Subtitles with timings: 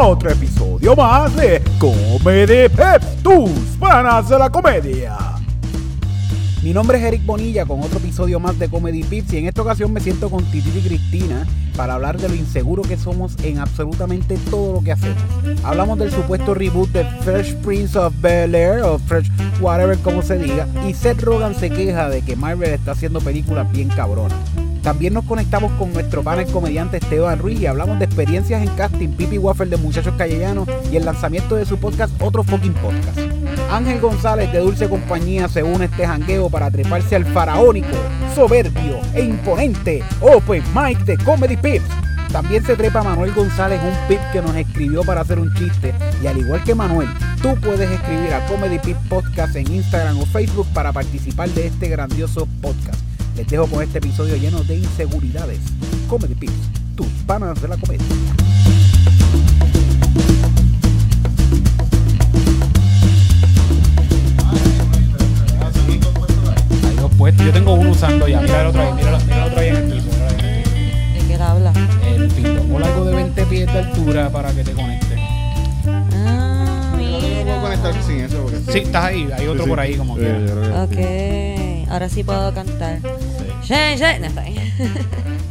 [0.00, 5.16] Otro episodio más de Comedy Pep, tus panas de la comedia.
[6.62, 9.62] Mi nombre es Eric Bonilla con otro episodio más de Comedy Pips y en esta
[9.62, 11.46] ocasión me siento con Titi y Cristina
[11.76, 15.22] para hablar de lo inseguro que somos en absolutamente todo lo que hacemos.
[15.62, 19.30] Hablamos del supuesto reboot de Fresh Prince of Bel Air o Fresh
[19.60, 23.70] whatever como se diga y Seth Rogen se queja de que Marvel está haciendo películas
[23.70, 24.38] bien cabronas.
[24.84, 29.08] También nos conectamos con nuestro panel comediante Esteban Ruiz y hablamos de experiencias en casting,
[29.08, 33.18] Pipi Waffle de Muchachos Callellanos y el lanzamiento de su podcast Otro Fucking Podcast.
[33.70, 37.96] Ángel González de Dulce Compañía se une a este jangueo para treparse al faraónico,
[38.34, 41.88] soberbio e imponente Open Mike de Comedy Pips.
[42.30, 45.94] También se trepa Manuel González, un pip que nos escribió para hacer un chiste.
[46.22, 47.08] Y al igual que Manuel,
[47.40, 51.88] tú puedes escribir a Comedy Pip Podcast en Instagram o Facebook para participar de este
[51.88, 53.13] grandioso podcast.
[53.36, 55.58] Les dejo con este episodio lleno de inseguridades.
[56.08, 56.52] Comedy Pips,
[56.96, 58.04] tus panas de la comedia.
[66.88, 67.46] Hay dos puestos.
[67.46, 68.40] Yo tengo uno usando ya.
[68.40, 68.92] Mira el otro ahí.
[68.94, 70.06] Mira, mira el otro ahí en el piso.
[70.12, 71.14] mira ahí el piso.
[71.14, 71.72] ¿De qué habla?
[72.06, 75.16] El pindongo largo de 20 pies de altura para que te conecte.
[75.86, 77.60] Ah, No puedo mira.
[77.60, 79.28] conectar sin eso porque Sí, estás ahí.
[79.36, 80.38] Hay otro Sí, por ahí como sí, quiera.
[80.40, 82.98] yo creo que Ok, ahora sí puedo cantar.
[83.00, 83.68] Sí.
[83.68, 84.56] Shane, Shane, no está ahí.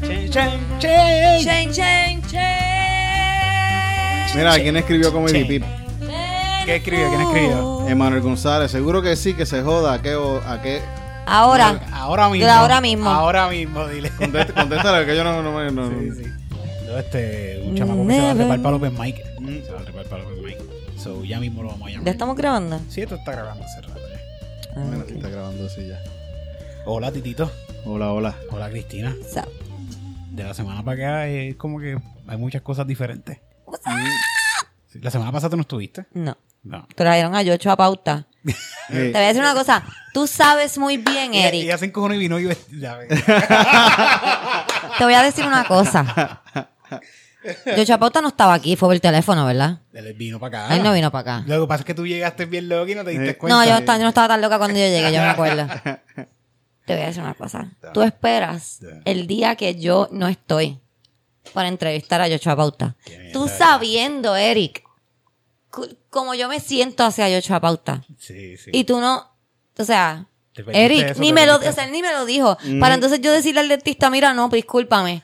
[0.02, 1.44] Chen, chen, chen.
[1.44, 2.94] Shane, Shane, Shane.
[4.36, 5.46] Mira, ¿quién escribió Comedy.
[5.46, 5.64] Pip?
[6.66, 7.10] ¿Qué escribió?
[7.10, 7.88] ¿Quién escribió?
[7.88, 8.72] Emanuel González.
[8.72, 9.94] Seguro que sí, que se joda.
[9.94, 10.16] ¿A qué?
[10.16, 10.82] o- a qué?
[11.26, 12.46] Ahora, Ahora mismo.
[12.46, 13.10] De ahora mismo.
[13.10, 14.12] Ahora mismo, dile.
[14.18, 15.42] Contéstale, que yo no...
[15.42, 16.30] no, me- no, Sí, sí.
[16.88, 19.16] No, este, un chamaco que se va a trepar para open mic.
[19.66, 20.58] Se va a trepar para open mic.
[20.98, 22.06] So, ya mismo lo vamos a llamar.
[22.06, 22.80] ¿ya estamos grabando?
[22.90, 24.20] Sí, esto está grabando hace rato ya.
[24.76, 26.02] Ah, Mira, está grabando así ya.
[26.86, 27.52] Hola, Titito.
[27.86, 28.36] Hola, hola.
[28.52, 29.16] Hola, Cristina.
[29.34, 29.42] So,
[30.32, 33.40] De la semana para acá es como que hay muchas cosas diferentes.
[34.92, 36.06] Sí, La semana pasada tú no estuviste.
[36.14, 36.38] no.
[36.66, 36.88] No.
[36.96, 38.26] Trajeron a Yocho a pauta.
[38.88, 39.84] Te voy a decir una cosa.
[40.14, 41.70] Tú sabes muy bien, Eric.
[41.72, 42.80] hacen cojones y vino y vestido.
[42.82, 43.10] ya ves.
[44.98, 46.42] Te voy a decir una cosa.
[47.76, 49.80] Yocho a pauta no estaba aquí, fue por el teléfono, ¿verdad?
[49.92, 50.76] Él vino para acá.
[50.78, 51.48] Él no vino para acá.
[51.48, 53.38] Lo que pasa es que tú llegaste bien loco y no te diste Eh.
[53.38, 53.58] cuenta.
[53.58, 55.68] No, yo, estaba- yo no estaba tan loca cuando yo llegué, yo me acuerdo.
[56.86, 57.72] Te voy a decir una cosa.
[57.94, 60.80] Tú esperas el día que yo no estoy
[61.54, 62.96] para entrevistar a Yochoa Pauta.
[63.32, 64.84] Tú sabiendo, Eric,
[66.10, 68.04] como yo me siento hacia Yochoa Pauta.
[68.18, 68.72] Sí, sí.
[68.74, 69.36] Y tú no,
[69.78, 70.28] o sea,
[70.72, 72.58] Eric, ni me lo, o sea, él ni me lo dijo.
[72.80, 75.24] Para entonces yo decirle al dentista, mira, no, discúlpame.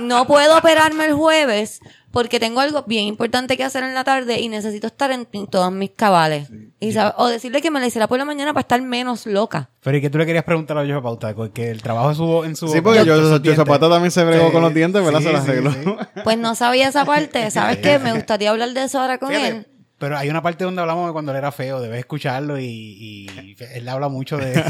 [0.00, 1.80] No puedo operarme el jueves
[2.10, 5.46] porque tengo algo bien importante que hacer en la tarde y necesito estar en, en
[5.46, 6.48] todos mis cabales.
[6.80, 9.68] Y o decirle que me la hiciera por la mañana para estar menos loca.
[9.82, 11.34] Pero ¿y qué tú le querías preguntar a Jojo Pauta?
[11.52, 13.54] Que el trabajo en su, en su Sí, porque yo, yo.
[13.54, 15.20] Zapata también se bregó Sí, con los dientes, ¿verdad?
[15.20, 15.72] sí, se las sí, arregló.
[15.72, 15.78] sí.
[16.24, 17.50] Pues no sabía esa parte.
[17.50, 17.98] ¿Sabes qué?
[17.98, 19.66] Me gustaría hablar de eso ahora con Fíjate, él.
[19.98, 23.56] Pero hay una parte donde hablamos de cuando él era feo, debes escucharlo y, y
[23.74, 24.62] él habla mucho de...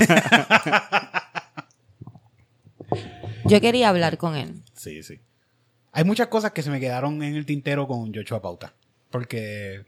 [3.44, 4.62] Yo quería hablar con él.
[4.74, 5.20] sí, sí.
[5.90, 8.74] Hay muchas cosas que se me quedaron en el tintero con Joshua Pauta.
[9.10, 9.86] Porque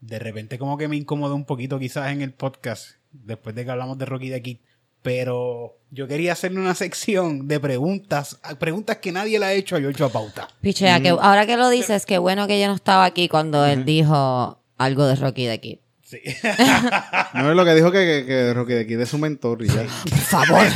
[0.00, 3.70] de repente como que me incomodó un poquito quizás en el podcast, después de que
[3.70, 4.58] hablamos de Rocky de Kid.
[5.04, 9.82] Pero yo quería hacerle una sección de preguntas, preguntas que nadie le ha hecho a
[9.82, 10.48] Joshua Pauta.
[10.62, 13.84] Pichea, que ahora que lo dices, qué bueno que yo no estaba aquí cuando él
[13.84, 15.80] dijo algo de Rocky de aquí.
[16.02, 16.20] Sí.
[17.34, 19.68] No es lo que dijo que, que, que Rocky de aquí de su mentor y
[19.68, 19.84] ya.
[20.08, 20.66] Por favor.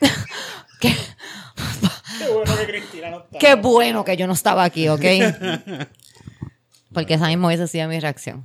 [0.80, 0.94] qué,
[2.18, 3.38] Qué bueno que Cristina no está.
[3.38, 5.02] qué bueno que yo no estaba aquí, ¿ok?
[6.94, 8.44] Porque esa misma hubiese sido mi reacción.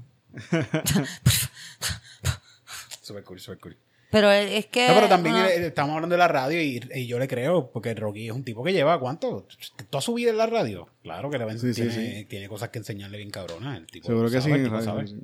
[3.02, 3.78] Super cool, super cool.
[4.14, 4.88] Pero es que.
[4.88, 7.96] No, pero también eh, estamos hablando de la radio y, y yo le creo, porque
[7.96, 9.48] Rocky es un tipo que lleva, ¿cuánto?
[9.90, 10.88] ¿Toda su vida en la radio?
[11.02, 12.26] Claro que le Sí, tiene, sí.
[12.26, 13.76] tiene cosas que enseñarle bien cabronas.
[13.80, 14.50] El tipo Seguro que sí.
[14.52, 15.08] el en tipo radio, sabe.
[15.08, 15.18] sí.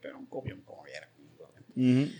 [0.00, 1.08] Pero un copión como quiera.
[1.76, 2.10] Ujú.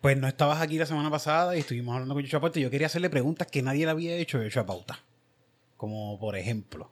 [0.00, 2.70] Pues no estabas aquí la semana pasada y estuvimos hablando con Yocho Pauta y yo
[2.70, 5.00] quería hacerle preguntas que nadie le había hecho a Yocho Pauta.
[5.76, 6.90] Como por ejemplo.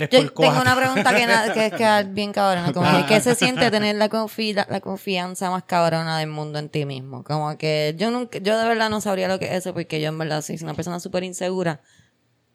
[0.00, 2.72] Yo por tengo una pregunta que, na- que es que es bien cabrona.
[2.72, 6.68] Como que, ¿qué se siente tener la, confi- la confianza más cabrona del mundo en
[6.68, 7.24] ti mismo?
[7.24, 10.08] Como que yo nunca, yo de verdad no sabría lo que es eso porque yo
[10.08, 11.80] en verdad soy una persona súper insegura.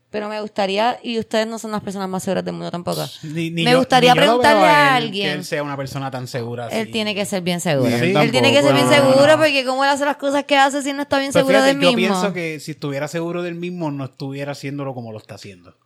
[0.10, 3.02] Pero me gustaría, y ustedes no son las personas más seguras del mundo tampoco.
[3.24, 5.28] Ni- ni me yo- gustaría yo preguntarle a a él alguien.
[5.30, 6.68] Que él sea una persona tan segura.
[6.68, 7.88] Él tiene que ser bien seguro.
[7.96, 9.38] Él él tiene que ser bien no, seguro no.
[9.38, 11.78] porque cómo él hace las cosas que hace si no está bien Pero seguro fíjate,
[11.78, 12.14] del yo mismo.
[12.20, 15.78] pienso que si estuviera seguro del mismo, no estuviera haciéndolo como lo está haciendo.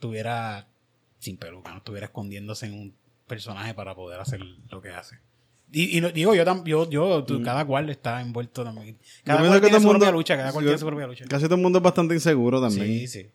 [0.00, 0.66] Estuviera
[1.18, 2.94] sin peluca, no estuviera escondiéndose en un
[3.26, 5.18] personaje para poder hacer lo que hace.
[5.70, 8.96] Y, y no- digo, yo, tam- yo, yo tú- cada cual está envuelto también.
[9.24, 11.06] Cada Yo cual tiene todo su mundo- propia lucha, cada cual yo- tiene su propia
[11.06, 11.26] lucha.
[11.28, 12.86] Casi todo el mundo es bastante inseguro también.
[12.86, 13.26] Sí, sí.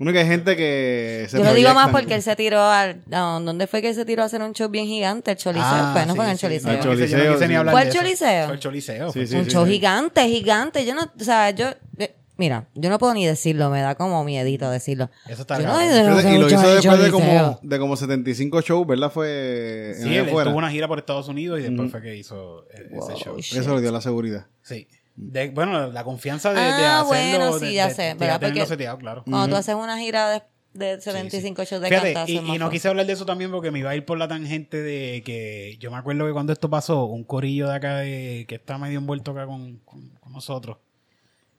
[0.00, 3.02] Uno que hay gente que se Yo lo digo más porque él se tiró al...
[3.06, 5.30] no, ¿Dónde fue que él se tiró a hacer un show bien gigante?
[5.30, 5.62] El Choliseo.
[5.64, 6.40] Ah, pues no sí, fue en el sí.
[6.42, 6.70] Choliseo.
[6.72, 7.70] El no Choliseo, sí.
[7.70, 7.90] ¿Fue el.
[7.92, 8.46] Choliseo?
[8.46, 9.12] Fue el Choliseo.
[9.12, 9.72] Sí, fue- sí, un sí, show sí.
[9.72, 10.84] gigante, gigante.
[10.84, 11.68] Yo no, o sea, yo,
[11.98, 15.08] eh, mira, yo no puedo ni decirlo, me da como miedito decirlo.
[15.28, 18.60] Eso está Yo no sé de Y lo hizo después de como, de como 75
[18.62, 19.12] shows, ¿verdad?
[19.12, 22.64] Fue en Sí, él tuvo una gira por Estados Unidos y después fue que hizo
[22.72, 23.36] eh, ese show.
[23.38, 23.58] shit.
[23.60, 24.46] Eso le dio la seguridad.
[24.62, 24.88] Sí.
[25.14, 27.06] De- bueno, la confianza de, de Ah, hacerlo.
[27.50, 28.40] bueno, sí, de- ya de- sé, de ¿verdad?
[28.40, 29.22] Porque- seteado, claro.
[29.28, 30.42] Cuando tú haces una gira de,
[30.72, 33.80] de 75 shows de Fíjate, cantazo, y, no quise hablar de eso también porque me
[33.80, 37.04] iba a ir por la tangente de que yo me acuerdo que cuando esto pasó,
[37.04, 40.78] un corillo de acá de, que está medio envuelto acá con, con- con nosotros,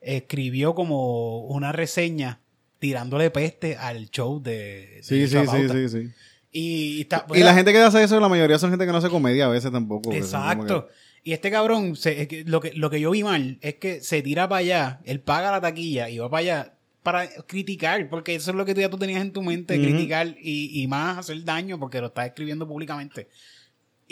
[0.02, 2.40] escribió como una reseña
[2.80, 4.52] tirándole peste al show de,
[4.98, 6.10] de Sí, sí, sí, sí, sí.
[6.52, 9.10] Y, está- Y la gente que hace eso, la mayoría son gente que no hace
[9.10, 10.10] comedia a veces tampoco.
[10.10, 10.88] como Exacto.
[10.88, 10.94] que-
[11.24, 14.50] Y este cabrón, se- lo, que, lo que yo vi mal es que se tira
[14.50, 16.74] para allá, él paga la taquilla y va para allá
[17.04, 20.36] para criticar, porque eso es lo que tú ya tú tenías en tu mente, criticar
[20.40, 23.28] y, y más hacer daño porque lo estás escribiendo públicamente.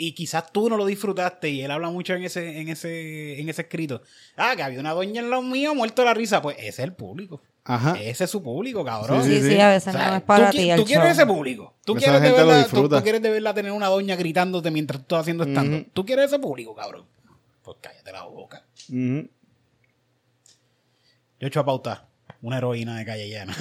[0.02, 3.48] Y quizás tú no lo disfrutaste y él habla mucho en ese, en ese, en
[3.50, 4.00] ese escrito.
[4.34, 6.40] Ah, que había una doña en los míos muerto de la risa.
[6.40, 7.42] Pues ese es el público.
[7.64, 7.98] Ajá.
[8.00, 9.22] Ese es su público, cabrón.
[9.22, 9.60] Sí, Sí, sí, sí.
[9.60, 11.74] a veces O sea, no es para tú, ti el tú quieres ese público.
[11.84, 12.96] Tú Esa quieres, de lo verla, tú, disfruta.
[12.96, 15.84] tú quieres de verla tener una doña gritándote mientras tú estás haciendo stand Ujú.
[15.92, 17.04] Tú quieres ese público, cabrón.
[17.62, 18.64] Pues cállate la boca.
[18.88, 18.96] Yo
[21.40, 22.06] he hecho a pauta.
[22.40, 23.54] Una heroína de calle llana.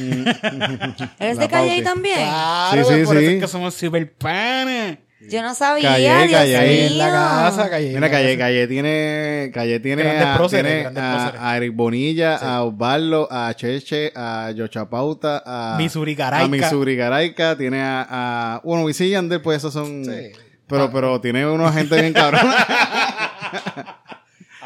[1.20, 2.16] ¿Eres La de Calle también?
[2.16, 3.36] Claro, Sí, sí, por eso sí.
[3.36, 5.00] es que somos super panes.
[5.28, 6.54] Yo no sabía, Calle, Dios Calle.
[6.54, 7.14] Calle en la mío.
[7.14, 7.88] casa, calle.
[7.88, 8.38] en Mira, la Calle.
[8.38, 14.14] Calle tiene, Calle tiene, a, próceres, tiene a, a Eric Bonilla, a Osvaldo, a Cheche,
[14.16, 16.46] a Yochapauta, a Missouri Garaica.
[16.46, 18.08] a Missouri Garaica, tiene a,
[18.56, 20.32] a bueno, Wisin y Yandel, pues esos son, Sí.
[20.68, 22.42] pero, pero tiene una gente bien cabrón.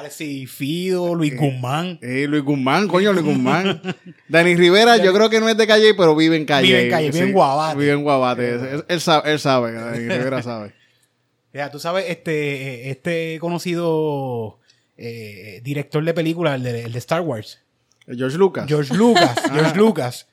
[0.03, 1.97] Alexis Fido, Luis Guzmán.
[2.01, 3.81] Eh, Luis Guzmán, coño, Luis Guzmán.
[4.27, 6.67] Dani Rivera, yo creo que no es de Calle, pero vive en Calle.
[6.67, 7.77] Vive en Calle, vive en Guabate.
[7.79, 8.50] Vive en Guabate.
[8.50, 10.73] Él, él sabe, él sabe, Dani Rivera sabe.
[11.53, 14.59] Ya, tú sabes, este, este conocido
[14.97, 17.59] eh, director de películas, el de, el de Star Wars,
[18.07, 18.65] George Lucas.
[18.67, 19.35] George Lucas.
[19.53, 20.27] George Lucas.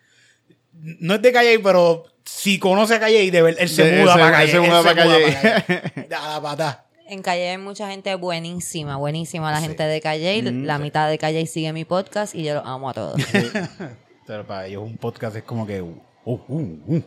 [0.73, 4.15] No es de Calle, pero si conoce a Calle, de ver, él se De- muda
[4.15, 4.53] él se- para él Calle.
[4.53, 5.85] se muda él pa' Calle.
[5.95, 6.15] Calle.
[6.17, 6.87] A la pata.
[7.11, 10.43] En Calle hay mucha gente buenísima, buenísima la gente de Calle.
[10.43, 13.21] La mitad de Calle sigue mi podcast y yo los amo a todos.
[14.29, 15.85] Pero para ellos un podcast es como que...
[16.25, 17.01] uh, uh, uh.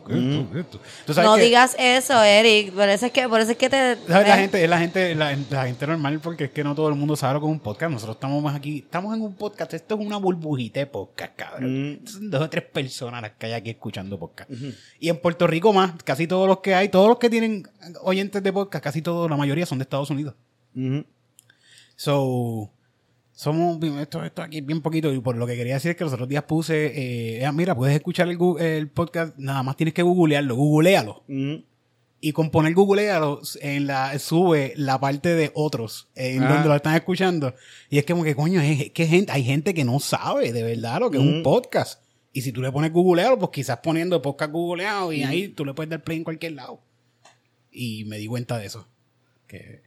[1.06, 2.72] ¿Tú sabes No que- digas eso, Eric.
[2.72, 3.96] Por eso es que, por eso es que te.
[4.08, 4.28] ¿Sabes?
[4.28, 6.94] La gente, es la gente, la, la gente normal porque es que no todo el
[6.96, 7.92] mundo sabe lo que es un podcast.
[7.92, 9.72] Nosotros estamos más aquí, estamos en un podcast.
[9.74, 12.00] Esto es una burbujita de podcast, cabrón.
[12.04, 14.50] Son dos o tres personas las que hay aquí escuchando podcast.
[14.98, 17.68] Y en Puerto Rico más, casi todos los que hay, todos los que tienen
[18.02, 20.34] oyentes de podcast, casi todos, la mayoría son de Estados Unidos.
[21.96, 22.70] So,
[23.34, 26.12] somos, esto, esto aquí bien poquito, y por lo que quería decir es que los
[26.12, 26.92] otros días puse,
[27.38, 31.24] eh, ah, mira, puedes escuchar el, el podcast, nada más tienes que googlearlo, googlealo.
[31.28, 31.64] Ujú.
[32.20, 36.54] Y con poner googlealo, en la, sube la parte de otros, en Ah.
[36.54, 37.54] donde lo están escuchando.
[37.90, 41.00] Y es como que, coño, es, que gente, hay gente que no sabe de verdad
[41.00, 42.00] lo que es un podcast.
[42.32, 45.74] Y si tú le pones googlealo, pues quizás poniendo podcast googleado y ahí tú le
[45.74, 46.80] puedes dar play en cualquier lado.
[47.70, 48.88] Y me di cuenta de eso.
[49.46, 49.82] Que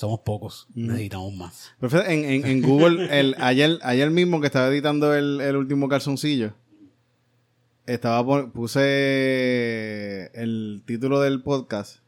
[0.00, 1.72] somos pocos, necesitamos más.
[1.78, 5.88] Pero en, en, en Google, el, ayer, ayer mismo que estaba editando el, el último
[5.88, 6.54] calzoncillo,
[7.84, 11.98] estaba puse el título del podcast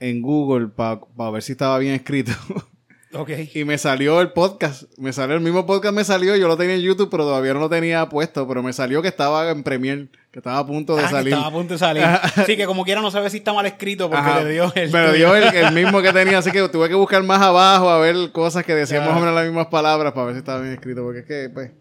[0.00, 2.32] en Google para ver si estaba bien escrito.
[3.12, 3.30] Ok.
[3.54, 4.84] y me salió el podcast.
[4.96, 6.36] Me salió el mismo podcast, me salió.
[6.36, 8.46] Yo lo tenía en YouTube, pero todavía no lo tenía puesto.
[8.46, 11.32] Pero me salió que estaba en Premiere, que estaba a punto de Ah, que salir.
[11.32, 12.04] estaba a punto de salir.
[12.46, 14.42] sí, que como quiera no sabe si está mal escrito porque Ajá.
[14.44, 14.90] le dio el.
[14.92, 17.98] Me dio el, el mismo que tenía, así que tuve que buscar más abajo a
[17.98, 19.08] ver cosas que decían Ya.
[19.08, 21.02] más o menos las mismas palabras para ver si estaba bien escrito.
[21.02, 21.72] Porque es que, pues,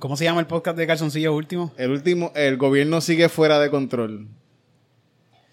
[0.00, 1.72] ¿Cómo se llama el podcast de Calzoncillo último?
[1.76, 4.26] el último, el gobierno sigue fuera de control.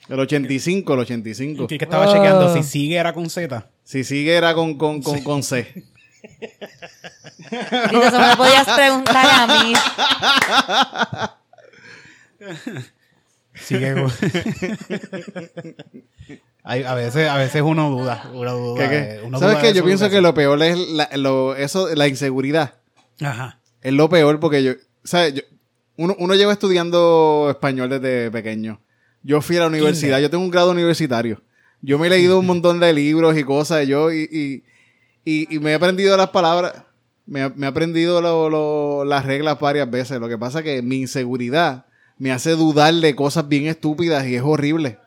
[0.10, 1.68] El 85, el 85.
[1.68, 2.12] Que, que estaba Oh.
[2.14, 3.70] chequeando si sigue era con Z.
[3.92, 5.68] Si sigue era con, con, con, con C.
[7.52, 9.74] Dito, eso me podías preguntar a mí.
[13.54, 14.12] Sigue con-
[16.64, 19.22] Hay- a veces a veces uno duda, uno duda, ¿Qué, qué?
[19.26, 19.74] uno ¿Sabes qué?
[19.74, 22.76] Yo pienso que lo peor es la, lo, eso, la inseguridad.
[23.20, 23.60] Ajá.
[23.82, 25.34] Es lo peor porque yo, ¿sabes?
[25.34, 25.42] Yo-
[25.98, 28.80] uno, uno lleva estudiando español desde pequeño.
[29.22, 31.44] Yo fui a la universidad, yo tengo un grado universitario.
[31.82, 34.64] Yo me he leído un montón de libros y cosas, yo, y, y,
[35.26, 36.74] y, y me he aprendido las palabras,
[37.26, 40.20] me, me he aprendido lo- lo- las reglas varias veces.
[40.20, 41.86] Lo que pasa es que mi inseguridad
[42.18, 45.00] me hace dudar de cosas bien estúpidas y es horrible.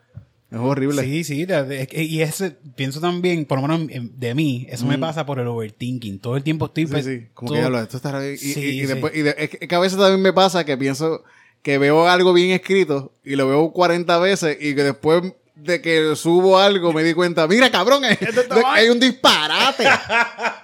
[0.51, 1.03] Es horrible.
[1.03, 1.47] Sí, sí,
[1.93, 5.47] y ese, pienso también, por lo menos en- de mí, eso me pasa por el
[5.49, 6.19] overthinking.
[6.21, 6.87] Todo el tiempo estoy...
[6.87, 8.35] Sí, sí, como todo- que ya lo, esto bien.
[8.35, 8.87] Y, Sí, y- y sí.
[8.87, 11.25] después, y de- es que a veces también me pasa que pienso
[11.63, 16.17] que veo algo bien escrito y lo veo 40 veces y que después de que
[16.17, 18.19] subo algo me di cuenta, mira cabrón, hay,
[18.67, 19.85] hay un disparate.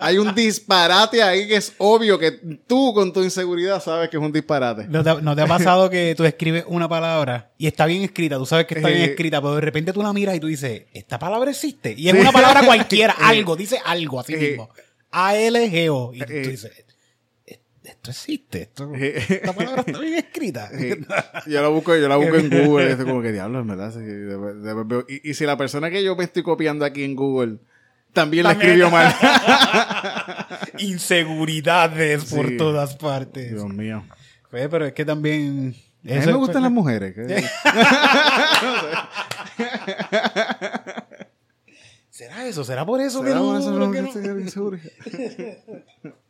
[0.01, 2.33] hay un disparate ahí que es obvio que
[2.67, 4.87] tú con tu inseguridad sabes que es un disparate.
[4.89, 8.37] ¿No te, no te ha pasado que tú escribes una palabra y está bien escrita?
[8.37, 9.05] Tú sabes que está bien Eh.
[9.07, 11.95] escrita, pero de repente tú la miras y tú dices, ¿esta palabra existe?
[11.97, 14.39] Y es una palabra cualquiera, algo, dice algo así Eh.
[14.39, 14.71] mismo.
[15.13, 16.13] A-L-G-O.
[16.15, 16.49] Y tú Eh.
[16.49, 16.85] dices, "¿E-
[18.01, 20.71] esto existe, esto, esta palabra está bien escrita.
[21.47, 23.93] Yo la busco, yo la busco en Google y como que diablo, en verdad.
[25.07, 27.59] y, y si la persona que yo me estoy copiando aquí en Google
[28.15, 29.15] también, la escribió mal.
[30.79, 33.51] Inseguridades por todas partes.
[33.51, 34.03] Dios mío.
[34.51, 35.77] Pues, pero es que también...
[36.09, 37.15] A mí me gustan las mujeres.
[42.09, 42.65] ¿Será eso?
[42.65, 43.47] ¿Será por eso que ¿Será no?
[43.49, 44.01] por eso que
[46.05, 46.13] no?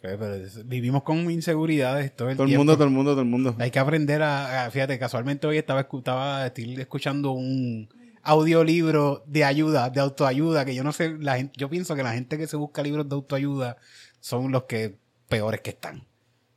[0.00, 2.60] pero es- vivimos con inseguridades todo el Todo el tiempo.
[2.60, 3.54] mundo, todo el mundo, todo el mundo.
[3.58, 7.88] Hay que aprender a, a- fíjate, casualmente hoy estaba, estaba estoy escuchando un
[8.22, 12.12] audiolibro de ayuda, de autoayuda, que yo no sé, la gente, yo pienso que la
[12.12, 13.76] gente que se busca libros de autoayuda
[14.20, 14.96] son los que
[15.28, 16.04] peores que están.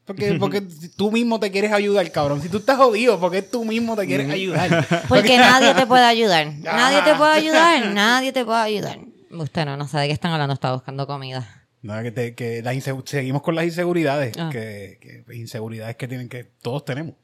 [0.05, 0.62] Porque, porque
[0.97, 2.41] tú mismo te quieres ayudar, cabrón.
[2.41, 4.85] Si tú estás jodido, porque tú mismo te quieres ayudar.
[5.09, 6.47] Porque nadie te puede ayudar.
[6.62, 7.17] Nadie te Ah.
[7.17, 7.85] puede ayudar.
[7.93, 9.00] Nadie te puede ayudar.
[9.31, 10.53] Usted no, no sabe de qué están hablando.
[10.53, 11.62] Está buscando comida.
[11.84, 12.74] No, que, te- que la
[13.06, 14.50] seguimos con las inseguridades, Ah.
[14.52, 14.98] que,
[15.28, 17.16] que inseguridades que tienen que todos tenemos.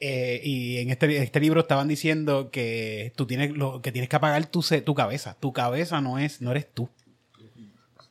[0.00, 4.16] Eh, y en este, este libro estaban diciendo que tú tienes lo, que tienes que
[4.16, 5.36] apagar tu, tu cabeza.
[5.38, 6.88] Tu cabeza no es, no eres tú.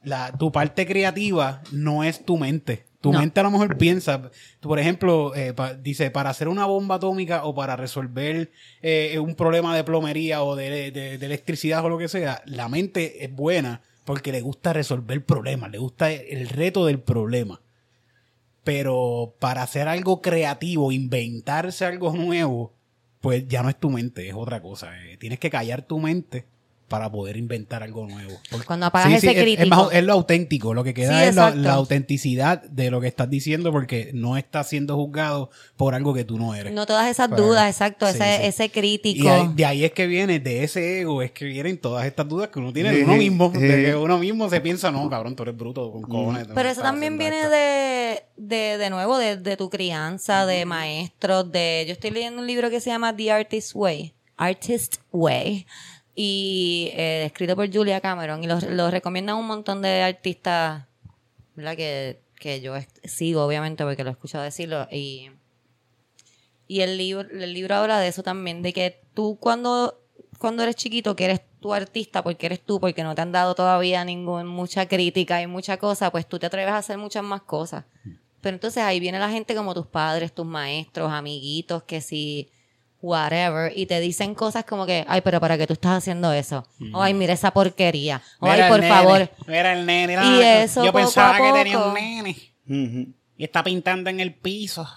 [0.04, 2.86] La, tu parte creativa no es tu mente.
[3.02, 3.20] Tu No.
[3.20, 4.30] mente a lo mejor piensa,
[4.60, 9.18] tú, por ejemplo, eh, pa- dice, para hacer una bomba atómica o para resolver eh,
[9.20, 13.24] un problema de plomería o de, de- de electricidad o lo que sea, la mente
[13.24, 17.62] es buena porque le gusta resolver problemas, le gusta el reto del problema.
[18.64, 22.74] Pero para hacer algo creativo, inventarse algo nuevo,
[23.22, 25.00] pues ya no es tu mente, es otra cosa.
[25.06, 25.18] eh.
[25.18, 26.48] Tienes que callar tu mente
[26.90, 28.34] para poder inventar algo nuevo.
[28.52, 29.70] Porque- Cuando apagas ese es- es, crítico.
[29.76, 33.30] más- es lo auténtico, lo que queda Sí, es la, autenticidad de lo que estás
[33.30, 36.74] diciendo porque no estás siendo juzgado por algo que tú no eres.
[36.74, 38.06] No todas esas dudas, exacto.
[38.08, 38.46] sí, ese, sí.
[38.48, 39.50] ese crítico.
[39.52, 42.50] Y de ahí es que viene, de ese ego, es que vienen todas estas dudas
[42.50, 43.52] que uno tiene de Sí, uno mismo.
[43.54, 43.60] sí.
[43.62, 46.44] De que uno mismo se piensa, no, cabrón, tú eres bruto con cojones.
[46.44, 47.52] tú no Pero eso también viene esto".
[47.52, 51.86] de, de, de nuevo, de, de tu crianza, de maestros, de...
[51.88, 54.14] Yo estoy leyendo un libro que se llama The Artist Way.
[54.38, 55.66] Artist Way.
[56.22, 58.44] Y eh, escrito por Julia Cameron.
[58.44, 60.84] Y lo, lo recomiendan un montón de artistas,
[61.56, 61.78] ¿verdad?
[61.78, 62.74] Que, que yo
[63.06, 64.86] sigo, obviamente, porque lo he escuchado decirlo.
[64.92, 65.32] Y,
[66.68, 69.98] y el libro, el libro habla de eso también, de que tú cuando,
[70.40, 73.56] cuando eres chiquito, que eres tu artista, porque eres tú, porque no te han dado
[73.56, 77.44] todavía ningún, mucha crítica y mucha cosa, pues tú te atreves a hacer muchas más
[77.44, 77.86] cosas.
[78.42, 82.50] Pero entonces ahí viene la gente como tus padres, tus maestros, amiguitos, que si
[83.02, 86.68] whatever, y te dicen cosas como que, ay, pero ¿para qué tú estás haciendo eso?
[86.94, 88.22] O, ay, mira esa porquería.
[88.40, 89.30] O, ay, Mira por nene, favor.
[89.48, 90.14] Mira el nene.
[90.14, 91.90] Y la- eso Yo poco pensaba a que tenía poco.
[91.90, 93.16] un nene.
[93.38, 94.88] Y está pintando en el piso.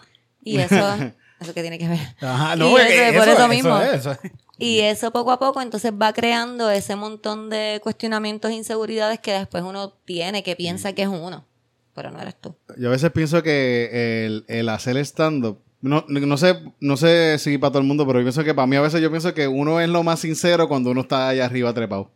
[0.42, 0.74] Y eso,
[1.40, 2.00] eso que tiene que ver.
[2.20, 3.78] Ajá, Y no, es eso- que por eso es, mismo.
[3.80, 4.18] es, eso es.
[4.58, 9.32] Y eso poco a poco entonces va creando ese montón de cuestionamientos e inseguridades que
[9.32, 11.46] después uno tiene, que piensa que es uno,
[11.94, 12.54] pero no eres tú.
[12.78, 17.58] Yo a veces pienso que el, el hacer stand-up, no, no sé, no sé si
[17.58, 19.46] para todo el mundo, pero yo pienso que para mí a veces yo pienso que
[19.48, 22.10] uno es lo más sincero cuando uno está allá arriba trepado.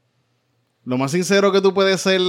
[0.84, 2.20] Lo más sincero que tú puedes ser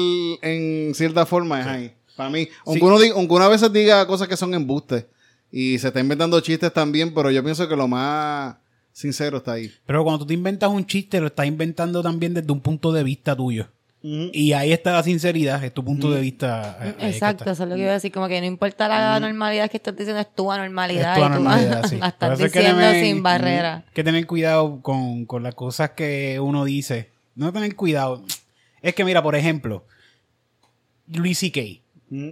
[0.41, 1.93] en cierta forma es ahí.
[2.15, 2.85] Para mí, aunque, Sí.
[2.85, 5.05] uno diga- aunque uno a veces diga cosas que son embustes
[5.51, 8.55] y se está inventando chistes también, pero yo pienso que lo más
[8.91, 9.71] sincero está ahí.
[9.85, 13.03] Pero cuando tú te inventas un chiste, lo estás inventando también desde un punto de
[13.03, 13.67] vista tuyo.
[14.01, 16.77] Y ahí está la sinceridad, es tu punto de vista.
[16.81, 17.51] eh, que Exacto, está.
[17.51, 19.95] eso es lo que iba a decir, como que no importa la normalidad que estás
[19.97, 21.13] diciendo, es tu anormalidad.
[21.13, 21.97] Es tu y tú anormalidad, sí.
[21.99, 23.83] la estás es que diciendo tener- sin barrera.
[23.93, 27.09] que tener cuidado con, con las cosas que uno dice.
[27.35, 28.23] No tener cuidado.
[28.81, 29.85] Es que, mira, por ejemplo,
[31.07, 31.61] Luis C.K.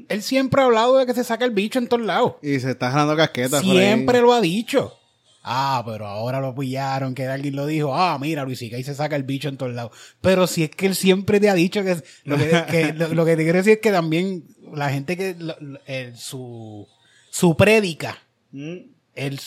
[0.08, 2.36] Él siempre ha hablado de que se saca el bicho en todos lados.
[2.42, 3.62] Y se está jalando casquetas.
[3.64, 3.78] por ahí.
[3.86, 4.94] Siempre lo ha dicho.
[5.48, 7.94] Ah, pero ahora lo pillaron, que alguien lo dijo.
[7.96, 9.92] Ah, mira, Luis y se saca el bicho en todos lados.
[10.20, 11.98] Pero si es que él siempre te ha dicho que...
[12.24, 15.36] Lo que, que- lo, lo que te quiero decir es que también la gente que...
[15.38, 16.88] lo- lo- el- su,
[17.30, 18.18] su prédica,
[18.52, 18.78] Mm.
[19.16, 19.40] él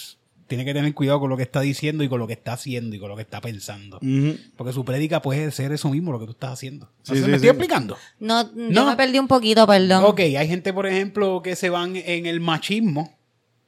[0.47, 2.95] tiene que tener cuidado con lo que está diciendo y con lo que está haciendo
[2.97, 3.97] y con lo que está pensando.
[3.99, 4.37] Ujú.
[4.57, 6.87] Porque su prédica puede ser eso mismo, lo que tú estás haciendo.
[6.87, 7.35] ¿No Sí, sé, sí, ¿Me sí.
[7.35, 7.97] estoy explicando?
[8.19, 8.87] No, yo No.
[8.87, 10.05] me perdí un poquito, perdón.
[10.05, 13.18] Ok, hay gente, por ejemplo, que se van en el machismo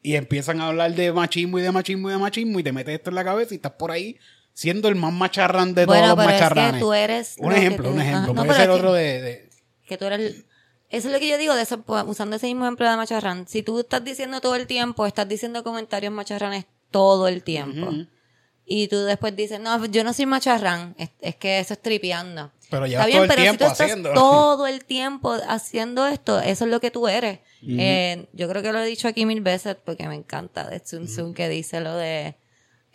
[0.03, 2.95] y empiezan a hablar de machismo y de machismo y de machismo y te metes
[2.95, 4.17] esto en la cabeza y estás por ahí
[4.55, 6.81] siendo el más macharrán de Bueno, todos los pero es que macharranes.
[6.81, 8.35] tú eres Un ejemplo, te- un ejemplo.
[8.35, 9.21] No, Puede ser es que- otro de...
[9.23, 9.51] de-
[9.87, 10.45] Que tú eres
[10.89, 13.47] Eso es lo que yo digo de eso, pues, usando ese mismo ejemplo de macharrán.
[13.47, 17.93] Si tú estás diciendo todo el tiempo, estás diciendo comentarios macharranes todo el tiempo.
[18.73, 22.53] Y tú después dices, no, yo no soy macharrán, es, es que eso es tripeando.
[22.71, 24.15] Pero llevas Está bien, todo el pero tiempo si tú estás haciéndolo.
[24.15, 27.41] todo el tiempo haciendo esto, eso es lo que tú eres.
[27.67, 31.35] Eh, yo creo que lo he dicho aquí mil veces porque me encanta de Sun
[31.35, 32.37] que dice lo de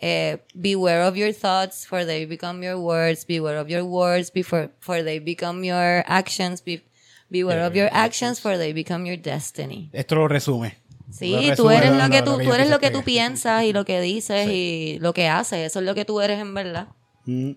[0.00, 4.70] eh, beware of your thoughts for they become your words, beware of your words before,
[4.80, 6.82] for they become your actions, be-
[7.28, 9.90] beware of your actions for they become your destiny.
[9.92, 10.74] Esto lo resume.
[11.10, 13.62] Sí, tú eres lo- lo que tú, lo que tú eres lo que tú piensas
[13.64, 16.52] y lo que dices y lo que haces, eso es lo que tú eres en
[16.54, 16.88] verdad.
[17.24, 17.52] Mm.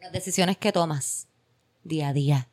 [0.00, 1.28] Las decisiones que tomas
[1.82, 2.48] día a día,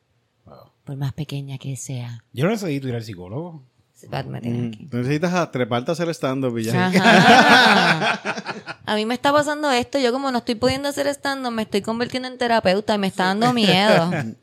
[0.86, 2.24] por más pequeña que sea.
[2.34, 3.64] Yo no necesito ir al psicólogo.
[4.12, 4.88] Aquí.
[4.92, 6.92] Tú necesitas a treparte a hacer stand-up y ya.
[8.86, 9.98] A mí me está pasando esto.
[9.98, 13.26] Yo como no estoy pudiendo hacer stand me estoy convirtiendo en terapeuta y me está
[13.26, 14.12] dando miedo.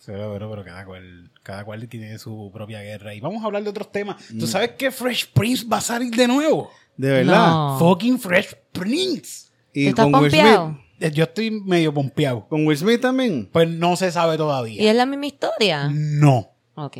[0.00, 3.14] Sí, pero, pero cada cual, cada cual tiene su propia guerra.
[3.14, 4.16] Y vamos a hablar de otros temas.
[4.38, 6.70] ¿Tú sabes que Fresh Prince va a salir de nuevo?
[6.94, 7.48] De verdad.
[7.48, 7.78] No.
[7.78, 9.48] Fucking Fresh Prince.
[9.72, 10.66] Y ¿Tú estás con Will pompeado?
[10.66, 10.80] Smith.
[11.00, 12.46] Eh, Yo estoy medio pompeado.
[12.50, 13.48] Con Will Smith también.
[13.50, 14.90] Pues no se sabe ¿Y todavía.
[14.90, 15.88] es la misma historia?
[15.90, 16.50] No.
[16.74, 16.98] Ok.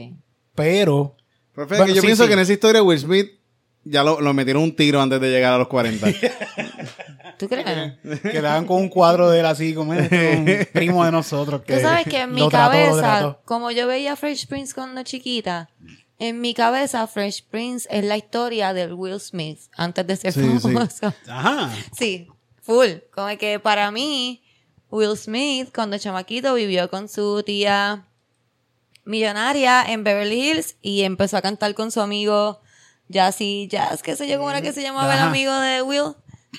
[0.55, 1.15] Pero
[1.55, 2.29] Pero fíjate Bueno, que yo sí, pienso sí.
[2.29, 3.29] que en esa historia Will Smith
[3.85, 6.07] ya lo, lo metieron un tiro antes de llegar a los 40.
[7.39, 7.95] ¿Tú crees?
[8.23, 10.09] quedaban con un cuadro de él así, como un
[10.73, 11.63] primo de nosotros.
[11.63, 15.71] Que Tú sabes que en mi cabeza, como yo veía Fresh Prince cuando chiquita,
[16.19, 20.41] en mi cabeza Fresh Prince es la historia del Will Smith antes de ser Sí,
[20.43, 20.59] sí.
[20.59, 21.15] famoso.
[21.29, 21.71] Ajá.
[21.97, 22.29] Sí,
[22.61, 22.89] full.
[23.15, 24.43] Como que para mí,
[24.91, 28.05] Will Smith, cuando chamaquito, vivió con su tía
[29.05, 32.61] millonaria en Beverly Hills y empezó a cantar con su amigo
[33.09, 36.15] Jazzy Jazz, qué sé yo, cómo era que se llamaba el amigo de Will,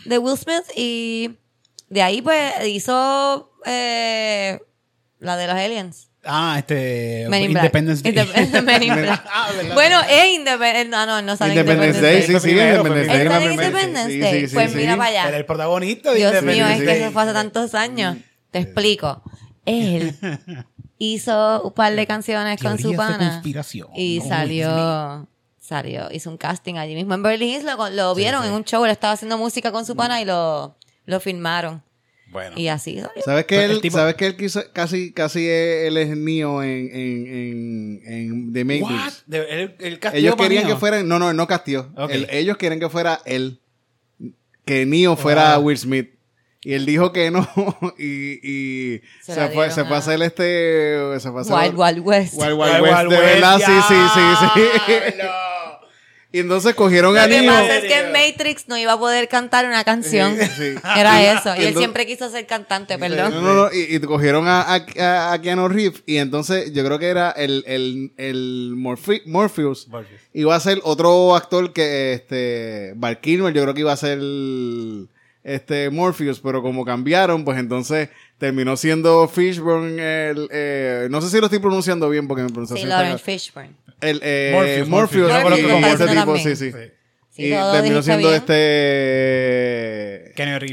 [0.06, 0.64] de Will Smith.
[0.76, 1.32] Y
[1.90, 4.60] de ahí, pues, hizo eh,
[5.20, 6.06] la de los aliens.
[6.26, 7.28] Ah, este.
[7.30, 7.64] Men in Black.
[7.64, 8.14] Independence Day.
[8.14, 9.24] Indep- Men in Black.
[9.34, 9.74] Ah, ¿verdad?
[9.74, 10.90] bueno, es Independence.
[10.90, 13.18] No, no, no sale Independence Day, sí, sí, Independence Day.
[13.18, 13.68] ¿Está en la primera.
[13.68, 14.42] Independence Sí, Day?
[14.42, 14.78] sí, sí, pues sí.
[14.78, 15.28] mira para allá.
[15.30, 18.18] Era el protagonista de Dios mío, es que eso fue hace tantos años.
[18.52, 19.24] Te explico.
[19.66, 20.14] Él
[20.98, 23.42] hizo un par de canciones con su pana
[23.96, 25.28] y salió,
[25.70, 28.84] salió, hizo un casting allí mismo en Berlin Hills, lo, lo vieron en un show,
[28.86, 31.82] él estaba haciendo música con su pana y lo, lo filmaron.
[32.32, 32.56] Bueno.
[32.60, 33.10] Y así salió.
[33.26, 38.02] ¿Sabes que él, tipo- ¿sabes que él quiso- casi, casi él es Neo en, en,
[38.06, 38.66] en, en The?
[38.66, 39.24] Matrix?
[39.26, 40.76] De- el, Ellos querían Neo.
[40.76, 41.92] que fuera, no, no, no castió.
[42.30, 43.60] Ellos quieren que fuera él.
[44.66, 45.66] Que Neo fuera Wow.
[45.66, 46.10] Will Smith.
[46.62, 47.48] Y él dijo que no.
[47.98, 51.20] Y, y Se se, fue, dieron se fue a hacer este.
[51.20, 52.34] Se fue a hacer Wild Wild West.
[52.36, 54.62] Wild Wild Wild West, Wild de West, verdad, sí, sí, sí,
[55.18, 55.28] sí.
[56.32, 57.52] Y entonces cogieron a Lo que Neo.
[57.52, 60.38] pasa es que en Matrix no iba a poder cantar una canción.
[60.38, 60.76] Sí.
[60.96, 61.50] Era eso.
[61.56, 63.34] Y él entonces- siempre quiso ser cantante, No, perdón.
[63.44, 67.08] no, no, y, y cogieron a, a, a- Keanu Reeves y entonces yo creo que
[67.08, 69.88] era el, el, el Morphe- Morpheus.
[69.88, 70.22] Morpheus.
[70.34, 74.20] Iba a ser otro actor que, este, Val Kilmer, yo creo que iba a ser
[75.44, 81.40] este Morpheus, pero como cambiaron, pues entonces terminó siendo Fishburne el, eh, no sé si
[81.40, 83.72] lo estoy pronunciando bien porque mi Sí, pronunciación Lawrence está- Fishburne.
[84.02, 84.52] El, eh,
[84.88, 86.44] Morpheus, Morpheus, conozco como ese tipo, también.
[86.44, 86.72] sí, sí.
[87.30, 87.46] Sí.
[87.46, 88.42] Y terminó siendo bien.
[88.42, 90.64] este Kenny el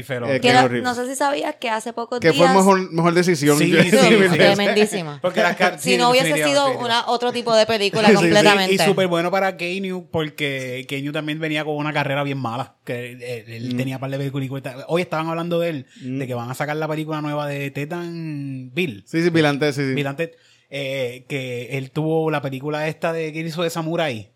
[0.77, 2.37] Eh, no sé si sabías que hace pocos que días...
[2.45, 3.57] fue mejor, mejor decisión.
[3.57, 4.29] Sí, Yo- sí, Sí, sí.
[4.37, 5.19] tremendísima.
[5.21, 8.15] Porque las car- si sí, no hubiese sido una, otro tipo de película Sí, sí,
[8.21, 8.73] completamente.
[8.75, 12.75] Y súper bueno para Keanu porque Keanu también venía con una carrera bien mala.
[12.83, 13.77] Que él, él Mm.
[13.77, 14.63] tenía un par de películas.
[14.87, 18.71] Hoy estaban hablando de él, de que van a sacar la película nueva de Tetan
[18.73, 19.03] Bill.
[19.05, 19.93] Sí, sí, Vilante, sí, sí.
[19.93, 20.31] Bill and Ted,
[20.69, 24.29] eh, que él tuvo la película esta de que hizo de Samurai.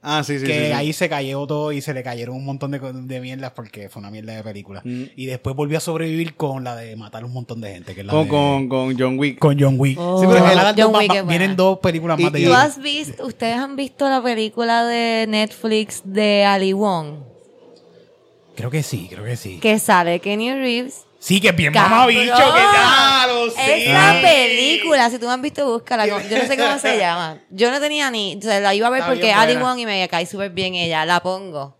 [0.00, 0.72] Ah, sí, sí, que sí, sí.
[0.72, 3.98] ahí se cayó todo y se le cayeron un montón de, de mierdas porque fue
[3.98, 4.80] una mierda de película.
[4.84, 5.02] Mm.
[5.16, 7.94] Y después volvió a sobrevivir con la de matar un montón de gente.
[7.96, 9.40] Que es la Con, de- con, con John Wick.
[9.40, 9.98] con John Wick.
[9.98, 10.20] Oh.
[10.20, 10.44] Sí, pero
[10.76, 14.08] John dos Wick vienen dos películas más de ¿Tú John has visto, ustedes han visto
[14.08, 17.16] la película de Netflix de Ali Wong?
[18.54, 19.58] Creo que sí, creo que sí.
[19.58, 21.06] Que sale Kenny Reeves.
[21.18, 23.60] Sí, que es bien mamabicho, que claro, sí.
[23.60, 26.06] Esa película, si tú me has visto, búscala.
[26.06, 27.38] Yo no sé cómo se llama.
[27.50, 28.36] Yo no tenía ni.
[28.36, 29.60] O sea, la iba a ver Está porque buena.
[29.62, 31.04] Wong y me cae súper bien ella.
[31.04, 31.77] La pongo.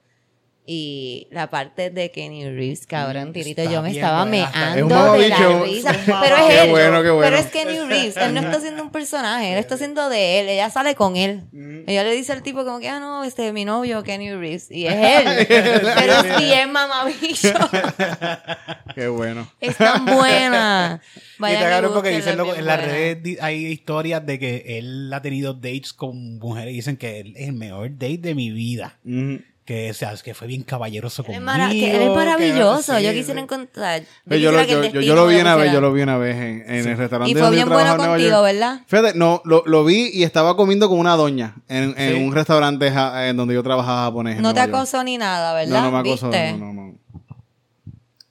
[0.70, 4.24] Y la parte de Kenny Reeves, cabrón, tirito, está yo me estaba.
[4.24, 5.90] Es meando de la risa.
[5.92, 6.70] Es Pero es Qué él.
[6.70, 7.22] bueno, qué bueno.
[7.22, 8.18] Pero es Kenny Reeves.
[8.18, 10.48] Él no está haciendo un personaje, él está haciendo de él.
[10.50, 11.44] Ella sale con él.
[11.87, 14.70] Ella le dice al tipo como que, ah, no, este, mi novio, Kenny Reeves.
[14.70, 14.92] Y es
[15.24, 15.46] él.
[15.48, 17.48] Pero es bien mamabicho.
[18.94, 19.50] Qué bueno.
[19.61, 21.00] Es tan buena.
[21.40, 25.09] Y está y cabrón porque dicen es en las redes hay historias de que él
[25.14, 28.50] ha tenido dates con mujeres y dicen que él es el mejor date de mi
[28.50, 28.98] vida.
[29.04, 29.40] Ujú.
[29.68, 31.40] Que, o sea, que fue bien caballeroso Él conmigo.
[31.40, 32.96] es, mara- que él es que- maravilloso.
[32.96, 33.16] sí, yo sí.
[33.18, 34.02] quisiera encontrar.
[34.26, 36.16] Pero yo, lo, que yo, yo- yo lo vi una vez, yo lo vi una
[36.16, 38.44] vez en, en el restaurante Y fue donde yo bien bueno contigo, York.
[38.44, 38.81] ¿verdad?
[38.87, 42.24] Fíjate, no, lo, lo vi y estaba comiendo con una doña en, en Sí.
[42.24, 44.37] un restaurante ja- en donde yo trabajaba japonés.
[44.37, 44.76] en No te Nueva York.
[44.78, 45.83] acosó ni nada, ¿verdad?
[45.83, 46.31] No, no me acosó.
[46.31, 46.52] ¿Viste?
[46.52, 46.88] No, no, no.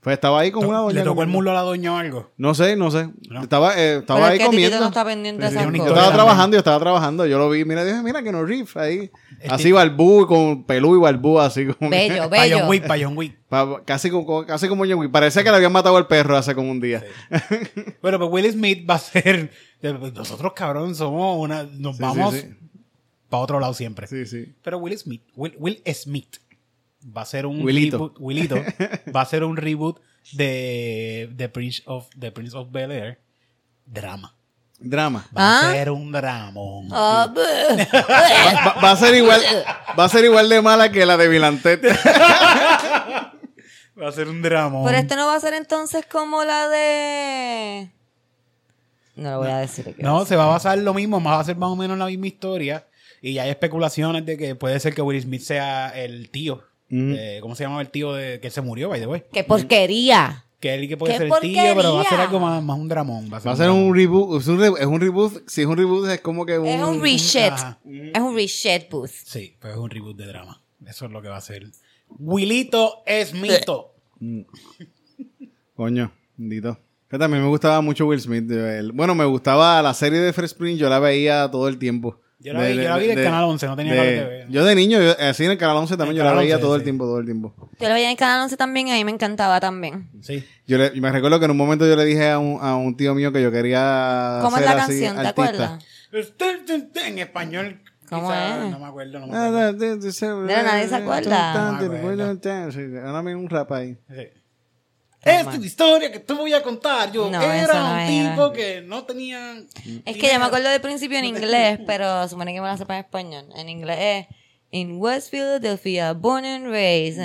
[0.07, 0.99] Pues estaba ahí con una doña.
[0.99, 2.31] ¿Le tocó el muslo a la doña o algo?
[2.37, 3.09] No sé, no sé.
[3.29, 3.41] No.
[3.41, 4.79] Estaba, eh, estaba Pero ahí es que comiendo.
[4.79, 7.25] no está pendiente de esas Yo estaba trabajando, yo estaba trabajando.
[7.25, 9.11] Yo lo vi, mira, dije, mira que no riff ahí.
[9.49, 11.91] Así barbú, con pelú y barbú, así como.
[11.91, 12.67] que- Bello, bello.
[12.69, 13.35] Wick, pa' John Wick.
[13.49, 15.11] pa- casi, como, casi como John Wick.
[15.11, 17.03] Parecía que le habían matado al perro hace como un día.
[18.01, 19.51] Bueno, pues Will Smith va a ser.
[19.81, 21.63] Nosotros, cabrón, somos una.
[21.63, 22.55] Nos Sí, vamos sí, sí.
[23.29, 24.07] para otro lado siempre.
[24.07, 24.55] Sí, sí.
[24.63, 26.37] Pero Will Smith, Will, Will Smith
[27.15, 27.97] va a ser un Willito.
[27.97, 28.15] reboot.
[28.19, 28.55] Willito
[29.15, 29.99] va a ser un reboot
[30.33, 33.19] de The Prince of The Prince of Bel Air.
[33.85, 34.33] Drama.
[34.79, 35.25] Drama.
[35.35, 35.69] Va ¿Ah?
[35.69, 36.87] a ser un dramón.
[36.91, 37.33] Ah.
[37.35, 37.41] Va,
[38.75, 39.41] va- va a ser igual,
[39.97, 41.81] va a ser igual de mala que la de Vilantet.
[43.99, 44.85] Va a ser un dramón.
[44.85, 47.89] Pero este no va a ser entonces como la de.
[49.15, 49.85] No lo voy a decir.
[49.85, 51.75] ¿qué va a No, se va a basar lo mismo, va a ser más o
[51.75, 52.85] menos la misma historia.
[53.23, 56.61] Y ya hay especulaciones de que puede ser que Will Smith sea el tío.
[56.89, 57.13] Mm.
[57.17, 59.23] Eh, ¿Cómo se llama el tío de que se murió, by the way?
[59.33, 60.43] ¡Qué porquería!
[60.59, 62.79] Que él que puede ¡Qué ser el tío, pero va a ser algo más, más
[62.79, 63.29] un dramón.
[63.31, 64.41] Va a ser, Va a ser un reboot.
[64.41, 65.47] Es un, re- es un reboot.
[65.47, 66.65] Si es un reboot, es como que un.
[66.65, 67.53] Es un reshet.
[67.85, 69.11] Es un reshet booth.
[69.25, 70.63] Sí, pues es un reboot de drama.
[70.87, 71.63] Eso es lo que va a ser.
[72.09, 73.93] Willito es mito.
[75.75, 76.79] Coño, bendito.
[77.09, 78.45] Que también me gustaba mucho Will Smith.
[78.93, 82.19] Bueno, me gustaba la serie de Fresh Prince, yo la veía todo el tiempo.
[82.39, 84.45] Yo la vi- yo la vi del Canal 11, no tenía de- cable TV.
[84.49, 86.61] Yo de niño, yo, así en el Canal 11 también, En yo la veía 11,
[86.65, 86.83] todo el sí.
[86.85, 87.55] tiempo, todo el tiempo.
[87.79, 90.09] Yo lo veía en Canal 11 también y a mí me encantaba también.
[90.21, 90.45] Sí.
[90.67, 92.95] Yo le- me recuerdo que en un momento yo le dije a un, a un
[92.95, 95.15] tío mío que yo quería ¿Cómo es ser la así, canción?
[95.21, 95.83] ¿Te acuerdas?
[97.07, 97.81] En español.
[98.09, 98.71] ¿Cómo quizá, es?
[98.71, 99.19] No me acuerdo.
[99.19, 99.73] No me acuerdo.
[99.73, 101.71] de- de- de Mira, nadie se acuerda.
[101.81, 102.71] No me acuerdo.
[102.71, 103.97] Sí, ahora mismo un rap ahí.
[104.09, 104.27] Sí.
[105.29, 107.11] Esta es la historia que te voy a contar.
[107.11, 108.31] Yo No, era no un era.
[108.31, 109.57] tipo que no tenía.
[110.05, 112.95] Es que yo me acuerdo del principio en inglés, pero supone que me la sepa
[112.97, 113.45] en español.
[113.55, 114.35] En inglés es
[114.71, 117.17] In West Philadelphia, born and raised.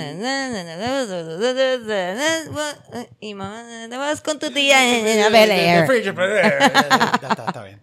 [3.19, 5.83] Y mamá, te vas con tu tía en Bel Air.
[5.91, 7.81] Está, está- está bien.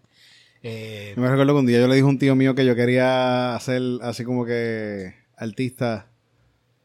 [0.63, 2.77] Eh, me recuerdo que un día yo le dije a un tío mío que yo
[2.77, 6.07] quería hacer así como que artista,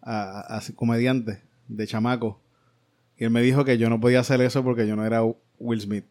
[0.02, 2.42] a- comediante, de chamaco.
[3.18, 5.22] Y él me dijo que yo no podía hacer eso porque yo no era
[5.60, 6.06] Will Smith.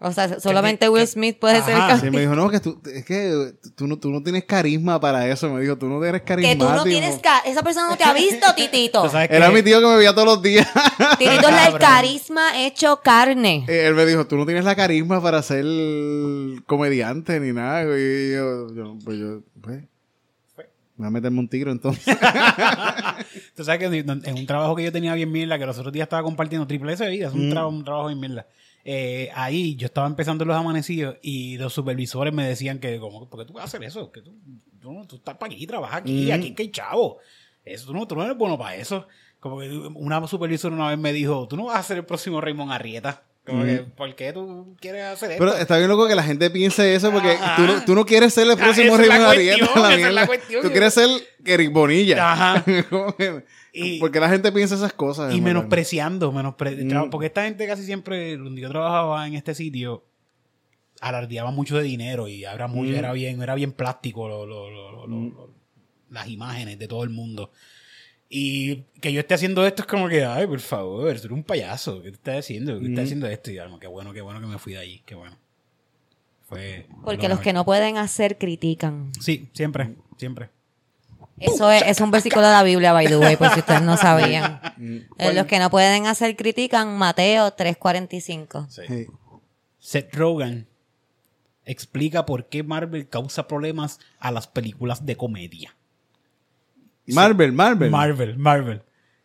[0.00, 1.94] O sea, solamente Will Smith puede ser Ajá.
[1.94, 5.00] el Sí, me dijo, no, que tú, es que tú no, tú no tienes carisma
[5.00, 5.48] para eso.
[5.48, 6.66] Me dijo, tú no eres Que carismático.
[6.66, 7.20] tú no tienes...
[7.46, 9.06] Esa persona no te ha visto, Titito.
[9.16, 10.68] Era que- mi tío que me veía todos los días.
[11.18, 13.64] Titito es el carisma hecho carne.
[13.66, 15.64] Eh, Él me dijo, tú no tienes la carisma para ser
[16.66, 17.84] comediante ni nada.
[17.84, 19.84] Y yo, yo, pues yo, pues,
[20.96, 22.16] voy a meterme un tiro entonces.
[23.56, 26.04] Tú sabes que en un trabajo que yo tenía bien mierda, que los otros días
[26.06, 28.46] estaba compartiendo triple S de vida, es un, tra- un trabajo bien mierda.
[28.84, 33.40] Eh, ahí yo estaba empezando los amanecidos y los supervisores me decían que, como, ¿por
[33.40, 34.12] qué tú vas a hacer eso?
[34.12, 34.34] Que tú,
[35.08, 37.18] tú, estás para aquí, trabajas aquí, aquí que hay chavo.
[37.64, 39.06] Eso, tú, no, tú no eres bueno para eso.
[39.40, 42.40] Como que una supervisora una vez me dijo, tú no vas a ser el próximo
[42.40, 43.22] Raymond Arrieta.
[43.46, 45.44] Como que, ¿por qué tú quieres hacer esto?
[45.44, 48.32] Pero está bien loco que la gente piense eso porque tú no, tú no quieres
[48.32, 49.66] ser el Ah, próximo Raymond Arrieta.
[50.62, 51.10] Tú quieres ser
[51.44, 52.32] Eric Bonilla.
[52.32, 52.64] Ajá.
[53.76, 55.34] Y- porque la gente piensa esas cosas.
[55.34, 57.10] Y menospreciando, menospre- Mm.
[57.10, 60.04] porque esta gente casi siempre, donde yo trabajaba en este sitio,
[61.00, 62.96] alardeaba mucho de dinero y era, mucho, Mm.
[62.96, 65.50] era bien, era bien plástico lo- lo- lo-
[66.10, 67.50] las imágenes de todo el mundo.
[68.28, 72.02] Y que yo esté haciendo esto es como que, ay, por favor, eres un payaso,
[72.02, 72.74] ¿qué te estás haciendo?
[72.80, 72.90] ¿Qué Mm.
[72.90, 73.50] estás haciendo esto?
[73.50, 75.36] Y yo, qué bueno, qué bueno que me fui de allí, qué bueno.
[76.48, 79.12] Fue Porque lo los que no pueden hacer critican.
[79.20, 80.50] Sí, siempre, siempre.
[81.38, 83.96] Eso es, es un versículo de la Biblia, by the way, por si ustedes no
[83.96, 84.60] sabían.
[85.18, 88.68] Eh, los que no pueden hacer critican, Mateo 3.45.
[88.68, 89.06] Sí.
[89.78, 90.68] Seth Rogen
[91.64, 95.74] explica por qué Marvel causa problemas a las películas de comedia.
[97.06, 97.90] Marvel, Marvel.
[97.90, 98.82] Marvel, Marvel.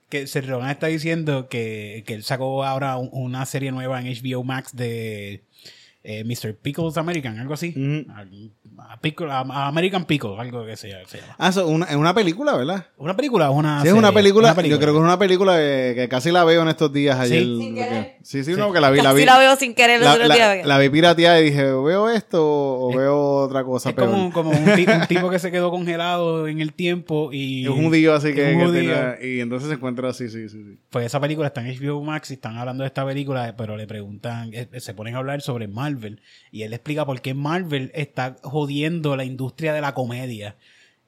[0.09, 4.07] Que Seth Rogen está diciendo que, que él sacó ahora un- una serie nueva en
[4.07, 5.43] HBO Max de
[6.03, 6.55] eh, Mr.
[6.55, 7.73] Pickles American, algo así.
[7.75, 8.09] Ujú.
[8.11, 8.25] A-
[8.93, 11.35] a Pickle- a- a American Pickles, algo que sea, se llama.
[11.37, 12.85] Ah, eso, una, es una película, ¿verdad?
[12.97, 16.07] ¿Una película una Sí, es una película, Yo creo que es una película que, que
[16.09, 17.43] casi la veo en estos días ayer.
[17.43, 18.15] Sin querer.
[18.23, 18.97] Sí, sí, no, que la vi.
[18.99, 20.65] La Casi vi, la veo sin querer los la, la- días.
[20.65, 24.09] la vi pirateada y dije, ¿veo esto o veo otra cosa Es peor?
[24.09, 27.63] como, como un, ti- un tipo que se quedó congelado en el tiempo y...
[27.63, 28.79] Es un judío así que, un que judío.
[28.93, 30.79] tenía- y entonces se encuentra así, sí, sí, sí.
[30.89, 33.85] Pues esa película está en HBO Max y están hablando de esta película, pero le
[33.87, 36.21] preguntan, eh, se ponen a hablar sobre Marvel
[36.51, 40.55] y él explica por qué Marvel está jodiendo la industria de la comedia.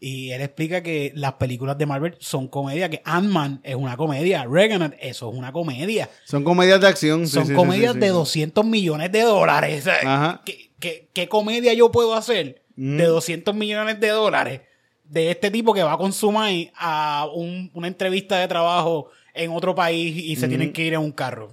[0.03, 4.45] Y él explica que las películas de Marvel son comedia, que Ant-Man es una comedia,
[4.49, 6.09] Revenant, eso es una comedia.
[6.25, 7.27] Son comedias de acción.
[7.27, 8.11] sí, son sí, comedias sí, de sí.
[8.13, 9.87] 200 millones de dólares.
[9.87, 10.41] Ajá.
[10.43, 12.97] ¿qué, qué, qué comedia yo puedo hacer Mm.
[12.97, 14.61] de 200 millones de dólares
[15.03, 16.31] de este tipo que va con su
[16.75, 20.49] a un- una entrevista de trabajo en otro país y se Mm.
[20.49, 21.51] tienen que ir en un carro?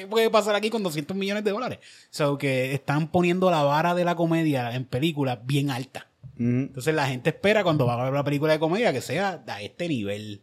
[0.00, 1.78] ¿Qué, puede pasar aquí con 200 millones de dólares?
[2.10, 6.08] So que están poniendo la vara de la comedia en películas bien alta.
[6.36, 6.48] Ujú.
[6.48, 9.62] Entonces la gente espera cuando va a ver una película de comedia que sea a
[9.62, 10.42] este nivel.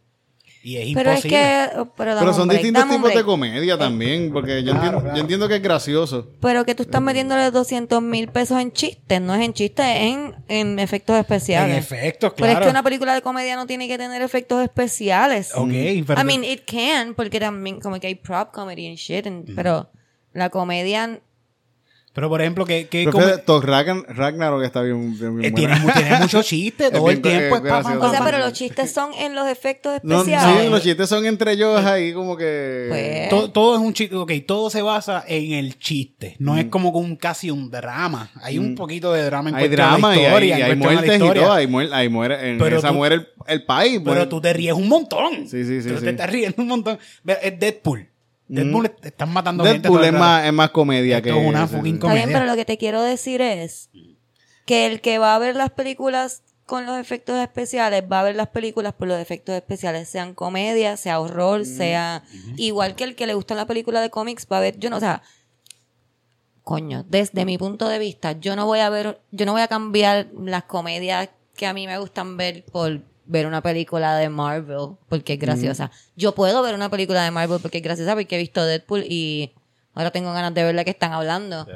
[0.68, 1.68] Y es Pero es que.
[1.78, 5.16] oh, Pero, son break, distintos tipos de comedia también, porque yo, Claro, entiendo, claro.
[5.16, 6.28] yo entiendo que es gracioso.
[6.40, 10.02] Pero que tú estás metiéndole 200 mil pesos en chistes, no es en chistes, es
[10.02, 11.72] en, en efectos especiales.
[11.72, 12.66] En efectos, Pero es claro.
[12.66, 15.52] que una película de comedia no tiene que tener efectos especiales.
[15.54, 15.70] Ok,
[16.06, 16.20] pero...
[16.20, 19.90] I mean, it can, porque también como que hay prop comedy and shit, and- pero
[20.34, 21.20] la comedia...
[22.18, 22.88] pero por ejemplo, que...
[22.88, 27.08] que fíjate, Thor Ragn- Ragnarok está bien, bien, bien Eh, tiene, tiene mucho chiste todo
[27.10, 27.38] el tiempo.
[27.40, 28.00] eh, es pa, pa, gracioso.
[28.00, 30.64] pa, O sea, pero los chistes son en los efectos No, especiales.
[30.64, 32.86] sí, los chistes son entre ellos ahí como que...
[32.88, 36.34] Pues, todo, todo es un chiste, ok, todo se basa en el chiste.
[36.40, 38.30] No es como un, casi un drama.
[38.42, 39.58] Hay un poquito de drama en Mm.
[39.58, 40.54] hay drama la y hay, historia.
[40.56, 41.52] hay la muertes y todo.
[41.52, 44.00] Ahí muere, ahí muere, en Pero esa tú- muere el, el país.
[44.04, 45.48] Pero muere- tú te ríes un montón.
[45.48, 46.04] Sí, sí, sí, Tú sí.
[46.04, 46.98] te estás riendo un montón.
[47.42, 48.08] Es Deadpool.
[48.48, 49.88] Deadpool te están matando gente.
[49.88, 51.40] Deadpool es más, es más comedia Esto que...
[51.40, 51.90] es una fucking sí.
[51.94, 52.38] Está bien, comedia.
[52.38, 53.90] pero lo que te quiero decir es
[54.64, 58.36] que el que va a ver las películas con los efectos especiales va a ver
[58.36, 62.24] las películas por los efectos especiales, sean comedia, sea horror, sea
[62.58, 64.98] igual que el que le gusta la película de cómics va a ver, yo no,
[64.98, 65.22] o sea,
[66.64, 69.68] coño, desde mi punto de vista, yo no voy a ver, yo no voy a
[69.68, 74.96] cambiar las comedias que a mí me gustan ver por ver una película de Marvel
[75.08, 75.90] porque es graciosa.
[76.16, 79.52] Yo puedo ver una película de Marvel porque es graciosa porque he visto Deadpool y
[79.94, 81.66] ahora tengo ganas de ver la que están hablando.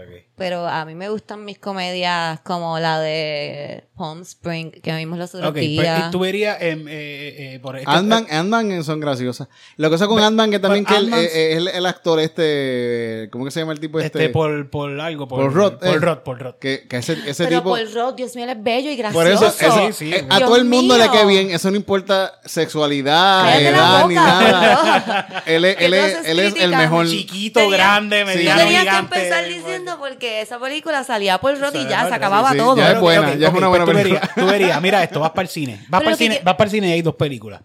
[0.42, 5.32] Pero a mí me gustan mis comedias como la de Palm Spring que vimos los
[5.34, 6.08] otros Ok, pues, días.
[6.08, 9.48] y tú verías em, eh, eh, por es que- Ant-Man, Ant-Man son graciosas.
[9.76, 12.18] La cosa con Ant-Man que también que pero él- Ant-Man- eh, es el, el actor
[12.20, 13.28] este...
[13.30, 14.18] ¿Cómo que se llama el tipo este?
[14.18, 15.28] este, por, por algo.
[15.28, 15.98] Por, Paul Rudd, Por eh.
[15.98, 16.54] Rod, por Rod.
[16.56, 17.70] Que, que ese, ese Pero tipo...
[17.70, 19.24] Paul Rudd, Dios mío, él es bello y gracioso.
[19.24, 19.52] Por eso,
[19.88, 20.12] Sí, sí.
[20.14, 21.12] eh, a Dios todo el mundo le mío.
[21.12, 21.50] quede bien.
[21.50, 25.42] Eso no importa sexualidad, Cállate edad, ni nada.
[25.46, 27.06] él es, ¿Qué él haces él es el mejor.
[27.08, 29.16] Chiquito, Tenía- grande, mediano, tenías que gigante.
[29.18, 32.76] empezar diciendo porque esa película salía Paul Rudd y ya, se acababa sí, sí, todo.
[32.76, 34.20] ya es buena, ya es una pues buena tú película.
[34.20, 35.84] verías, tú verías, mira esto, vas para el cine.
[35.88, 37.62] Vas para el cine, que- vas para el cine y hay dos películas.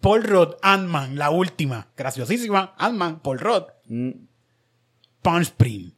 [0.00, 2.74] Paul Rudd, Ant-Man, la última, graciosísima.
[2.78, 4.10] Ant-Man, Paul Rudd, Mm.
[5.22, 5.90] Palm Spring.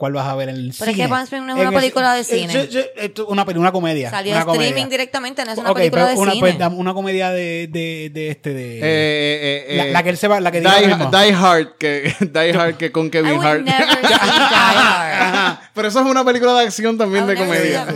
[0.00, 1.04] ¿Cuál vas a ver en el Pero es cine?
[1.04, 2.68] que Palm Spring no es En una el- película de eh, cine.
[2.70, 4.08] yo- esto es una, comedia.
[4.08, 4.86] Salió una streaming comedia.
[4.88, 6.40] directamente, no es una película de una, cine.
[6.40, 10.08] pues, dame una comedia de, de, de este de Eh, eh, eh, la, la que
[10.08, 10.68] él se va, la que Die.
[10.68, 13.60] Die Hard, que, Die Hard que con I Kevin would Hart.
[13.60, 15.22] never see Die Hard.
[15.22, 17.86] Ajá, Pero eso es una película de acción también de comedia.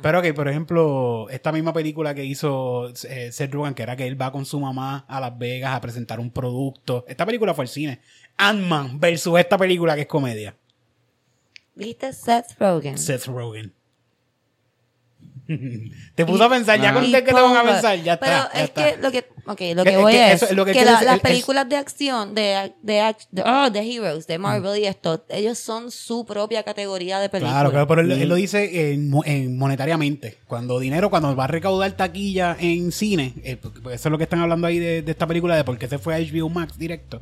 [0.00, 4.06] Pero ok, por ejemplo, esta misma película que hizo eh, Seth Rogen, que era que
[4.06, 7.04] él va con su mamá a Las Vegas a presentar un producto.
[7.08, 8.00] Esta película fue al cine.
[8.36, 10.56] Ant-Man versus esta película que es comedia.
[11.74, 12.98] Dijiste Seth Rogen.
[12.98, 13.72] Seth Rogen.
[16.14, 16.94] Te puso a pensar, ya Ah.
[16.94, 18.26] con Y que te van a pensar, ya está.
[18.26, 18.84] Pero ya es está.
[18.96, 20.84] que lo que, okay, lo que Es- es voy que es es lo que la-
[20.92, 24.86] las el- el- películas de acción, de, de, de, oh, de Heroes, de Marvel y
[24.86, 27.54] esto, ellos son su propia categoría de películas.
[27.54, 30.38] Claro, claro, pero él, él lo dice en, mo- en monetariamente.
[30.46, 34.40] Cuando dinero, cuando va a recaudar taquilla en cine, eh, eso es lo que están
[34.40, 37.20] hablando ahí de, de esta película, de por qué se fue a HBO Max directo.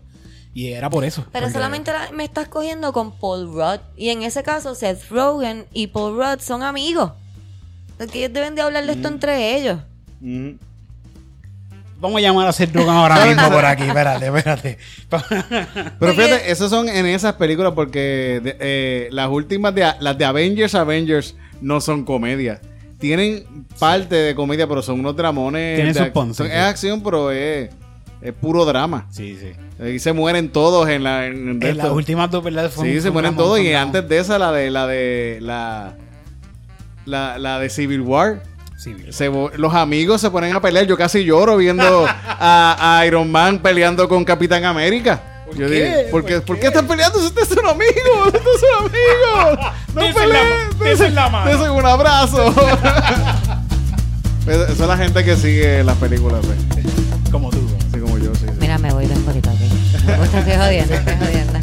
[0.53, 1.25] Y era por eso.
[1.33, 3.81] Pero porque- solamente la- me estás cogiendo con Paul Rudd.
[3.97, 7.13] Y en ese caso, Seth Rogen y Paul Rudd son amigos.
[7.99, 9.13] Porque ellos deben de hablar de esto Mm.
[9.13, 9.79] entre ellos.
[10.21, 10.51] Mm.
[12.01, 13.83] Vamos a llamar a Seth Rogen ahora mismo por aquí.
[13.85, 14.79] Espérate, espérate.
[15.99, 20.25] Pero fíjate, esos son en esas películas porque de- eh, las últimas de las de
[20.25, 22.61] Avengers Avengers no son comedia.
[22.99, 25.77] Tienen parte de comedia, pero son unos dramones.
[25.77, 26.47] Tienen de sus ac- son-.
[26.47, 27.71] Es acción, pero es,
[28.23, 29.07] es puro drama.
[29.11, 29.53] sí, sí.
[29.83, 31.27] Ahí se mueren todos en la.
[31.27, 32.71] En, las últimas dos, ¿verdad?
[32.71, 33.59] Fue Sí, un- se mueren todos.
[33.61, 35.95] Y antes de esa, la de la de la.
[37.07, 38.43] La, la de Civil War.
[38.77, 40.87] se los amigos se ponen a pelear.
[40.87, 45.23] Yo casi lloro viendo a, a Iron Man peleando con Capitán América.
[45.57, 45.73] Yo qué?
[45.97, 46.67] digo, ¿por qué, ¿Por ¿por qué?
[46.69, 48.27] están peleando si ustedes son amigos?
[48.27, 49.67] Ustedes son amigos.
[49.95, 50.79] No peleen.
[50.79, 52.55] Desen un abrazo.
[54.47, 56.85] Esa es la gente que sigue las películas, pues.
[57.33, 57.60] Como tú.
[58.71, 59.61] Mira, me voy de ahorita, ¿ok?
[60.33, 61.59] Estoy jodiendo, estoy jodiendo.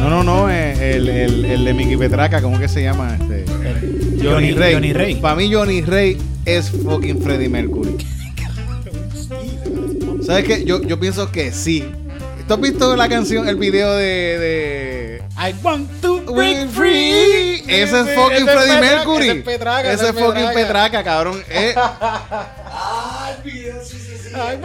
[0.00, 3.16] No, no, no, eh, el, el, el de Mickey Petraca, ¿cómo que se llama?
[3.20, 3.44] Este?
[4.22, 5.16] Johnny- Johnny Ray.
[5.16, 7.96] Para mí Johnny Ray es fucking Freddie Mercury.
[10.24, 10.64] ¿Sabes qué?
[10.64, 11.84] Yo, yo pienso que sí.
[12.46, 14.04] ¿Tú has visto la canción, el video de.
[14.38, 17.47] de I want to break free.
[17.66, 19.28] Ese es fucking ese es Freddie Petraca, Mercury.
[19.28, 21.42] Ese es Petraca, Ese es fucking Petraca, cabrón.
[21.50, 21.74] Eh,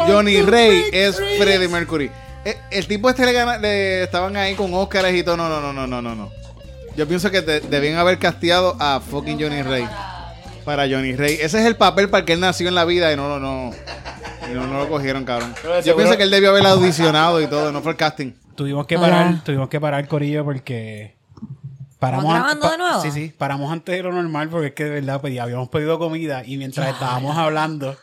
[0.07, 1.15] Johnny Ray es.
[1.15, 2.11] Freddie Mercury.
[2.45, 5.37] Eh, el tipo este le, gana, le estaban ahí con Óscares y todo.
[5.37, 6.31] No, no, no, no, no, no, no.
[6.95, 9.87] Yo pienso que debían haber casteado a fucking Johnny Ray.
[10.65, 11.35] Para Johnny Ray.
[11.41, 13.39] Ese es el papel para el que él nació en la vida y no, no,
[13.39, 13.71] no.
[14.49, 15.53] Y no, no lo cogieron, cabrón.
[15.63, 18.33] Yo seguro- pienso que él debió haber audicionado y todo, no fue el casting.
[18.55, 21.15] Tuvimos que parar, tuvimos que parar Corillo porque
[22.11, 23.01] paramos ¿Estamos an- grabando de nuevo?
[23.01, 25.97] Sí, sí, paramos antes de lo normal porque es que de verdad pedí- habíamos pedido
[25.99, 27.95] comida y mientras estábamos hablando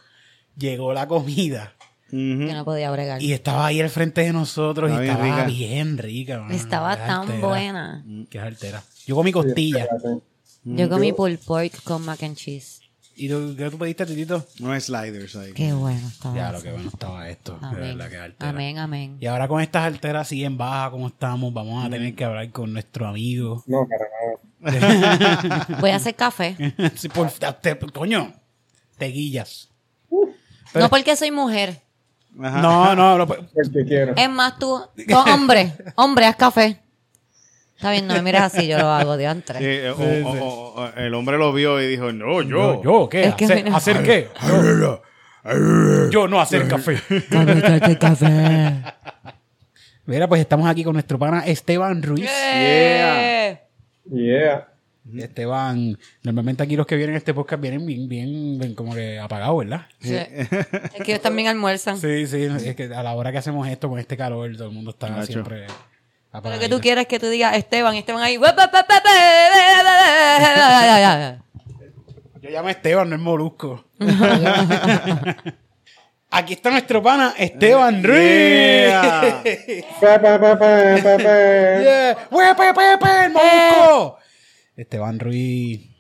[0.57, 1.75] llegó la comida
[2.11, 2.19] Yo
[2.55, 3.23] no podía bregar.
[3.23, 5.47] y estaba ahí al frente de nosotros Estaba y bien estaba rica.
[5.47, 6.39] bien rica.
[6.41, 6.55] mano.
[6.55, 7.47] Estaba Qué tan altera.
[7.49, 8.05] buena.
[8.31, 8.83] Qué altera.
[9.07, 9.87] Yo comí costilla.
[10.65, 12.80] Yo comí pulled pork con mac and cheese.
[13.23, 14.47] ¿Y tú, qué tú pediste, Titito?
[14.61, 15.53] No hay sliders ahí.
[15.53, 16.35] Qué bueno estaba.
[16.35, 17.59] Ya, lo que bueno estaba esto.
[17.61, 17.81] De Amén.
[17.99, 18.49] verdad, que altera.
[18.51, 19.17] Amén, amén.
[19.21, 22.51] Y ahora con estas alteras así en baja como estamos, vamos a tener que hablar
[22.51, 23.63] con nuestro amigo.
[23.67, 24.07] No, para
[24.63, 25.67] nada.
[25.81, 26.57] Voy a hacer café.
[26.97, 28.33] Sí, por- te- coño,
[28.97, 29.69] te guillas.
[30.75, 31.79] No porque soy mujer.
[32.43, 32.63] Ajá.
[32.63, 34.15] No, no, lo- El que quiera.
[34.17, 36.81] Es más, tú, tú, hombre, hombre, haz café.
[37.81, 39.57] Está bien, no me miras así, yo lo hago de Sí, antes.
[39.59, 42.83] eh, o- o- o- o- el hombre lo vio y dijo, no, yo.
[42.83, 43.25] yo, yo, ¿qué?
[43.25, 44.29] Es que ¿Hacer, mira- ¿hacer qué?
[46.11, 47.01] Yo no hacer café.
[47.99, 48.83] café.
[50.05, 52.29] Mira, pues estamos aquí con nuestro pana Esteban Ruiz.
[52.31, 53.59] Eh.
[54.13, 54.67] Yeah.
[55.17, 59.19] Esteban, normalmente aquí los que vienen a este podcast vienen bien, bien, bien como que
[59.19, 59.87] apagados, ¿verdad?
[60.01, 60.15] Sí.
[60.15, 61.97] Es que ellos también almuerzan.
[61.99, 64.75] Sí, sí, es que a la hora que hacemos esto con este calor, todo el
[64.75, 65.27] mundo está Nacho.
[65.33, 65.67] siempre
[66.33, 68.39] Lo que tú quieres es que tú digas Esteban, Esteban ahí.
[72.41, 73.85] Yo llamo a Esteban, no es molusco.
[76.33, 78.21] Aquí está nuestro pana Esteban Ruiz.
[78.21, 79.43] Yeah.
[81.83, 82.17] Yeah.
[82.31, 84.19] ¡Hue, pe, pe, pe, el molusco!
[84.77, 85.91] Esteban Ruiz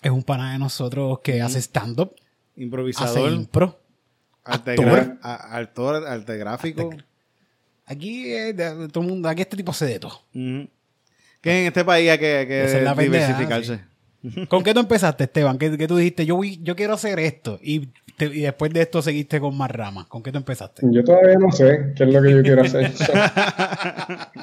[0.00, 3.80] es un pana de nosotros que hace stand-up, hace Improvisador, impro.
[4.44, 4.86] arte, actor.
[4.86, 6.90] gra- a- actor, arte gráfico.
[7.88, 8.54] Aquí eh,
[8.92, 10.20] todo el mundo, aquí este tipo hace de todo.
[10.32, 13.80] Que en este país hay que, que es la pendeja, diversificarse.
[14.48, 15.58] ¿Con qué tú empezaste, Esteban?
[15.58, 16.26] ¿Qué, qué tú dijiste?
[16.26, 17.58] Yo, voy- yo quiero hacer esto.
[17.62, 20.06] Y, te- y después de esto seguiste con más ramas.
[20.06, 20.82] ¿Con qué tú empezaste?
[20.90, 22.90] Yo todavía no sé qué es lo que yo quiero hacer.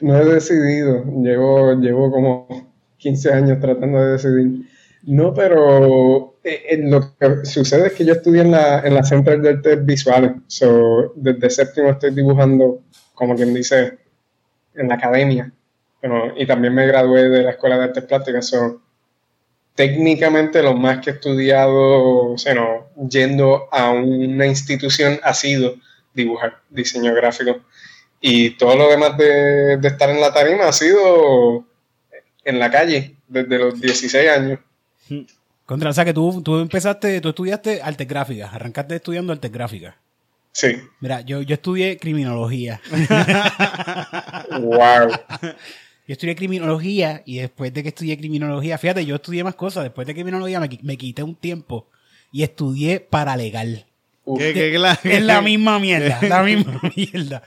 [0.00, 1.04] no he decidido.
[1.22, 4.68] Llevo, llevo como 15 años tratando de decidir.
[5.02, 9.04] No, pero eh, eh, lo que sucede es que yo estudié en la, en la
[9.04, 10.32] Central de Artes Visuales.
[10.46, 12.82] So, desde séptimo estoy dibujando,
[13.14, 13.98] como quien dice,
[14.74, 15.52] en la academia.
[16.36, 18.46] Y también me gradué de la Escuela de Artes Plásticas.
[18.46, 18.82] So,
[19.74, 25.76] técnicamente lo más que he estudiado, o sea, no, yendo a una institución ha sido
[26.14, 27.60] dibujar, diseño gráfico.
[28.20, 31.64] Y todo lo demás de, de estar en la tarima ha sido
[32.44, 34.60] en la calle desde los 16 años.
[35.66, 39.94] Contra, o sea que tú, tú empezaste, tú estudiaste artes gráficas, arrancaste estudiando artes gráficas.
[40.52, 40.68] Sí,
[41.00, 42.80] Mira, yo, yo estudié criminología.
[44.60, 45.10] wow.
[46.06, 49.84] Yo estudié criminología y después de que estudié criminología, fíjate, yo estudié más cosas.
[49.84, 51.86] Después de criminología me, me quité un tiempo
[52.32, 53.84] y estudié paralegal.
[54.38, 57.42] ¿Qué- qué Es la misma mierda, la misma mierda.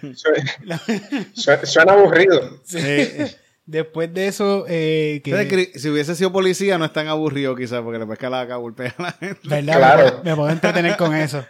[1.33, 2.59] Suena, suena- aburrido.
[2.75, 3.31] Eh,
[3.65, 7.55] Después de eso, eh, que, ¿sabes que si hubiese sido policía no es tan aburrido
[7.55, 9.39] quizás porque le pesca la golpea a la gente.
[9.43, 9.77] ¿verdad?
[9.77, 10.21] Claro.
[10.23, 11.45] Me, puedo- entretener con eso.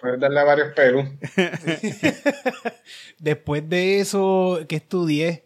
[0.00, 1.04] Puedes darle a varios Perú.
[3.18, 5.44] Después de eso que estudié.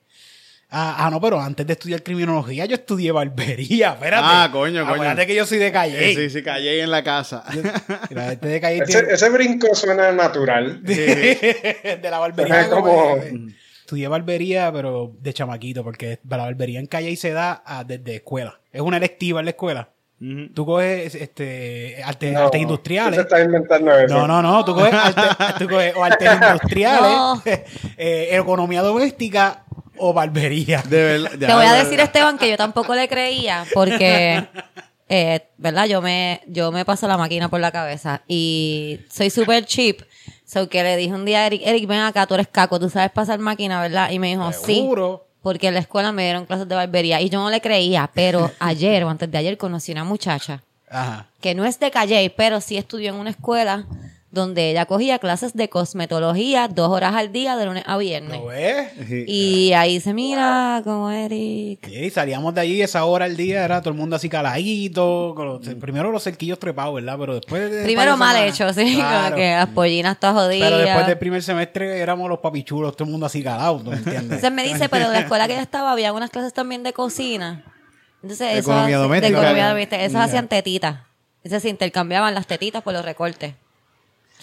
[0.75, 3.93] Ah, ah, no, pero antes de estudiar criminología, yo estudié barbería.
[3.93, 4.23] Espérate.
[4.27, 4.95] Ah, coño, coño.
[4.95, 6.13] Acuérdate que yo soy de calle.
[6.13, 7.45] Eh, sí, sí, callé en la casa.
[8.41, 10.83] De calle Ese, tiene- ese brinco suena natural.
[10.85, 12.63] de la barbería.
[12.63, 13.17] Es como-
[13.93, 18.59] Estudié barbería, pero de chamaquito, porque la barbería en calle y se da desde escuela.
[18.73, 19.91] Es una electiva en la escuela.
[20.55, 23.17] Tú coges este, arte- No, artes industriales.
[23.17, 24.15] te estás inventando eso.
[24.15, 24.65] No, no, no.
[24.65, 27.43] Tú coges, arte- tú coges o artes industriales, No.
[27.99, 29.65] eh, economía doméstica
[29.99, 30.81] o barbería.
[30.89, 31.31] De verdad.
[31.39, 34.47] Te voy a decir, Esteban, que yo tampoco le creía porque,
[35.11, 35.85] eh, ¿verdad?
[35.85, 40.01] Yo me, yo me paso la máquina por la cabeza y soy súper cheap.
[40.53, 42.91] So que le dije un día a Eric, Eric, ven acá, tú eres caco, tú
[42.91, 44.11] sabes pasar máquina, ¿verdad?
[44.11, 44.87] Y me dijo, sí.
[45.41, 48.51] Porque en la escuela me dieron clases de barbería y yo no le creía, pero
[48.59, 51.27] ayer o antes de ayer conocí una muchacha Ajá.
[51.41, 53.87] que no es de Calle, pero sí estudió en una escuela
[54.33, 58.39] donde ella cogía clases de cosmetología dos horas al día de lunes a viernes.
[58.41, 58.89] ¿Lo ves?
[59.29, 61.87] Y ahí se mira como Eric.
[61.87, 65.47] Sí, salíamos de allí esa hora al día, era todo el mundo así caladito, con
[65.47, 67.17] los- primero los cerquillos trepados, ¿verdad?
[67.19, 69.25] Pero después de Primero mal hecho, sí, Claro.
[69.27, 70.71] como que las pollinas todas jodidas.
[70.71, 74.23] Pero después del primer semestre éramos los papichulos, todo el mundo así calado, ¿no entiendes?
[74.23, 76.95] Entonces me dice, pero en la escuela que ella estaba había unas clases también de
[76.95, 77.65] cocina.
[78.23, 79.29] Entonces, De eso economía doméstica.
[79.29, 80.03] De economía doméstica.
[80.03, 81.01] Esos hacían tetitas.
[81.45, 83.55] Entonces se intercambiaban las tetitas por los recortes.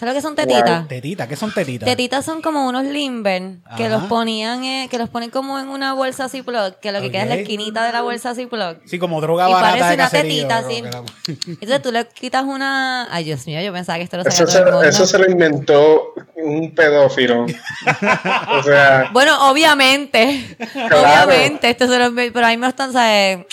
[0.00, 0.88] ¿Sabes lo que son tetitas?
[0.88, 1.86] Tetitas, ¿qué son tetitas?
[1.86, 3.98] Tetitas son como unos limber que Ajá.
[3.98, 7.24] los ponían, eh, que los ponen como en una bolsa Ziploc, que lo que queda
[7.24, 8.78] es la esquinita de la bolsa Ziploc.
[8.86, 10.80] Sí, como droga Y barata parece de una caserío, tetita, sí.
[10.80, 11.04] la-
[11.52, 13.08] Entonces tú le quitas una...
[13.14, 14.88] Ay, Dios mío, yo pensaba que esto lo sabía Eso todo el se, mundo.
[14.88, 17.44] eso se lo inventó un pedófilo.
[18.58, 20.56] o sea, Bueno, obviamente.
[20.74, 21.68] Obviamente.
[21.68, 23.44] Esto se lo, pero a mí me están, ¿sabes?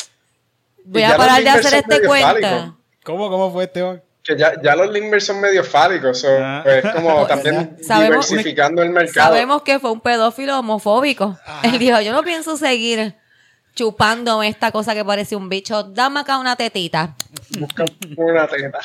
[0.85, 2.73] Voy Y a parar de hacer este fálicos.
[3.03, 4.01] ¿Cómo, cómo fue Esteban?
[4.27, 6.19] Que ya, ya los Limber son medio fálicos.
[6.19, 6.61] so, Ah.
[6.63, 9.29] pues, como también Sabemos- diversificando el mercado.
[9.33, 11.37] Sabemos que fue un pedófilo homofóbico.
[11.63, 13.15] Él dijo, yo no pienso seguir
[13.75, 15.83] chupándome esta cosa que parece un bicho.
[15.83, 17.15] Dame acá una tetita.
[17.59, 17.85] Busca
[18.17, 18.79] una teta.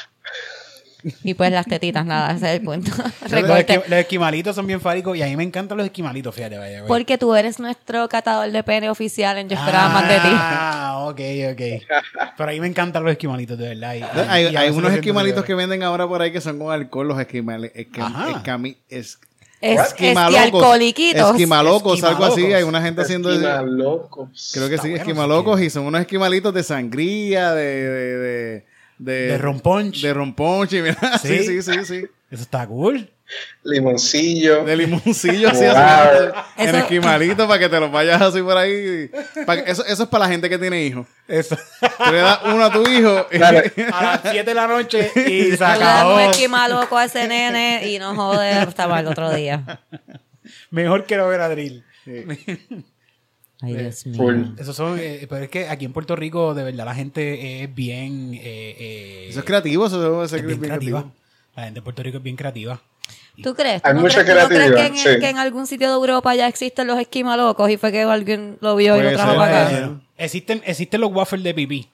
[1.24, 2.90] Y pues las tetitas, nada, ese es el punto.
[3.22, 3.74] Los, Recorte.
[3.80, 6.78] esqui- los esquimalitos son bien fálicos y a mí me encantan los esquimalitos, fíjate, vaya.
[6.80, 6.88] güey.
[6.88, 10.28] Porque tú eres nuestro catador de pene oficial en Yo esperaba más de ti.
[10.30, 11.20] Ah, ok,
[11.52, 12.32] ok.
[12.36, 13.94] Pero a mí me encantan los esquimalitos, de verdad.
[13.94, 17.08] y- Hay, y hay unos esquimalitos que venden ahora por ahí que son con alcohol,
[17.08, 17.72] los esquimales.
[17.74, 19.18] Es,
[19.60, 20.60] Es, esquimalocos.
[20.80, 22.40] Esquimalocos, algo así.
[22.42, 22.54] Esquimalocos.
[22.56, 23.30] Hay una gente haciendo.
[23.32, 24.50] Esquina locos.
[24.52, 27.64] Creo que Está sí, bueno, esquimalocos y son unos esquimalitos de sangría, de.
[27.64, 28.71] de, de,
[29.04, 30.00] de, De romponch.
[30.02, 30.96] De romponche, mira.
[31.22, 31.62] Sí, Sí.
[31.62, 32.04] sí, sí, sí.
[32.30, 33.08] Eso está cool.
[33.64, 34.64] Limoncillo.
[34.64, 35.74] De limoncillo así, Wow.
[35.74, 39.10] así, en Eso- esquimalito para que te los vayas así por ahí.
[39.66, 41.06] Eso, eso es para la gente que tiene hijos.
[41.28, 41.56] Eso.
[41.80, 43.26] Tú le das uno a tu hijo.
[43.32, 43.36] y-.
[43.40, 43.52] A
[44.02, 46.20] las 7 de la noche y se Tú le das un acabó.
[46.20, 49.80] esquimal loco a ese nene y no jode hasta mal el otro día.
[50.70, 51.84] Mejor que no ver a Drill.
[53.62, 54.16] Ay, Dios mío.
[54.16, 54.42] Full.
[54.58, 57.74] Esos son, eh, pero es que aquí en Puerto Rico, de verdad, la gente es
[57.74, 58.34] bien.
[58.34, 58.40] eh,
[58.78, 61.00] eh, Eso es creativo, eso debe ser es bien bien creativa.
[61.02, 61.22] creativo.
[61.56, 62.80] La gente de Puerto Rico es bien creativa.
[63.42, 63.80] ¿Tú crees?
[63.82, 65.20] ¿Tú Hay no mucha crees, tú no crees que, en, creatividad, sí.
[65.20, 68.76] que en algún sitio de Europa ya existen los esquimalocos y fue que alguien lo
[68.76, 70.00] vio y lo trajo ser, para acá?
[70.18, 71.88] Existen, existen los waffles de pipí.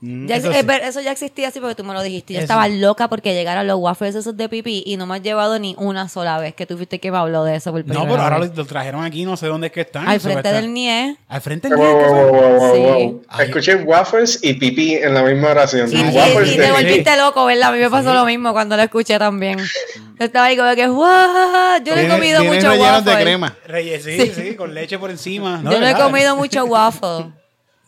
[0.00, 0.60] Ya Eso ex- sí.
[0.60, 2.34] eh, pero eso ya existía así porque tú me lo dijiste.
[2.34, 2.44] Yo Eso.
[2.44, 5.74] estaba loca porque llegaran los waffles esos de pipí y no me has llevado ni
[5.78, 8.38] una sola vez que tú fuiste que me habló de eso por No, pero ahora
[8.38, 10.06] lo, lo trajeron aquí, no sé dónde es que están.
[10.06, 11.16] Al frente estar- del NIE.
[11.26, 12.80] Al frente del Wow, wow, wow, wow, wow, Sí.
[12.82, 13.22] wow.
[13.28, 13.46] Ay.
[13.46, 15.88] Escuché waffles y pipí en la misma oración.
[15.88, 17.70] Y, te vol- volviste loco, ¿verdad?
[17.70, 19.58] A mí me pasó lo mismo cuando lo escuché también.
[19.58, 21.82] Yo estaba ahí como que, ¡guau!
[21.82, 23.24] Yo no he comido mucho rellenos de waffle.
[23.24, 23.56] crema.
[23.66, 25.62] Reyes, sí, sí, con leche por encima.
[25.64, 27.32] Yo no he comido mucho waffle.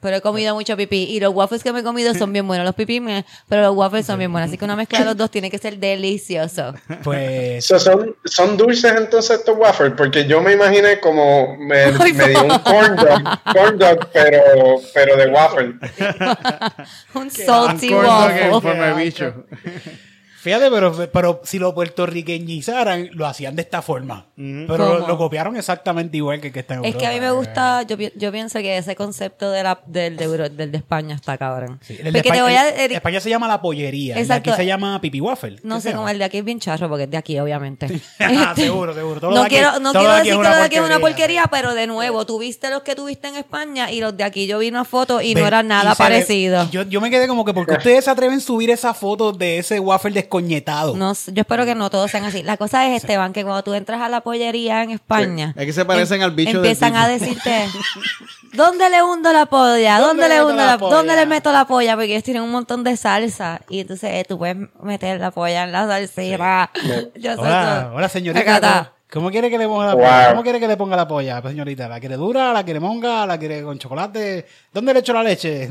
[0.01, 1.05] Pero he comido mucho pipí.
[1.05, 2.65] Y los waffles que me he comido son bien buenos.
[2.67, 4.49] Los pipí, me- pero los waffles son bien buenos.
[4.49, 6.75] Así que una mezcla de los dos tiene que ser delicioso.
[7.03, 12.13] Pues So, son, son dulces entonces estos waffles, porque yo me imaginé como me, Ay,
[12.13, 13.23] me dio un corn dog,
[13.53, 14.43] corn dog pero,
[14.95, 15.75] pero de waffle.
[17.15, 18.51] Un salty en waffle.
[18.61, 19.35] forma de bicho.
[20.47, 24.27] Fíjate, pero, pero si lo puertorriqueñizaran, lo hacían de esta forma.
[24.37, 27.27] Pero lo, copiaron exactamente igual que el que está en Es que a mí me
[27.27, 27.47] Europa.
[27.49, 31.15] gusta, yo, yo pienso que ese concepto de la, del, de, Euro- del de España
[31.17, 31.81] está cabrón.
[31.83, 32.85] Sí, el de Porque te España, voy a...
[32.85, 34.15] el- España se llama la pollería.
[34.15, 34.51] de Exacto.
[34.51, 35.59] aquí se llama pipi waffle.
[35.63, 36.11] No ¿Qué sé llama?
[36.13, 37.87] el de aquí es bien charro porque es de aquí, obviamente.
[38.21, 39.21] Ah, Este, seguro, seguro.
[39.21, 40.83] Todo no de aquí- quiero, no todo quiero de decir que lo de aquí es
[40.83, 41.45] una porquería.
[41.51, 44.69] pero de nuevo, tuviste los que tuviste en España y los de aquí yo vi
[44.69, 46.69] una foto y Ven, no era nada y parecido.
[46.71, 49.59] Yo, yo me quedé como que porque ustedes se atreven a subir esa foto de
[49.59, 50.13] ese waffle
[50.95, 52.43] No yo espero que no todos sean así.
[52.43, 55.55] La cosa es, Esteban, que cuando tú entras a la pollería en España...
[55.57, 57.69] Es que se parecen al bicho del Empiezan a decirte,
[58.53, 59.99] ¿dónde le hundo la polla?
[59.99, 60.97] ¿Dónde, le hundo la, polla?
[60.97, 61.95] ¿Dónde le meto la polla?
[61.95, 63.61] Porque ellos tienen un montón de salsa.
[63.69, 66.71] Y entonces eh, tú puedes meter la polla en la salsita.
[67.15, 67.97] Yo Hola, todo.
[67.97, 68.93] hola señorita.
[69.09, 70.03] ¿Cómo quiere que le ponga la Wow.
[70.03, 70.29] polla?
[70.31, 71.89] ¿Cómo quiere que le ponga la polla, pues, señorita?
[71.89, 72.53] ¿La quiere dura?
[72.53, 73.25] ¿La quiere monga?
[73.25, 74.45] ¿La quiere con chocolate?
[74.73, 75.69] ¿Dónde le echo la leche?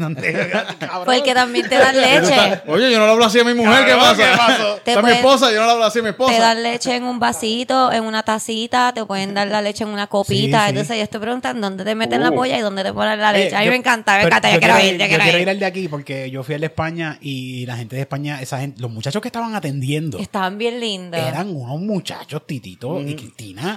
[1.05, 2.61] Porque también te dan leche.
[2.67, 4.75] Oye, yo no le hablo así a mi mujer, ¿qué Cabrón, pasa?
[4.85, 6.33] Te Está mi pueden- esposa, yo no le hablo así a mi esposa.
[6.33, 9.89] Te dan leche en un vasito, en una tacita, te pueden dar la leche en
[9.89, 10.59] una copita.
[10.59, 10.69] Sí, sí.
[10.69, 12.35] Entonces ellos te preguntan dónde te meten la Uh.
[12.35, 13.55] polla y dónde te ponen la Eh, leche.
[13.57, 14.51] a mí yo- me encanta, me encanta.
[14.53, 15.41] Yo, quiero ir, yo quiero, quiero ir.
[15.43, 18.41] ir al de aquí porque yo fui al de España y la gente de España,
[18.41, 21.19] esa gente, los muchachos que estaban atendiendo Estaban bien lindos.
[21.19, 23.24] eran unos muchachos, Titito y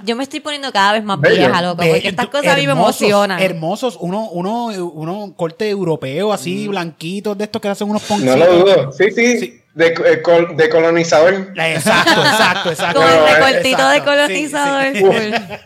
[0.05, 1.35] Yo me estoy poniendo cada vez más Bello.
[1.37, 3.39] vieja, loco, porque estas cosas a mí me emocionan.
[3.41, 8.37] Hermosos, uno, uno, uno corte europeo así, blanquitos, de estos que hacen unos poncitos.
[8.37, 8.91] No lo dudo.
[8.91, 9.39] Sí, sí.
[9.39, 9.55] Sí.
[9.73, 11.53] De, eh, col- de colonizador.
[11.55, 12.99] Exacto, exacto, exacto.
[13.01, 14.95] Con el recortito de colonizador.
[14.95, 15.03] sí.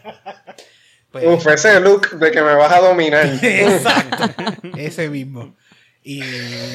[1.12, 3.24] Pues, Uf, ese look de que me vas a dominar.
[3.44, 4.24] Exacto.
[4.76, 5.54] Ese mismo.
[6.04, 6.22] Y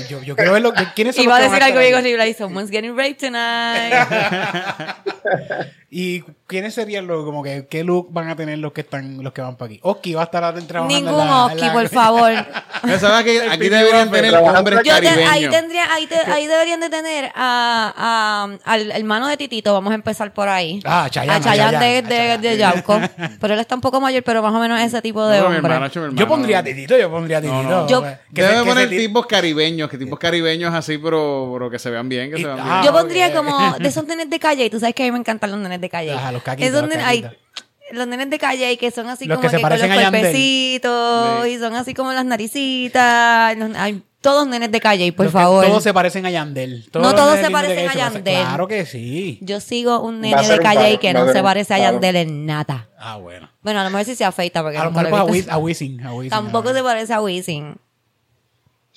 [0.09, 1.95] yo, yo quiero ver lo, quiénes son Iba a los que decir van algo bien
[1.95, 2.01] ahí.
[2.01, 2.35] horrible ahí.
[2.35, 3.93] Someone's getting raped tonight.
[5.91, 9.33] ¿Y quiénes serían los, como que, qué look van a tener los que están, los
[9.33, 9.81] que van para aquí?
[9.83, 12.33] Oski va a estar trabajando en Ningún la- Oski, la- por favor.
[13.01, 15.51] Sabes que aquí deberían tener hombres Yo te- ahí caribeños.
[15.55, 19.95] tendría, ahí, te- ahí deberían de tener a, a- al hermano de Titito, vamos a
[19.95, 20.79] empezar por ahí.
[20.85, 23.01] Ah, Chayanne, A Chayanne de, Chayanne, de, de Yauco.
[23.41, 25.57] Pero él está un poco mayor, pero más o menos ese tipo de No, hombre.
[25.57, 26.15] hermano, hermano.
[26.15, 27.63] Yo pondría a Titito, yo pondría a Titito.
[27.63, 27.89] no.
[27.89, 31.71] Yo- Que Debe se- que poner se- tipos caribeños, que tipos caribeños así, pero, pero
[31.71, 32.85] que se vean bien, que Y- se vean ah, bien.
[32.85, 32.99] Yo ok.
[32.99, 35.51] pondría como de esos nenes de calle, y tú sabes que a mí me encantan
[35.51, 36.13] los nenes de calle.
[36.13, 37.45] Ajá, los caquitos, Esos los nenes- ay, caquitos.
[37.93, 41.51] los nenes de calle que son así Los como que con los cuerpecitos Sí.
[41.51, 43.57] y son así como las naricitas.
[43.57, 45.65] los- ay, todos nenes de calle, por los favor.
[45.65, 46.85] Todos se parecen a Yandel.
[46.93, 48.23] No los todos se parecen a Yandel.
[48.47, 49.39] Claro que sí.
[49.43, 51.79] Yo sigo un nene de calle y que no se parece a.
[51.79, 52.89] Yandel en nada.
[52.99, 53.49] Ah, bueno.
[53.63, 56.01] Bueno, a lo mejor sí se afeita porque A lo mejor pues a, Wisin.
[56.05, 57.77] a Wisin, Tampoco a- se parece a Wisin.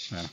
[0.09, 0.29] Bueno.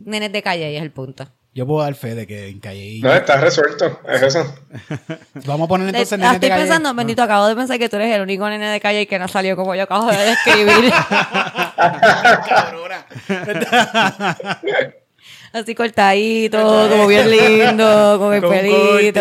[0.00, 1.28] Nenes de calle es el punto.
[1.54, 4.00] Yo puedo dar fe de que en Calle No, está resuelto.
[4.08, 4.54] Es eso.
[5.46, 6.62] Vamos a poner entonces Eh, nenes de estoy Calle.
[6.62, 9.26] pensando, bendito, acabo de pensar que tú eres el único nene de calle que no
[9.26, 10.92] salió como yo acabo de describir.
[12.48, 13.04] Cabrona.
[15.52, 16.58] Así cortadito,
[16.90, 19.20] como bien lindo, con el Con pelito.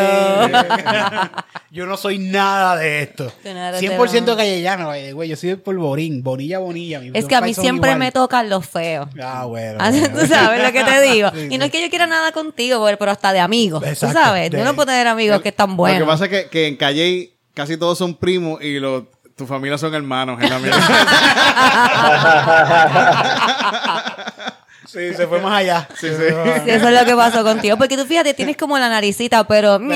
[1.72, 3.32] Yo no soy nada de esto.
[3.44, 5.30] Tú no eres 100% de- callellano, way.
[5.30, 6.24] Yo soy del polvorín.
[6.24, 7.02] Bonilla, bonilla.
[7.14, 8.00] Es que a mí siempre igual.
[8.00, 9.08] me tocan los feos.
[9.22, 9.78] Ah, bueno.
[9.82, 10.20] Así bueno.
[10.20, 11.30] tú sabes lo que te digo.
[11.38, 11.68] Sí, y no sí.
[11.68, 13.84] es que yo quiera nada contigo, pero pero hasta de amigos.
[13.84, 16.08] Exacto, Tú sabes, de- tú no puedes tener amigos que están Lo que buenos.
[16.08, 19.04] pasa es que, que en Calle casi todos son primos y los
[19.36, 20.42] tu familia son hermanos.
[20.42, 20.58] En la
[24.88, 25.88] Sí, se fue más allá.
[25.96, 26.24] Sí, sí.
[26.66, 27.78] eso es lo que pasó contigo.
[27.78, 29.76] Porque tú fíjate, tienes como la naricita, pero...
[29.76, 29.94] Un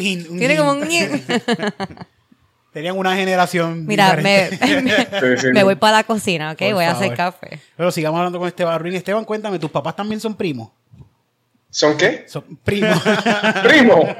[0.00, 0.86] hint, un tiene como un...
[0.86, 1.08] ñe.
[2.72, 4.48] Tenían una generación Mira, me,
[5.62, 6.58] voy para la cocina, ¿ok?
[6.58, 7.60] Por voy a hacer café.
[7.76, 8.94] Pero sigamos hablando con Esteban Ruiz.
[8.94, 10.70] Esteban, cuéntame, ¿tus papás también son primos?
[11.72, 12.24] ¿Son qué?
[12.28, 13.02] Son primos.
[13.64, 14.06] ¿Primo?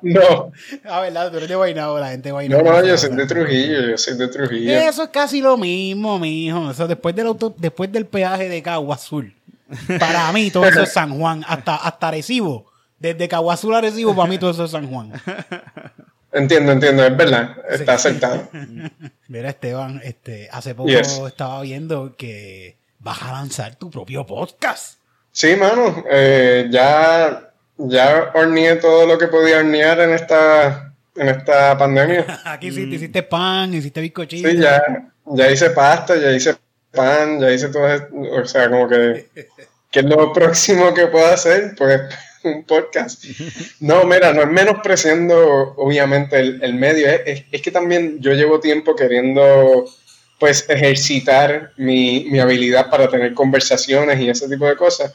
[0.00, 0.52] No.
[0.84, 1.28] ah, ¿verdad?
[1.32, 2.62] Tú eres de Guaynabo, la gente de No, Guaynabo.
[2.70, 3.80] no, yo soy de Trujillo.
[3.90, 4.70] Yo soy de Trujillo.
[4.78, 6.70] Eso es casi lo mismo, mijo.
[6.70, 9.34] Eso después del auto, después del peaje de Cagua Azul.
[9.98, 12.66] Para mí todo eso es San Juan, hasta hasta Arecibo.
[13.00, 15.12] Desde Cagua Azul a Arecibo, para mí todo eso es San Juan.
[16.32, 17.04] Entiendo, entiendo.
[17.04, 17.56] Es verdad.
[17.68, 18.48] Está acertado.
[19.26, 21.20] Mira, Esteban, este, hace poco Yes.
[21.26, 24.97] estaba viendo que vas a lanzar tu propio podcast.
[25.38, 26.04] Sí, mano.
[26.10, 32.26] eh, ya, ya horneé todo lo que podía hornear en esta, en esta pandemia.
[32.44, 34.48] Aquí sí, te hiciste pan, hiciste bizcochito.
[34.48, 34.82] Sí, ya,
[35.26, 36.56] ya hice pasta, ya hice
[36.90, 38.08] pan, ya hice todo esto.
[38.16, 39.28] O sea, como que,
[39.92, 41.72] ¿qué es lo próximo que puedo hacer?
[41.78, 42.00] Pues
[42.42, 43.24] un podcast.
[43.78, 48.32] No, mira, no es menospreciando obviamente el, el medio, es, es- es que también yo
[48.32, 49.84] llevo tiempo queriendo
[50.40, 55.12] pues ejercitar mi, mi habilidad para tener conversaciones y ese tipo de cosas.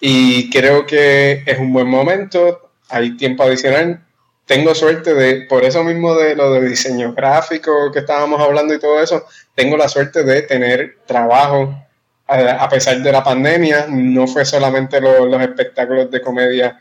[0.00, 4.02] Y creo que es un buen momento, hay tiempo adicional.
[4.44, 8.78] Tengo suerte de, por eso mismo de lo de diseño gráfico que estábamos hablando y
[8.78, 9.24] todo eso,
[9.54, 11.74] tengo la suerte de tener trabajo
[12.28, 13.86] a, a pesar de la pandemia.
[13.88, 16.80] No fue solamente lo- los espectáculos de comedia.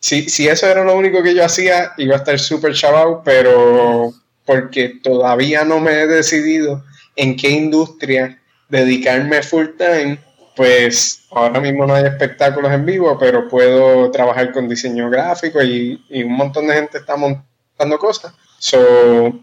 [0.00, 4.12] Si, si eso era lo único que yo hacía, iba a estar súper chaval, pero
[4.44, 6.84] porque todavía no me he decidido
[7.16, 10.18] en qué industria dedicarme full time,
[10.58, 16.04] pues ahora mismo no hay espectáculos en vivo, pero puedo trabajar con diseño gráfico y,
[16.08, 18.34] y un montón de gente está montando cosas.
[18.58, 19.38] So,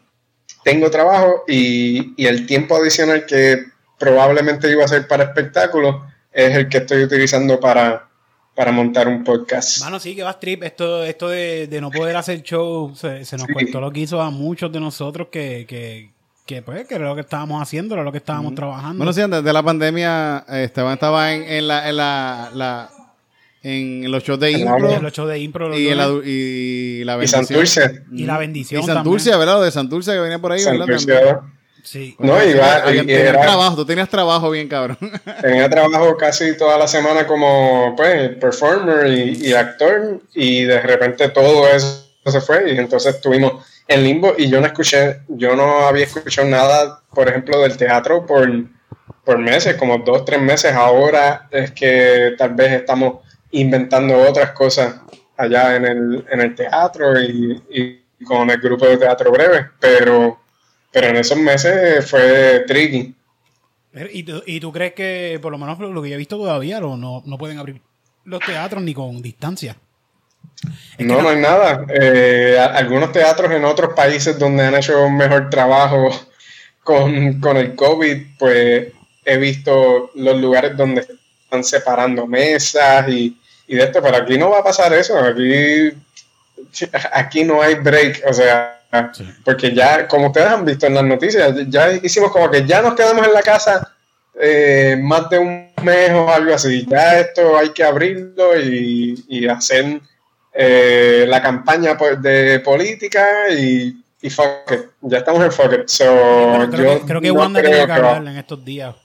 [0.66, 3.64] tengo trabajo y, y el tiempo adicional que
[3.98, 5.96] probablemente iba a ser para espectáculos
[6.34, 8.10] es el que estoy utilizando para,
[8.54, 9.80] para montar un podcast.
[9.80, 10.64] Mano, sí, que vas trip.
[10.64, 13.72] Esto, esto de, de no poder hacer show se, se nos Sí.
[13.72, 16.12] lo que hizo a muchos de nosotros que, que,
[16.46, 18.98] que, pues, que era lo que estábamos haciendo, era lo que estábamos trabajando.
[18.98, 22.90] Bueno, sí, antes de la pandemia, eh, Esteban estaba en, en la, en la, la-
[23.68, 27.14] en los shows de impro En los shows de impro y, en la, y la
[27.14, 27.46] Y bendición.
[27.48, 28.04] Santurce.
[28.12, 29.40] y la bendición Y Santurce, también.
[29.40, 29.54] ¿verdad?
[29.60, 30.80] Lo de Santurce que venía por ahí, ¿verdad?
[30.86, 31.26] Santurce, También.
[31.26, 31.42] ¿verdad?
[31.82, 32.16] Sí.
[32.20, 34.98] No, y va- Había- y tenías era- trabajo, tú tenías trabajo bien, cabrón.
[35.42, 41.30] Tenía trabajo casi toda la semana como pues, performer y, y actor y de repente
[41.30, 45.88] todo eso se fue y entonces estuvimos en limbo y yo no escuché, yo no
[45.88, 48.50] había escuchado nada, por ejemplo, del teatro por,
[49.24, 50.74] por meses, como dos, tres meses.
[50.74, 54.96] Ahora es que tal vez estamos inventando otras cosas
[55.38, 60.40] allá en el, en el teatro y, y con el grupo de teatro breve, pero,
[60.92, 63.14] pero en esos meses fue tricky.
[64.12, 66.80] ¿Y tú, ¿Y tú crees que, por lo menos lo que yo he visto todavía,
[66.80, 67.82] no, no pueden abrir
[68.26, 69.78] los teatros ni con distancia?
[70.98, 71.86] Es no, no hay nada.
[71.90, 76.10] Eh, algunos teatros en otros países donde han hecho un mejor trabajo
[76.84, 78.88] con, con el COVID, pues
[79.26, 83.38] he visto los lugares donde están separando mesas y,
[83.68, 85.92] y de esto, pero aquí no va a pasar eso, aquí,
[87.12, 88.82] aquí no hay break, o sea,
[89.44, 92.94] porque ya, como ustedes han visto en las noticias, ya hicimos como que ya nos
[92.94, 93.92] quedamos en la casa
[94.40, 99.48] eh, más de un mes o algo así, ya esto hay que abrirlo y, y
[99.48, 100.02] hacer
[100.58, 104.80] eh, la campaña pues, de política y, y fuck it.
[105.02, 105.88] Ya estamos en fuck it.
[105.88, 106.06] So,
[106.72, 108.96] creo, yo que, creo que no Wanda creo tenía que hablar en estos días.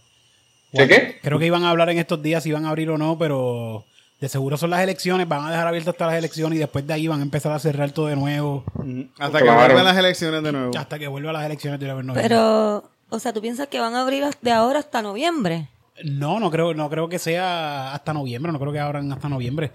[0.72, 1.18] ¿Qué, qué?
[1.20, 3.84] Creo que iban a hablar en estos días si iban a abrir o no, pero
[4.20, 6.92] de seguro son las elecciones, van a dejar abiertas hasta las elecciones y después de
[6.92, 8.64] ahí van a empezar a cerrar todo de nuevo
[9.18, 10.70] Hasta que vuelvan las elecciones de nuevo.
[10.78, 12.22] hasta que vuelva las elecciones de noviembre.
[12.22, 15.68] Pero, o sea, ¿tú piensas que van a abrir de ahora hasta noviembre?
[16.04, 19.70] No, no creo, no creo que sea hasta noviembre, no creo que abran hasta noviembre.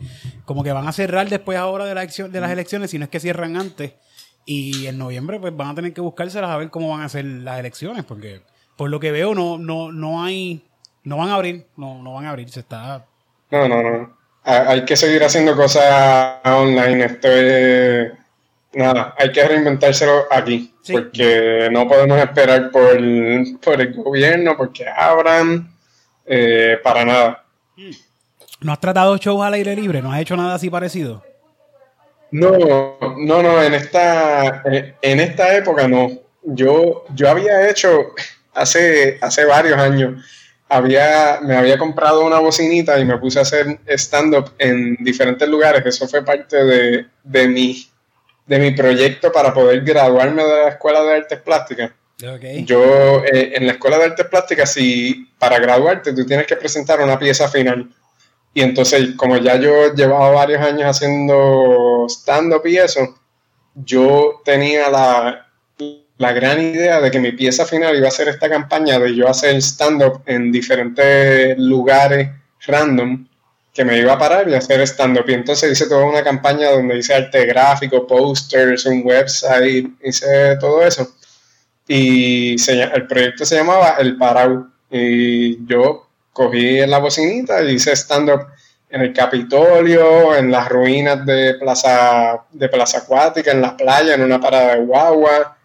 [0.46, 3.06] Como que van a cerrar después ahora de, la elección, de las elecciones, si no
[3.06, 3.94] es que cierran antes.
[4.46, 7.26] Y en noviembre pues van a tener que buscárselas a ver cómo van a ser
[7.26, 8.42] las elecciones, porque
[8.78, 10.64] por lo que veo no, no, no hay,
[11.04, 13.06] no van a abrir, no, no van a abrir, se está
[13.52, 14.18] No, no, no.
[14.44, 17.06] Ha- Hay que seguir haciendo cosas online.
[17.06, 18.12] Esto es.
[18.74, 20.74] Nada, hay que reinventárselo aquí.
[20.84, 20.94] Sí.
[20.94, 23.00] Porque no podemos esperar por,
[23.64, 25.72] por el gobierno, porque abran.
[26.26, 27.46] Eh, para nada.
[28.62, 30.02] ¿No has tratado shows al aire libre?
[30.02, 31.24] ¿No has hecho nada así parecido?
[32.32, 36.10] No, no, no, en esta, en esta época no.
[36.44, 38.14] Yo, yo había hecho
[38.54, 40.24] hace, hace varios años,
[40.68, 45.86] había, me había comprado una bocinita y me puse a hacer stand-up en diferentes lugares.
[45.86, 47.88] Eso fue parte de, de, mi,
[48.48, 51.92] de mi proyecto para poder graduarme de la Escuela de Artes Plásticas.
[52.66, 57.02] Yo, eh, en la Escuela de Artes Plásticas, si para graduarte tú tienes que presentar
[57.02, 57.90] una pieza final.
[58.54, 63.20] Y entonces, como ya yo llevaba varios años haciendo stand-up y eso,
[63.74, 65.52] yo tenía la,
[66.18, 69.28] la gran idea de que mi pieza final iba a ser esta campaña de yo
[69.28, 72.30] hacer stand-up en diferentes lugares
[72.66, 73.28] random
[73.74, 75.26] que me iba a parar y hacer stand-up.
[75.28, 80.82] Y entonces hice toda una campaña donde hice arte gráfico, posters, un website, hice todo
[80.82, 81.14] eso.
[81.88, 84.68] Y se el proyecto se llamaba El Parau.
[84.90, 88.48] Y yo cogí en la bocinita y hice stand-up
[88.90, 94.24] en el Capitolio, en las ruinas de Plaza, de Plaza Acuática, en las playas, en
[94.24, 95.58] una parada de guagua.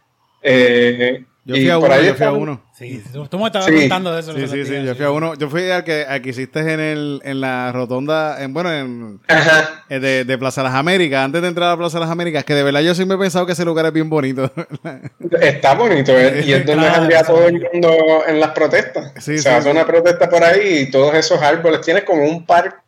[0.43, 2.63] Eh, Yo y fui a por uno, ahí yo fui a están- uno.
[2.81, 3.75] Sí, tú, tú me estabas Sí.
[3.81, 4.33] contando de eso.
[4.33, 5.35] Sí, sí, sí, yo fui a uno.
[5.35, 9.21] Yo fui al que, al que hiciste en, el, en la rotonda, en, bueno, en,
[9.29, 9.85] Ajá.
[9.91, 12.63] eh, de, de Plaza Las Américas, antes de entrar a Plaza Las Américas, que de
[12.63, 14.51] verdad yo siempre he pensado que ese lugar es bien bonito.
[15.43, 16.43] Está bonito, ¿eh?
[16.43, 17.93] y es donde Claro, salía todo el mundo
[18.27, 19.13] en las protestas.
[19.17, 19.69] Sí, Se sí, hace sí.
[19.69, 21.83] una protesta por ahí y todos esos árboles.
[21.83, 22.81] Tienes como un parque,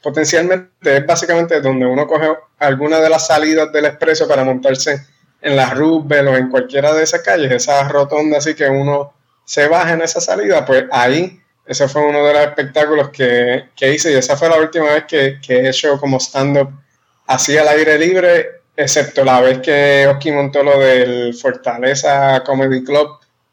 [0.00, 2.28] potencialmente es básicamente donde uno coge
[2.60, 5.00] alguna de las salidas del expreso para montarse
[5.40, 9.12] en la Roosevelt o en cualquiera de esas calles, esa rotonda así que uno
[9.44, 13.94] se baja en esa salida, pues ahí, ese fue uno de los espectáculos que, que
[13.94, 16.70] hice y esa fue la última vez que, que he hecho como stand-up
[17.26, 23.08] así al aire libre, excepto la vez que Oski montó lo del Fortaleza Comedy Club,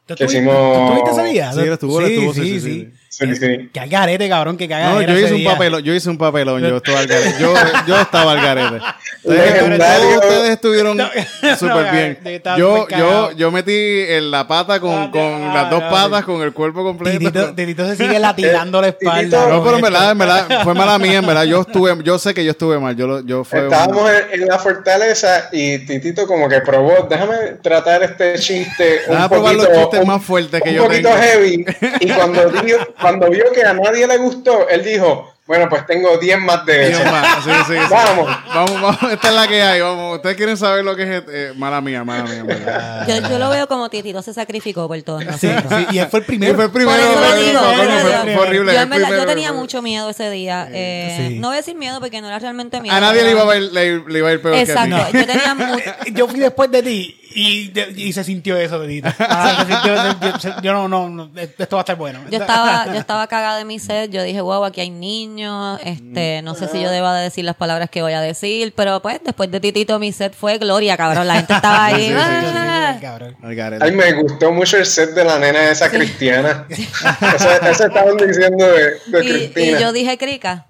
[0.06, 1.16] ¿Tú que hicimos- tú?
[1.54, 2.94] Sí, él estuvo, sí, sí, sí.
[3.18, 3.70] Sí, sí.
[3.72, 4.90] Que al garete, cabrón, que caga.
[4.94, 7.36] No, yo hice un papelón, yo hice un papelón, yo estaba al garete.
[7.40, 7.54] Yo,
[7.88, 8.86] yo estaba al garete.
[9.24, 10.06] Ustedes, Legendario.
[10.20, 11.08] todos ustedes estuvieron No,
[11.58, 12.20] súper no, bien.
[12.58, 16.26] Yo, yo, yo metí en la pata con, Ah, con ah, las dos no, patas,
[16.26, 17.18] con el cuerpo completo.
[17.18, 19.22] Titito, Titito se sigue latigando la espalda.
[19.22, 21.46] Titito- No, pero en verdad, en verdad, fue mala mía, en verdad.
[21.46, 22.96] Yo estuve, yo sé que yo estuve mal.
[22.96, 27.36] Yo, yo fue un- Estábamos en, en la fortaleza y Titito como que probó, déjame
[27.64, 30.84] tratar este chiste un Déjame probar poquito, los chistes un- más fuertes que un yo
[30.86, 31.22] poquito tengo.
[31.22, 31.66] heavy.
[32.02, 36.18] Y cuando, dijo- cuando vio que a nadie le gustó, él dijo, bueno, pues tengo
[36.18, 37.04] 10 más de eso.
[37.06, 37.80] más, sí, sí, sí.
[37.92, 38.28] Vamos.
[38.52, 40.16] Vamos, vamos, esta es la que hay, vamos.
[40.16, 43.08] Ustedes quieren saber lo que es, eh, mala mía, mala mía, verdad.
[43.08, 46.20] Yo, yo lo veo como Titito se sacrificó por todos Sí, sí, y él fue
[46.22, 46.56] el Y primero.
[46.56, 48.74] fue el primero, fue- horrible.
[48.74, 50.68] Yo, el en verdad, primero, yo tenía mucho miedo ese día.
[50.72, 51.40] Eh, Sí.
[51.40, 52.96] No voy a decir miedo porque no era realmente miedo.
[52.96, 54.96] A nadie le iba a, ir, le, le iba a ir peor Exacto.
[54.96, 55.18] que a ti.
[55.20, 55.84] Yo tenía mucho.
[56.12, 59.02] Yo fui después de ti y, de- y se sintió eso de ti.
[59.20, 62.20] Ah, se sintió- yo, yo no, no, no, esto va a estar bueno.
[62.32, 64.10] Yo estaba, yo estaba cagada de mi sed.
[64.10, 65.80] Yo dije, wow, aquí hay niños.
[65.84, 69.02] Este, no sé si yo deba de decir las palabras que voy a decir, pero
[69.02, 71.28] pues después de Titito mi set fue gloria, cabrón.
[71.28, 72.06] La gente estaba ahí.
[72.06, 73.78] Sí, sí, sí, sí, "Ah".
[73.82, 76.66] Ay, me gustó mucho el set de la nena esa cristiana.
[76.70, 79.78] Eso, estaban diciendo de, de Y, Cristina.
[79.80, 80.66] y yo dije, crica.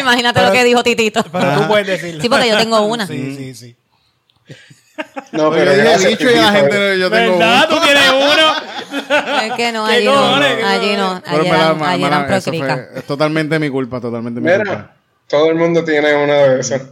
[0.00, 1.22] Imagínate lo que dijo Titito.
[1.30, 2.22] Pero tú puedes decirlo.
[2.22, 3.06] Sí, porque yo tengo una.
[3.06, 3.76] Sí, sí, sí.
[5.32, 7.66] No, Yo dije gracias, bicho y la gente, yo tengo ¿Verdad?
[7.70, 7.76] uno.
[7.78, 8.74] Tú tienes uno.
[9.44, 10.34] Es que no, ¿Qué allí no.
[10.34, 11.22] Allí no.
[11.24, 12.88] Pero Allí eran, allí eran pro eso fue- crica.
[12.94, 14.64] es totalmente mi culpa, totalmente mi culpa.
[14.64, 14.94] Mira,
[15.26, 16.82] todo el mundo tiene una de esas.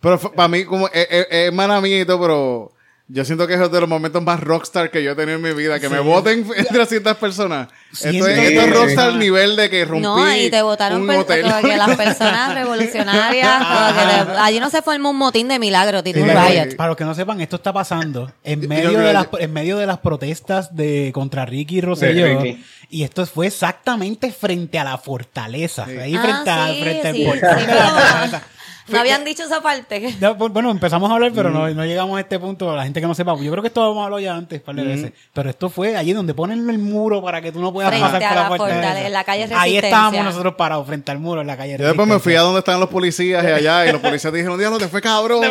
[0.00, 2.72] Pero para mí, como es, es, es mala mía y todo, pero
[3.10, 5.52] Yo siento que es de los momentos más rockstar que yo he tenido en mi
[5.54, 5.80] vida.
[5.80, 7.68] Que me voten entre 300 personas.
[7.90, 9.18] Esto es, esto es Sí, rockstar sí.
[9.18, 12.52] nivel de que rompí No, y te votaron como que las personas
[13.02, 14.26] revolucionarias.
[14.26, 16.24] te- allí no se formó un motín de milagro, tipo Sí.
[16.26, 16.76] riot.
[16.76, 19.86] Para los que no sepan, esto está pasando en medio, de, las, en medio de
[19.86, 22.40] las protestas de contra Ricky Rosselló.
[22.40, 22.62] Ricky.
[22.90, 25.84] Y esto fue exactamente frente a la fortaleza.
[25.86, 28.42] Ahí Ah, frente, a- sí, frente al sí, portal sí, de la fortaleza.
[28.88, 30.14] No habían dicho esa parte.
[30.20, 31.52] Ya, bu- Bueno, empezamos a hablar, pero Mm.
[31.52, 32.74] no, no llegamos a este punto.
[32.74, 34.64] La gente que no sepa, yo creo que esto lo hemos hablado ya antes, un
[34.64, 35.12] par de veces.
[35.32, 38.38] Pero esto fue allí donde ponen el muro para que tú no puedas Frente pasar
[38.38, 39.78] a por la la en calle Ahí Resistencia.
[39.88, 42.40] estábamos nosotros parados frente al muro en la calle Yo después me fui a Resistencia.
[42.42, 43.86] donde estaban los policías y allá.
[43.86, 45.40] Y los policías dijeron, diablo, te fue cabrón.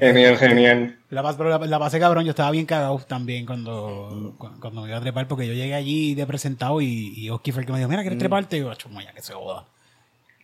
[0.00, 0.96] Genial, genial.
[1.10, 4.82] La, pas- pero la, la pasé cabrón, yo estaba bien cagado también cuando, cu- cuando
[4.82, 7.66] me iba a trepar, porque yo llegué allí de presentado y, y Oski fue el
[7.66, 8.56] que me dijo, mira, ¿quieres treparte?
[8.56, 9.64] Y yo, chuma, ya que se joda.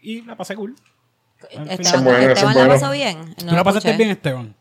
[0.02, 0.74] Y la pasé cool.
[1.50, 2.80] Esteban, Eso es bueno, Esteban la bueno.
[2.80, 3.18] pasó bien.
[3.44, 3.96] No ¿Tú la pasaste escuché.
[4.04, 4.54] bien, Esteban?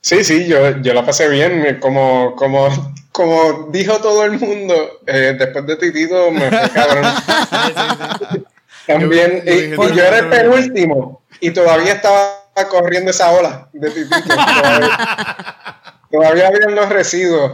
[0.00, 1.78] Sí, sí, yo, yo la pasé bien.
[1.80, 2.68] Como, como,
[3.12, 4.74] como dijo todo el mundo,
[5.06, 7.04] eh, después de Titito me fue cabrón.
[8.86, 13.68] También, Yo- yo y- y, yo era el penúltimo y todavía estaba corriendo esa ola
[13.72, 14.16] de Titito.
[14.34, 14.98] Todavía,
[16.10, 17.52] todavía habían los residuos.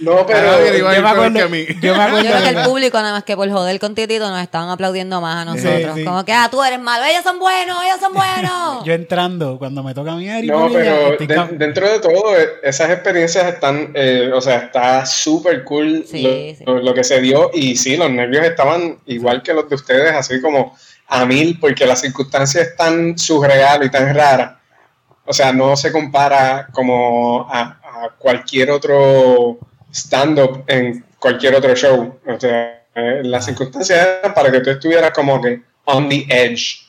[0.00, 1.66] No, pero Yo me acuerdo, que a mí.
[1.82, 4.30] yo me acuerdo Yo creo que el público, nada más que por joder con Titito,
[4.30, 5.96] nos estaban aplaudiendo más a nosotros.
[5.96, 6.04] sí.
[6.04, 8.84] Como que, ah, tú eres malo, ellos son buenos, ellos son buenos.
[8.84, 12.48] yo entrando, cuando me toca a mí, Ari No, pero de- dentro de todo, eh,
[12.62, 16.64] esas experiencias están, eh, o sea, está súper cool Sí, lo, sí.
[16.64, 20.12] lo- lo que se dio y sí, los nervios estaban igual que los de ustedes,
[20.12, 20.78] así como
[21.08, 24.56] a mil, porque las circunstancias están surreal y tan raras.
[25.24, 29.58] O sea, no se compara como a, a cualquier otro
[29.92, 32.18] stand-up en cualquier otro show.
[32.26, 36.86] O sea, eh, las circunstancias eran para que tú estuvieras como que on the edge.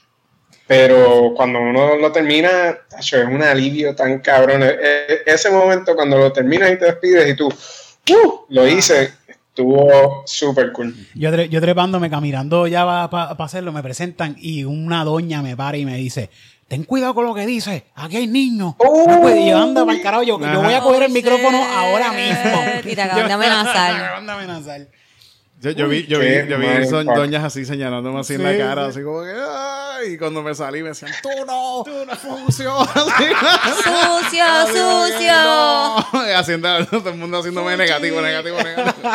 [0.67, 4.63] Pero cuando uno lo termina, tacho, es un alivio tan cabrón.
[4.63, 8.45] E- e- ese momento cuando lo terminas y te despides y tú, ¡uh!
[8.49, 9.11] lo hice,
[9.59, 10.95] estuvo súper cool.
[11.15, 15.77] yo, tre- yo trepándome, caminando ya para hacerlo, me presentan y una doña me para
[15.77, 16.29] y me dice,
[16.67, 18.75] ten cuidado con lo que dices, aquí hay niños.
[18.79, 21.57] No puede- y yo, anda para el carajo, yo, yo voy a coger el micrófono
[21.75, 22.59] ahora mismo.
[22.91, 23.93] Y te acaban de amenazar.
[23.97, 24.87] Me acaban de amenazar.
[25.61, 28.83] Yo, yo vi, yo vi, yo vi son doñas así señalándome así en la cara,
[28.85, 28.89] sí.
[28.91, 30.13] así como que, ¡ay!
[30.13, 32.85] Y cuando me salí me decían, tú no, tú no funciona.
[33.83, 35.33] Sucio, sucio.
[36.37, 39.09] Haciendo, todo el mundo haciéndome negativo, negativo, negativo.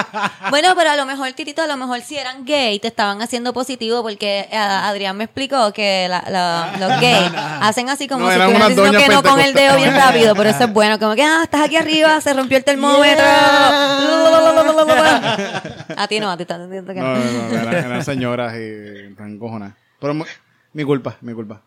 [0.50, 3.54] Bueno, pero a lo mejor, Titito, a lo mejor si eran gay, te estaban haciendo
[3.54, 7.30] positivo porque eh, Adrián me explicó que la- la- los gays
[7.62, 10.34] hacen así como No, si eran estuvieran diciendo que no con el dedo bien rápido,
[10.34, 13.24] pero eso es bueno, como que, ah, estás aquí arriba, se rompió el termómetro.
[15.96, 17.14] A ti no, ti te que No, no.
[17.14, 19.74] no, no, eran, eran señoras y tan cojonadas.
[20.00, 20.14] Pero
[20.72, 21.62] mi culpa, mi culpa.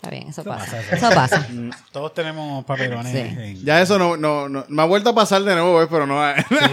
[0.00, 0.76] Está bien, eso pasa.
[0.76, 1.48] pasa, Eso pasa.
[1.92, 3.10] Todos tenemos papelones.
[3.12, 3.18] Sí.
[3.18, 5.88] en- Ya eso no, no, no, me ha vuelto a pasar de nuevo, ¿ves?
[5.90, 6.14] pero no,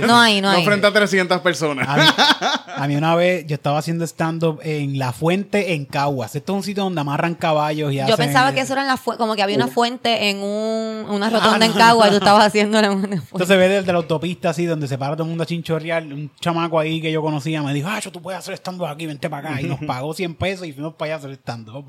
[0.05, 0.63] No hay, no no hay.
[0.63, 1.87] frente a 300 personas.
[1.89, 2.03] A mí,
[2.83, 6.35] a mí una vez yo estaba haciendo stand-up en La Fuente, en Caguas.
[6.35, 8.87] Esto es un sitio donde amarran caballos y Yo hacen- pensaba que eso era en
[8.89, 12.05] la fu- como que había una fuente en un, una Ah, rotonda en no, Cagua
[12.05, 12.17] y no.
[12.19, 15.23] tú estabas haciendo la Esto se ve desde la autopista así, donde se para todo
[15.23, 16.03] el mundo a chinchorrear.
[16.03, 19.07] Un chamaco ahí que yo conocía me dijo, ah, yo tú puedes hacer stand-up aquí,
[19.07, 19.61] vente para acá.
[19.61, 21.83] Y nos pagó 100 pesos y fuimos para allá a hacer stand-up.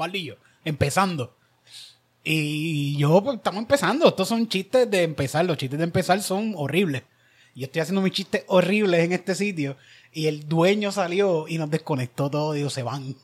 [0.67, 1.35] Empezando.
[2.23, 4.09] Y yo, pues, estamos empezando.
[4.09, 5.45] Estos son chistes de empezar.
[5.47, 7.05] Los chistes de empezar son horribles.
[7.55, 9.77] Y yo estoy haciendo mis chistes horribles en este sitio.
[10.13, 12.53] Y el dueño salió y nos desconectó todo.
[12.53, 13.15] Digo, se van.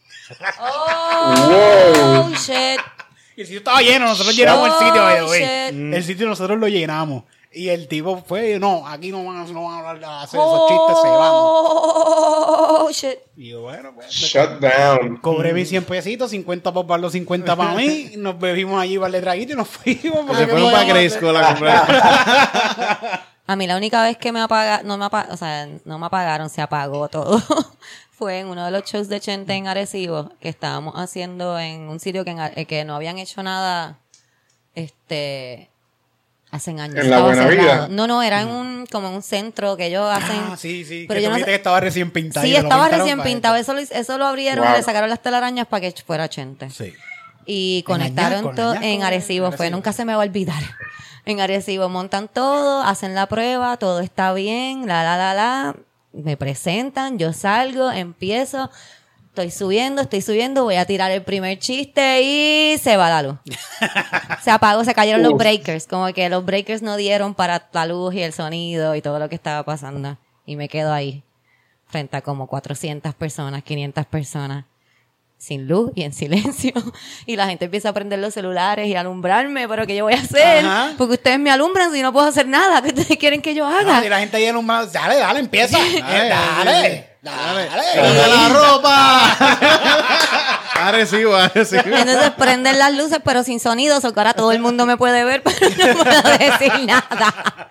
[0.60, 2.80] Oh, shit.
[3.36, 5.94] Y el sitio estaba lleno, nosotros llenamos el sitio, shit.
[5.94, 7.24] El sitio nosotros lo llenamos.
[7.54, 10.68] Y el tipo fue, no, aquí no van, a- no van a hablar hacer esos
[10.68, 11.30] chistes, se van.
[11.34, 13.18] Oh, shit.
[13.36, 14.10] Y yo, bueno, pues.
[14.10, 15.18] Shut down.
[15.18, 18.12] Cobré mis 100 pesitos, 50 por los 50 para mí.
[18.16, 20.20] Nos bebimos allí para el traguito y nos fuimos.
[20.26, 21.18] porque Se ¿qué fueron para podíamos Grey hacer?
[21.20, 23.22] School a comprar.
[23.46, 26.48] A mí la única vez que me apagaron, no me o sea, no me apagaron,
[26.48, 27.42] se apagó todo.
[28.12, 31.98] Fue en uno de los shows de Chente en Arecibo, que estábamos haciendo en un
[31.98, 33.98] sitio que, en eh, que no habían hecho nada,
[34.76, 35.70] este,
[36.52, 36.94] hace años.
[37.04, 37.60] ¿En la Buena cerrado.
[37.62, 37.88] Vida?
[37.90, 40.36] No, no, era en un, como en un centro que ellos hacen.
[40.50, 41.06] Ah, sí, sí.
[41.08, 42.46] Pero que yo no sé- que estaba recién pintado.
[42.46, 43.56] Sí, estaba recién pintado.
[43.56, 43.72] esto.
[43.76, 44.74] Eso lo, eso lo abrieron Wow.
[44.74, 46.70] y le sacaron las telarañas para que fuera Chente.
[46.70, 46.92] Sí.
[47.44, 49.46] Y conectaron todo en Arecibo.
[49.48, 49.76] Fue, Arecibo.
[49.76, 50.62] nunca se me va a olvidar.
[51.24, 55.76] En Arecibo montan todo, hacen la prueba, todo está bien, la, la, la, la.
[56.12, 58.70] Me presentan, yo salgo, empiezo,
[59.32, 63.38] estoy subiendo, estoy subiendo, voy a tirar el primer chiste y se va la luz.
[64.42, 65.86] se apagó, se cayeron los breakers.
[65.86, 69.30] Como que los breakers no dieron para la luz y el sonido y todo lo
[69.30, 70.18] que estaba pasando.
[70.44, 71.22] Y me quedo ahí,
[71.86, 74.66] frente a como 400 personas, 500 personas
[75.38, 76.72] sin luz y en silencio.
[77.26, 80.12] Y la gente empieza a prender los celulares y a alumbrarme, pero ¿qué yo voy
[80.12, 80.64] a hacer?
[80.64, 80.92] Ajá.
[80.98, 82.82] Porque ustedes me alumbran si no puedo hacer nada.
[82.82, 84.04] ¿Qué ustedes quieren que yo haga?
[84.04, 85.78] Y la gente ahí más, dale, dale, empieza.
[86.00, 87.68] Dale, dale, dale.
[87.68, 89.36] ¡Dame la ropa!
[90.86, 91.82] agresivo, agresivo.
[91.84, 95.24] Entonces prenden las luces, pero sin sonido, so que ahora todo el mundo me puede
[95.24, 95.58] ver, pero
[95.94, 97.68] no puedo decir nada.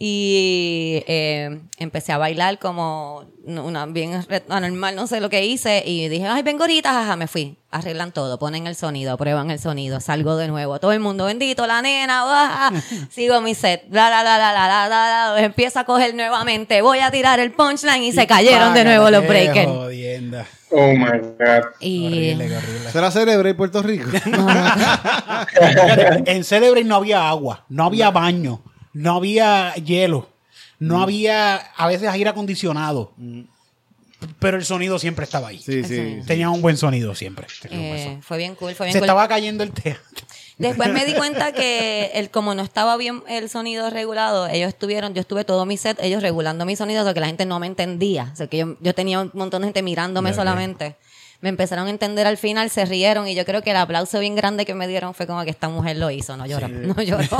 [0.00, 5.82] Y eh, empecé a bailar como una bien anormal, no sé lo que hice.
[5.84, 7.58] Y dije, ay, vengo ahorita, jaja, me fui.
[7.72, 10.78] Arreglan todo, ponen el sonido, prueban el sonido, salgo de nuevo.
[10.78, 12.72] Todo el mundo, bendito, la nena, baja.
[13.10, 15.42] Sigo mi set, la, la, la, la, la, la, la, la.
[15.42, 19.26] Empiezo a coger nuevamente, voy a tirar el punchline y se cayeron de nuevo los
[19.26, 19.66] breakers.
[19.66, 20.46] jodienda.
[20.70, 21.64] Oh my God.
[21.80, 22.90] Y Horrible, qué horrible.
[22.92, 24.08] ¿Será célebre en Puerto Rico?
[26.26, 30.28] En Celebrate no había agua, no había baño, no había hielo,
[30.78, 33.12] no había a veces aire acondicionado.
[34.40, 35.58] Pero el sonido siempre estaba ahí.
[35.58, 36.20] Sí, sí.
[36.26, 37.46] Tenía un buen sonido siempre.
[37.68, 38.22] Buen eh, sonido.
[38.22, 39.06] fue bien cool, fue bien Se cool.
[39.06, 40.26] estaba cayendo el teatro.
[40.58, 45.14] Después me di cuenta que el, como no estaba bien el sonido regulado, ellos estuvieron,
[45.14, 47.60] yo estuve todo mi set, ellos regulando mi sonido, o sea que la gente no
[47.60, 48.30] me entendía.
[48.32, 50.96] O sea que yo, yo tenía un montón de gente mirándome solamente.
[51.40, 54.34] Me empezaron a entender al final, se rieron y yo creo que el aplauso bien
[54.34, 57.28] grande que me dieron fue como que esta mujer lo hizo, no lloró, no lloró.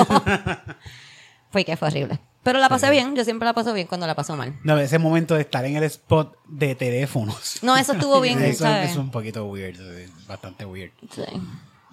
[1.51, 2.19] fue que fue horrible.
[2.43, 4.55] Pero la pasé bien, yo siempre la paso bien cuando la paso mal.
[4.65, 7.59] No, ese momento de estar en el spot de teléfonos.
[7.63, 10.93] No, eso estuvo bien, eso, es un poquito weird, eh, bastante weird.
[11.15, 11.23] Sí.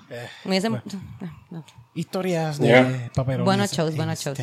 [0.10, 0.70] Eh, Me hubiese-
[1.94, 3.10] Historias de Yeah.
[3.16, 3.46] paperones.
[3.46, 4.38] Buenos shows, en buenos shows.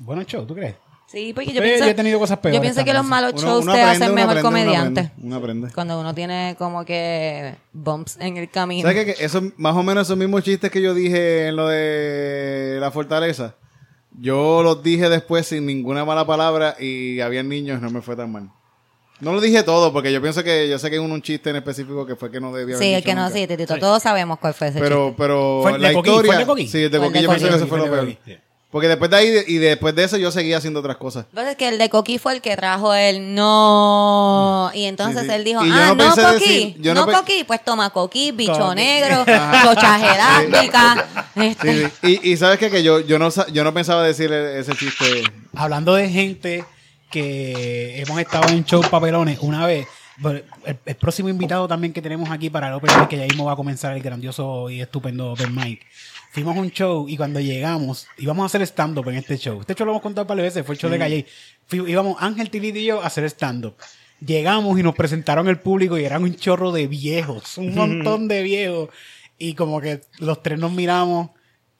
[0.00, 0.76] Buenos shows, ¿tú crees?
[1.06, 3.32] Sí, porque yo Pero pienso, yo he tenido cosas peores yo pienso que los malos
[3.34, 5.00] Uno- shows uno te aprende, hacen mejor aprende, uno comediante.
[5.00, 5.68] aprende, Uno aprende.
[5.74, 8.88] Cuando uno tiene como que bumps en el camino.
[8.88, 9.14] ¿Sabes qué?
[9.14, 12.90] Que eso, más o menos esos mismos chistes que yo dije en lo de la
[12.90, 13.56] fortaleza,
[14.20, 18.30] yo los dije después sin ninguna mala palabra y había niños, no me fue tan
[18.32, 18.50] mal.
[19.20, 21.50] No lo dije todo, porque yo pienso que yo sé que hay un, un chiste
[21.50, 23.34] en específico que fue que no debía haber Sí, el dicho que no, nunca.
[23.38, 25.14] sí, Titito, todos sabemos cuál fue ese Pero, chiste.
[25.22, 26.10] pero ¿Fue el la Coquí?
[26.10, 26.26] historia...
[26.26, 26.66] ¿Fue el de Coquí?
[26.68, 28.16] Sí, el de Fue el Coquí de yo pensé que eso fue lo peor.
[28.72, 31.26] Porque después de ahí, y después de eso yo seguía haciendo otras cosas.
[31.28, 34.70] Entonces que el de Coqui fue el que trajo el no.
[34.74, 35.34] Y entonces Sí, sí.
[35.34, 36.76] él dijo, Y ah, no no, Coqui.
[36.78, 37.44] no no pe- Coqui.
[37.44, 38.74] Pues toma Coqui, bicho Coqui.
[38.76, 39.24] negro,
[39.64, 41.04] chochas elásticas.
[41.36, 41.86] este.
[41.86, 42.20] Sí, sí.
[42.24, 42.70] Y, y sabes qué?
[42.70, 45.22] que yo, yo, no, yo no pensaba decir ese chiste.
[45.54, 46.64] Hablando de gente
[47.10, 49.86] que hemos estado en show papelones una vez.
[50.16, 53.24] bueno, El, el próximo invitado también que tenemos aquí para el Open Mic, que ya
[53.24, 55.82] mismo va a comenzar el grandioso y estupendo Open Mic.
[56.32, 59.60] Fuimos a un show y cuando llegamos, íbamos a hacer stand-up en este show.
[59.60, 61.26] Este show lo hemos contado un par de veces, fue el show de Calle.
[61.66, 63.74] Fui- íbamos Ángel Tilito y yo a hacer stand-up.
[64.24, 68.42] Llegamos y nos presentaron el público y eran un chorro de viejos, un montón de
[68.42, 68.88] viejos.
[69.36, 71.30] Y como que los tres nos miramos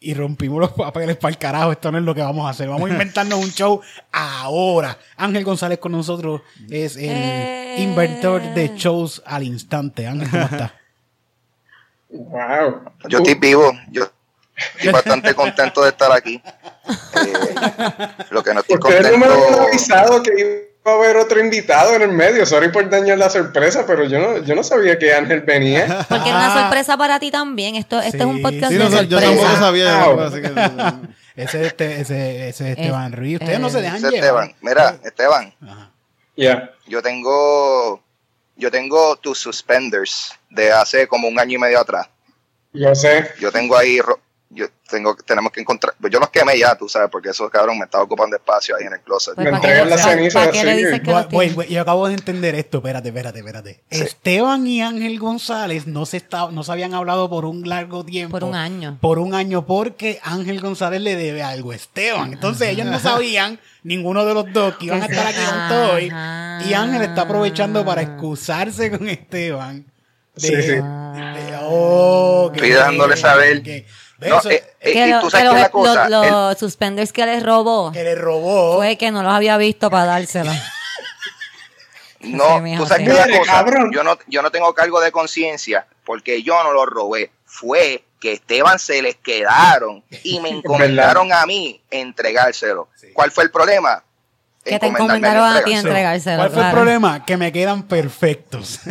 [0.00, 1.70] y rompimos los papeles para el carajo.
[1.72, 2.68] Esto no es lo que vamos a hacer.
[2.68, 3.80] Vamos a inventarnos un show
[4.10, 4.98] ahora.
[5.16, 7.76] Ángel González con nosotros es el Eh.
[7.78, 10.06] inventor de shows al instante.
[10.06, 10.74] Ángel, ¿cómo está?
[12.10, 12.82] Wow.
[13.08, 14.04] Yo estoy vivo, yo
[14.76, 16.42] estoy bastante contento de estar aquí.
[17.16, 17.54] Eh,
[18.30, 19.62] lo que no estoy Ustedes no me habían contento.
[19.68, 20.32] avisado que
[20.84, 22.44] iba a haber otro invitado en el medio.
[22.46, 26.04] Sorry por dañar la sorpresa, pero yo no, yo no sabía que Ángel venía.
[26.08, 27.76] Porque era una sorpresa para ti también.
[27.76, 28.42] Esto, este es un Sí.
[28.42, 29.42] podcast Sí, de no, sé, yo sorpresa.
[29.42, 30.04] tampoco sabía.
[30.06, 30.20] Wow.
[30.20, 33.34] así que- Ese es, este, ese, ese es Esteban Eh, Ruiz.
[33.40, 34.14] Ustedes no se dejan llevar.
[34.14, 35.90] Esteban, mira, Esteban, Ajá.
[36.36, 36.70] Ya.
[36.86, 38.02] yo tengo,
[38.56, 42.08] yo tengo tus suspenders de hace como un año y medio atrás.
[42.72, 43.30] Lo sé.
[43.40, 44.20] Yo tengo ahí, ro-
[44.54, 47.78] yo tengo, tenemos que encontrar, pues yo los quemé ya, tú sabes, porque esos cabrón
[47.78, 49.34] me estaba ocupando espacio ahí en el closet.
[49.34, 50.84] Pues, Me ¿para qué, entregan le- la para- ceniza para qué le así.
[50.84, 51.56] dices que Wait, los wait, tienes?
[51.56, 52.78] wait, yo acabo de entender esto.
[52.78, 53.80] Espérate, espérate, espérate.
[53.90, 58.32] Esteban y Ángel González no se, está, no se habían hablado por un largo tiempo.
[58.38, 58.98] Por un año.
[59.00, 62.32] Por un año porque Ángel González le debe algo a Esteban.
[62.34, 66.12] Entonces ellos no sabían, ninguno de los dos, que iban a estar aquí juntos hoy.
[66.68, 69.86] Y Ángel está aprovechando para excusarse con Esteban.
[70.34, 70.68] De- Sí, sí.
[70.76, 73.62] de- oh, Estoy dejándole saber.
[73.62, 73.86] que-
[74.28, 76.30] No, eh, eh, Que y lo- tú que sabes los, que la cosa, los- el-
[76.32, 78.76] los suspenders que les robó que le robó.
[78.76, 80.52] fue que no los había visto para dársela.
[82.20, 83.12] No, Sí, tú sabes sí.
[83.12, 86.86] que la cosa, yo no, yo no tengo cargo de conciencia porque yo no lo
[86.86, 87.32] robé.
[87.44, 92.88] Fue que Esteban se les quedaron y me encomendaron a mí entregárselo.
[93.12, 94.04] ¿Cuál fue el problema?
[94.64, 95.88] Que te encomendaron a ti entregárselo.
[95.88, 96.36] entregárselo.
[96.38, 97.24] ¿Cuál fue el problema?
[97.24, 98.80] Que me quedan perfectos.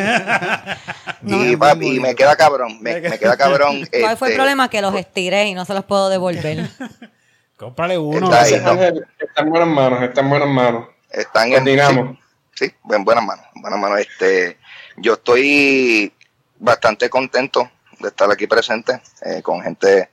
[1.24, 3.88] Y, papi, me queda cabrón, me, me queda cabrón.
[4.02, 4.70] ¿Cuál fue el este, problema?
[4.70, 6.68] Que los estiré y no se los puedo devolver.
[7.58, 8.26] Cómprale uno.
[8.26, 8.52] Está ahí.
[8.54, 9.08] Gracias, Ángel.
[9.20, 10.88] Está en buenas manos, está en buenas manos.
[11.12, 12.18] Están en.
[12.56, 14.00] Sí, sí, en buenas manos, en buenas manos.
[14.00, 14.58] Este,
[14.98, 16.12] yo estoy
[16.58, 17.70] bastante contento
[18.00, 20.10] de estar aquí presente eh, con gente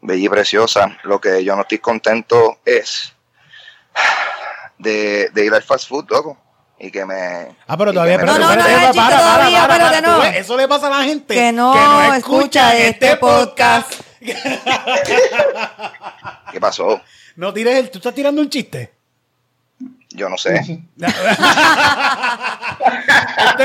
[0.00, 0.96] bella y preciosa.
[1.02, 3.14] Lo que yo no estoy contento es
[4.78, 6.38] de, de ir al fast food, loco.
[6.78, 7.56] y que me...
[7.66, 12.14] Ah, pero todavía, pero No, no, no, Eso le pasa a la gente Que no
[12.14, 13.92] escucha este podcast.
[16.52, 17.00] ¿Qué pasó?
[17.36, 18.92] No tires el, tú estás tirando un chiste.
[20.10, 20.56] Yo no sé.
[20.56, 20.86] Este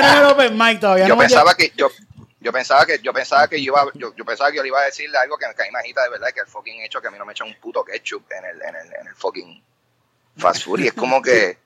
[0.01, 1.07] no es el open mic todavía.
[1.07, 1.89] yo no pensaba que yo
[2.39, 4.79] yo pensaba que yo pensaba que yo iba yo, yo pensaba que yo le iba
[4.79, 7.01] a decirle algo que, que a mí me agita de verdad que el fucking hecho
[7.01, 9.15] que a mí no me echan un puto ketchup en el en el, en el
[9.15, 9.63] fucking
[10.37, 11.57] fast food y es como que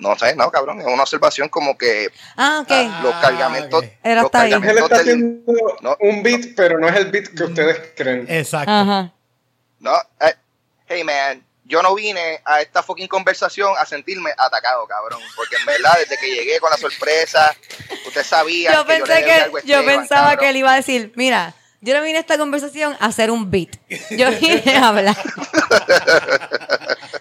[0.00, 3.02] no sé no cabrón es una observación como que Ah, ok.
[3.02, 3.90] los cargamentos ok.
[4.02, 4.52] Era los hasta ahí.
[4.52, 5.44] Él cargamentos está del-
[5.80, 5.96] No.
[6.00, 8.26] un beat, pero no es el beat que ustedes creen.
[8.28, 8.70] Exacto.
[8.70, 9.12] Ajá.
[9.80, 10.34] no eh,
[10.88, 15.20] hey man yo no vine a esta fucking conversación a sentirme atacado, cabrón.
[15.34, 17.56] Porque en verdad, desde que llegué con la sorpresa,
[18.06, 20.38] usted sabía Yo que yo pensé debía que, algo yo Esteban, pensaba cabrón.
[20.40, 23.50] que él iba a decir, mira, yo no vine a esta conversación a hacer un
[23.50, 23.70] beat.
[24.10, 25.16] Yo vine a hablar.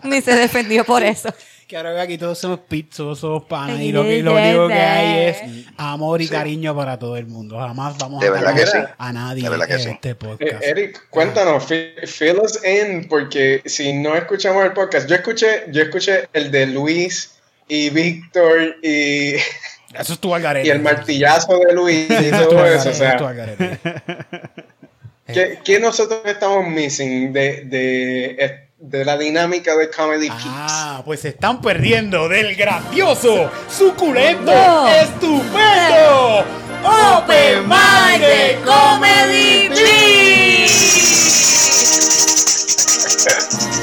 [0.04, 1.34] Ni se defendió por eso.
[1.72, 3.80] Que ahora veo aquí todos somos pits, todos somos panas.
[3.80, 5.38] Y lo, que, lo único que hay es
[5.78, 7.58] amor y cariño para todo el mundo.
[7.60, 8.94] Jamás vamos De a verdad que atacar sí.
[8.98, 9.90] a nadie De verdad que en sí.
[9.92, 10.62] este Eh, podcast.
[10.64, 15.84] Eric, cuéntanos, fi- fill us in, porque si no escuchamos el podcast, yo escuché, yo
[15.84, 17.36] escuché el de Luis
[17.70, 19.36] y Víctor y,
[19.98, 20.68] Eso es tu algarete.
[20.68, 22.90] y el martillazo de Luis y todo eso.
[22.90, 23.80] O eso es tu sea.
[25.34, 30.44] ¿qué, qué nosotros estamos missing de, de, de la dinámica de Comedy Peeps?
[30.48, 34.88] Ah, pues se están perdiendo del grandioso, suculento, No.
[34.88, 36.44] estupendo
[36.84, 39.70] Open Mic de Comedy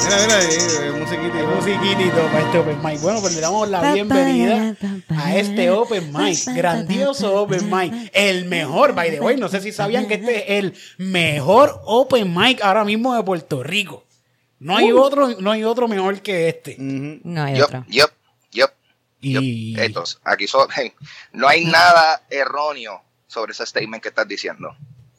[0.03, 1.39] Mira, mira, eh, musiquita.
[1.55, 2.99] Musiquitito para este Open Mic.
[3.01, 4.75] Bueno, pues le damos la bienvenida
[5.15, 9.37] a este Open Mic, grandioso Open Mic, el mejor, by the way.
[9.37, 13.63] No sé si sabían que este es el mejor Open Mic ahora mismo de Puerto
[13.63, 14.03] Rico.
[14.59, 16.73] No hay otro, no hay otro mejor que este.
[16.79, 17.19] Ujú.
[17.23, 17.85] No hay otro.
[17.87, 18.11] yup,
[18.51, 18.71] yup,
[19.21, 19.81] Y yup.
[19.83, 20.67] Estos, aquí so-
[21.33, 24.75] no hay nada erróneo sobre ese statement que estás diciendo.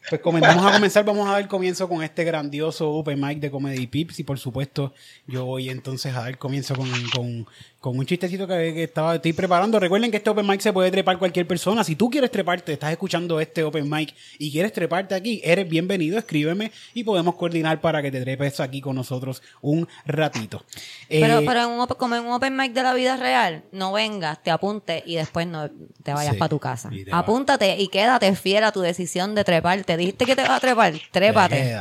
[0.09, 3.86] Pues vamos a comenzar, vamos a dar comienzo con este grandioso Open Mic de Comedy
[3.86, 4.95] Pips y por supuesto
[5.26, 7.47] yo voy entonces a dar comienzo con, con-
[7.81, 9.81] con un chistecito que, que estaba, estoy preparando.
[9.81, 11.83] Recuerden que este Open Mic se puede trepar cualquier persona.
[11.83, 16.18] Si tú quieres treparte, estás escuchando este Open Mic y quieres treparte aquí, eres bienvenido,
[16.18, 20.62] escríbeme y podemos coordinar para que te trepes aquí con nosotros un ratito.
[21.09, 23.93] Pero, Eh, pero en un, como en un open mic de la vida real, no
[23.93, 25.70] vengas, te apuntes y después no
[26.03, 26.91] te vayas Sí, para tu casa.
[26.93, 27.07] y.
[27.11, 29.97] Apúntate y quédate fiel a tu decisión de treparte.
[29.97, 31.78] Dijiste que te vas a trepar, trépate.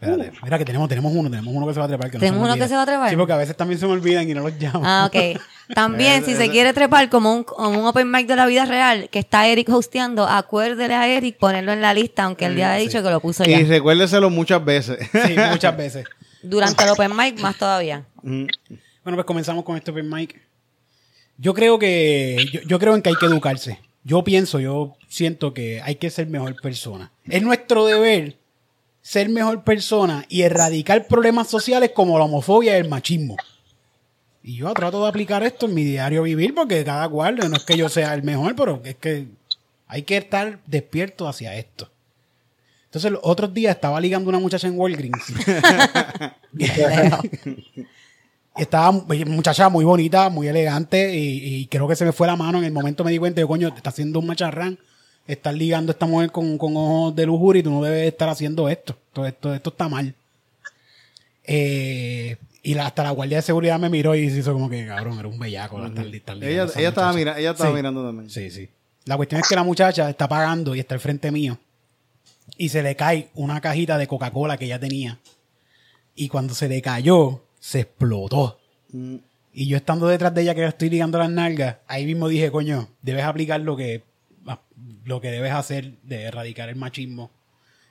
[0.00, 2.10] Espérate, mira que tenemos, tenemos uno, tenemos uno que se va a trepar.
[2.10, 2.64] que no ¿Tenemos uno olvida.
[2.64, 3.10] que se va a trepar?
[3.10, 4.80] Sí, porque a veces también se me olvidan y no los llamo.
[4.84, 5.38] Ah, ok.
[5.74, 9.08] También, si se quiere trepar como un, como un open mic de la vida real,
[9.08, 12.76] que está Eric hosteando, acuérdele a Eric ponerlo en la lista, aunque él ya ha
[12.76, 13.60] dicho que lo puso Y ya.
[13.60, 14.98] recuérdeselo muchas veces.
[15.12, 16.06] Sí, muchas veces.
[16.42, 18.04] Durante el open mic, más todavía.
[18.16, 18.48] Ujú.
[19.04, 20.40] Bueno, pues comenzamos con este open mic.
[21.36, 23.78] Yo creo que, yo, yo creo en que hay que educarse.
[24.02, 27.12] Yo pienso, yo siento que hay que ser mejor persona.
[27.28, 28.39] Es nuestro deber
[29.02, 33.36] ser mejor persona y erradicar problemas sociales como la homofobia y el machismo.
[34.42, 37.64] Y yo trato de aplicar esto en mi diario vivir porque cada cual, no es
[37.64, 39.28] que yo sea el mejor, pero es que
[39.86, 41.90] hay que estar despierto hacia esto.
[42.84, 45.24] Entonces, los otros días estaba ligando una muchacha en Walgreens.
[48.56, 52.34] Estaba una muchacha muy bonita, muy elegante y, y creo que se me fue la
[52.34, 52.58] mano.
[52.58, 54.76] En el momento me di cuenta, yo, coño, te está haciendo un macharrán.
[55.30, 58.28] Estás ligando a esta mujer con, con ojos de lujuria y tú no debes estar
[58.28, 58.96] haciendo esto.
[59.12, 60.14] Todo esto, esto está mal.
[61.44, 64.86] Eh, y la- hasta la guardia de seguridad me miró y se hizo como que,
[64.86, 65.78] cabrón, era un bellaco.
[65.78, 67.76] la estar- estar ella estaba, mira, ella estaba Sí.
[67.76, 68.28] mirando también.
[68.30, 68.68] Sí, sí.
[69.06, 71.58] La cuestión es que la muchacha está pagando y está al frente mío.
[72.56, 75.18] Y se le cae una cajita de Coca-Cola que ella tenía.
[76.14, 78.58] Y cuando se le cayó, se explotó.
[78.92, 79.16] Mm.
[79.54, 82.88] Y yo estando detrás de ella que estoy ligando las nalgas, ahí mismo dije, coño,
[83.02, 84.02] debes aplicar lo que,
[85.04, 87.30] lo que debes hacer de erradicar el machismo.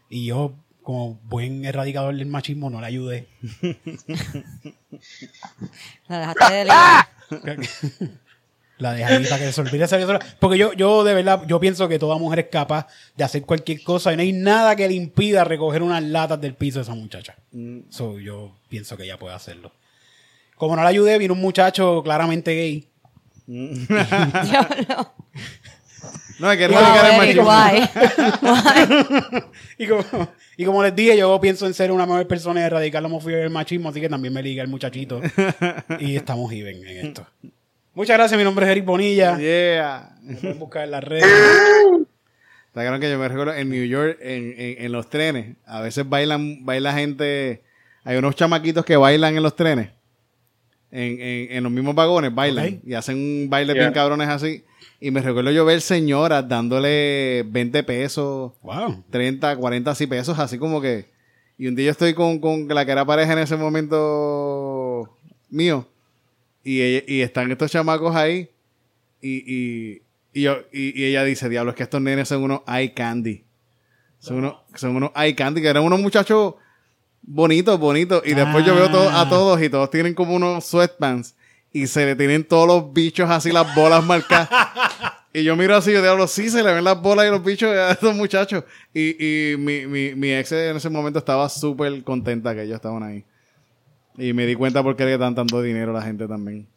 [0.09, 3.27] Y yo, como buen erradicador del machismo, no le ayudé.
[6.07, 7.07] La dejaste de ligar.
[8.79, 10.19] La dejé ahí para que se olvide esa sola.
[10.39, 13.83] Porque yo, yo de verdad, yo pienso que toda mujer es capaz de hacer cualquier
[13.83, 16.95] cosa y no hay nada que le impida recoger unas latas del piso de esa
[16.95, 17.35] muchacha.
[17.89, 19.73] So, yo pienso que ella puede hacerlo.
[20.55, 22.87] Como no la ayudé, vino un muchacho claramente gay.
[23.47, 24.85] Diablo.
[24.87, 25.13] No,
[26.41, 27.49] hay que Wow, erradicar el Eric, machismo.
[27.49, 29.31] why?
[29.33, 29.43] Why?
[29.77, 30.03] Y como,
[30.57, 33.39] y como les dije, yo pienso en ser una mejor persona y erradicar la homofobia
[33.39, 35.21] y el machismo, así que también me liga el muchachito.
[35.99, 37.25] y estamos even en esto.
[37.93, 39.37] Muchas gracias, mi nombre es Eric Bonilla.
[39.37, 40.15] Yeah.
[40.21, 41.25] Me pueden buscar en las redes.
[42.73, 45.55] ¿Te acuerdas que yo me recuerdo en New York, en, en, en los trenes?
[45.65, 47.63] A veces bailan, baila gente.
[48.03, 49.89] Hay unos chamaquitos que bailan en los trenes.
[50.91, 52.79] en, en, en los mismos vagones, bailan.
[52.85, 53.83] Y hacen un baile Yeah.
[53.83, 54.63] bien cabrones así.
[55.01, 59.03] Y me recuerdo yo ver señoras dándole 20 pesos, Wow.
[59.09, 61.05] 30, 40 así pesos, así como que.
[61.57, 65.09] Y un día yo estoy con, con la que era pareja en ese momento
[65.49, 65.87] mío.
[66.63, 68.49] Y, ella- y están estos chamacos ahí.
[69.21, 70.01] Y, y,
[70.33, 73.43] y, yo, y, ella dice, diablo, es que estos nenes son unos eye candy.
[74.19, 76.55] Son unos, son unos eye candy, que eran unos muchachos
[77.21, 78.21] bonitos, bonitos.
[78.25, 79.21] Y después yo veo to- Ah.
[79.21, 81.35] a todos y todos tienen como unos sweatpants.
[81.71, 84.49] Y se le tienen todos los bichos así, las bolas marcadas.
[85.31, 87.69] Y yo miro así, yo diablo, sí, se le ven las bolas y los bichos
[87.69, 88.63] a estos muchachos.
[88.91, 93.03] Y, y mi, mi, mi ex en ese momento estaba súper contenta que ellos estaban
[93.03, 93.23] ahí.
[94.17, 96.67] Y me di cuenta por qué le dan tanto dinero a la gente también.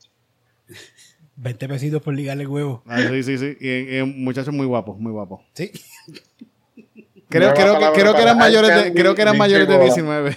[1.37, 2.83] 20 pesitos por ligarle el huevo.
[2.87, 3.57] Ah, sí, sí, sí.
[3.59, 5.43] Y, y un muchacho muy guapo, muy guapo.
[5.55, 5.73] Sí.
[7.31, 9.87] Creo, creo, que, creo que eran mayores de, creo que eran mayores de Bola.
[9.87, 10.37] 19.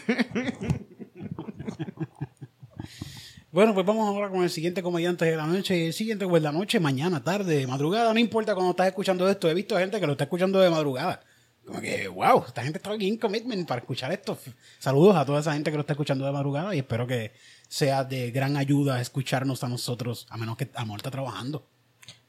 [3.55, 5.85] Bueno, pues vamos ahora con el siguiente comediante de la noche.
[5.87, 9.49] El siguiente, pues la noche, mañana, tarde, madrugada, no importa cuando estás escuchando esto.
[9.49, 11.21] He visto gente que lo está escuchando de madrugada.
[11.65, 14.37] Como que, wow, esta gente está aquí en commitment para escuchar esto.
[14.77, 17.31] Saludos a toda esa gente que lo está escuchando de madrugada y espero que
[17.69, 21.65] sea de gran ayuda escucharnos a nosotros, a menos que Amor está trabajando.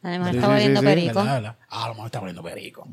[0.02, 0.94] Además, Sí, está sí, volviendo sí, sí.
[0.94, 1.18] perico.
[1.18, 1.56] ¿Verdad, verdad?
[1.68, 2.88] Ah, a lo mejor está poniendo perico.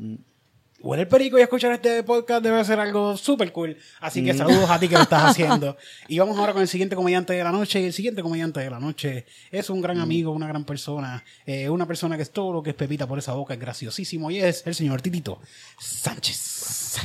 [0.84, 3.74] Huele el perico y escuchar este podcast debe ser algo súper cool.
[4.00, 5.78] Así que saludos a ti que lo estás haciendo.
[6.08, 7.80] Y vamos ahora con el siguiente comediante de la noche.
[7.80, 11.70] Y el siguiente comediante de la noche es un gran amigo, una gran persona, eh,
[11.70, 14.30] una persona que es todo lo que es pepita por esa boca, es graciosísimo.
[14.30, 15.40] Y es el señor Titito
[15.80, 16.98] Sánchez.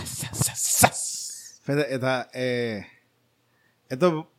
[1.63, 2.85] Fíjate, esta, eh,
[3.87, 4.29] esto,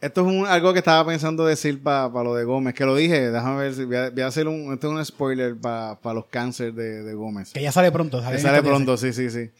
[0.00, 3.30] esto es un- algo que estaba pensando decir para lo de Gómez, que lo dije,
[3.30, 6.26] déjame ver si voy a, voy a hacer un, esto es un spoiler para los
[6.26, 7.52] cánceres de, de Gómez.
[7.52, 8.18] Que ya sale pronto.
[8.18, 8.64] Que sale días.
[8.64, 9.50] pronto, sí, sí, sí.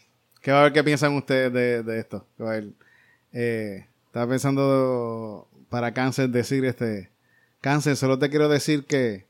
[0.41, 2.25] Que va a ver qué piensan ustedes de, de esto.
[2.37, 2.69] Que va a ver.
[3.33, 7.09] Eh, estaba pensando para cáncer decir este.
[7.59, 9.25] Cáncer, solo te quiero decir que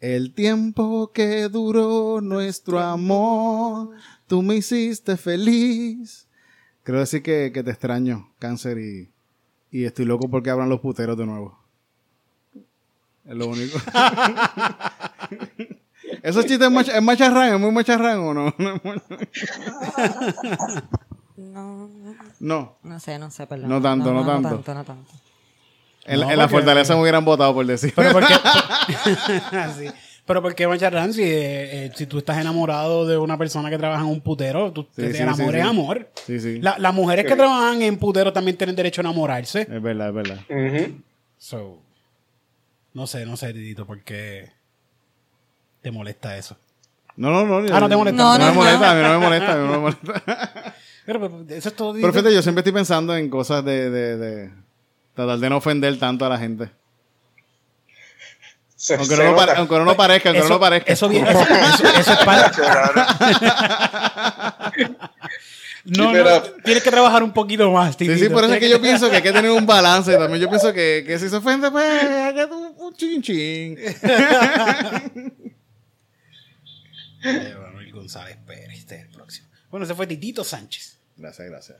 [0.00, 3.90] el tiempo que duró nuestro amor,
[4.26, 6.26] tú me hiciste feliz.
[6.82, 9.10] Quiero decir que, que te extraño, cáncer, y,
[9.70, 11.58] y estoy loco porque abran los puteros de nuevo.
[13.24, 13.78] Es lo único.
[16.22, 17.54] ¿Esos chistes es, mach- es macharrán?
[17.54, 18.54] ¿Es muy macharrán o no?
[21.36, 21.88] No,
[22.40, 22.76] No.
[22.82, 23.68] no sé, no sé, perdón.
[23.68, 24.50] No tanto, no tanto.
[24.50, 25.12] No tanto, no tanto.
[26.04, 27.92] En, No, en la fortaleza me hubieran votado por decir.
[27.94, 28.32] Pero porque,
[29.76, 29.88] sí.
[30.26, 34.02] Pero porque Macharrán, si, eh, eh, si tú estás enamorado de una persona que trabaja
[34.02, 35.68] en un putero, tú, Sí, te- sí, el amor sí, es sí.
[35.68, 36.10] amor.
[36.26, 36.60] Sí, sí.
[36.60, 39.62] La- las mujeres que trabajan en putero también tienen derecho a enamorarse.
[39.62, 40.38] Es verdad, es verdad.
[40.50, 41.00] Ujú.
[41.38, 41.78] So,
[42.92, 44.50] no sé, no sé, Titito, por qué
[45.82, 46.56] te molesta eso.
[47.16, 47.74] No, no, no.
[47.74, 48.22] Ah, no te molesta.
[48.22, 48.90] No, No, no, me molesta, no.
[48.90, 50.74] a mí no me molesta, a mí no me molesta.
[51.06, 51.92] Pero, pero, eso es todo.
[51.94, 54.50] Pero fíjate, yo siempre estoy pensando en cosas de, de, de
[55.14, 56.68] tratar de no ofender tanto a la gente.
[58.86, 59.46] Se- Aunque se no, lo nota.
[59.46, 60.92] pare- aunque no lo parezca, aunque no lo parezca.
[60.92, 62.52] Eso, viene- eso, eso- eso es para.
[65.88, 68.18] No, no, tienes que trabajar un poquito más, Sí, Titito.
[68.18, 70.42] sí, por eso es que yo pienso que hay que tener un balance también.
[70.42, 73.78] Yo pienso que, que si se ofende, pues, haga un, un chin chin.
[77.24, 79.48] Eh, Manuel González Pérez, este es el próximo.
[79.70, 80.98] Bueno, ese fue Titito Sánchez.
[81.16, 81.78] Gracias, gracias.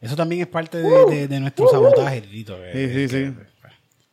[0.00, 2.56] Eso también es parte de, de- de nuestro sabotaje, Titito.
[2.72, 3.34] Sí, sí, sí.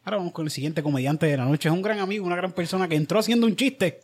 [0.05, 1.67] Ahora vamos con el siguiente comediante de la noche.
[1.67, 4.01] Es un gran amigo, una gran persona que entró haciendo un chiste.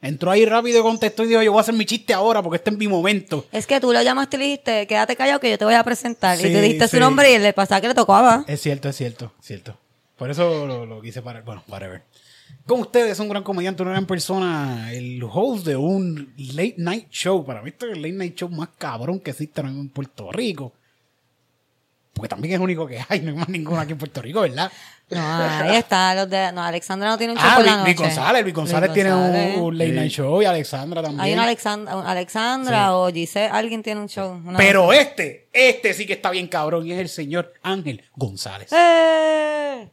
[0.00, 2.70] Entró ahí rápido, contestó y dijo, yo voy a hacer mi chiste ahora porque este
[2.70, 3.46] es mi momento.
[3.52, 5.84] Es que tú lo llamaste y le dijiste, quédate callado que yo te voy a
[5.84, 6.38] presentar.
[6.38, 6.96] Sí, y te diste sí.
[6.96, 8.44] su nombre y le pasaba que le tocaba.
[8.46, 9.78] Es cierto, es cierto, cierto.
[10.16, 11.44] Por eso lo, lo quise parar.
[11.44, 12.02] Bueno, whatever.
[12.64, 17.44] Con ustedes, un gran comediante, una gran persona, el host de un late night show.
[17.44, 19.90] Para mí, este es el late night show más cabrón que existe ahora mismo en
[19.90, 20.72] Puerto Rico.
[22.12, 24.40] Porque también es el único que hay, no hay más ninguno aquí en Puerto Rico,
[24.40, 24.72] ¿verdad?
[25.08, 26.14] No, ahí está.
[26.16, 28.08] Los de, no, Alexandra no tiene un show Ah, por la Luis, Luis noche.
[28.16, 28.42] González.
[28.42, 29.56] Luis González tiene un, González.
[29.58, 31.20] un late night show y Alexandra también.
[31.20, 34.32] Hay una Alexandra, Alexandra o Giselle, alguien tiene un show.
[34.44, 38.72] una- Pero este, este sí que está bien cabrón y es el señor Ángel González.
[38.72, 39.88] ¡Eh!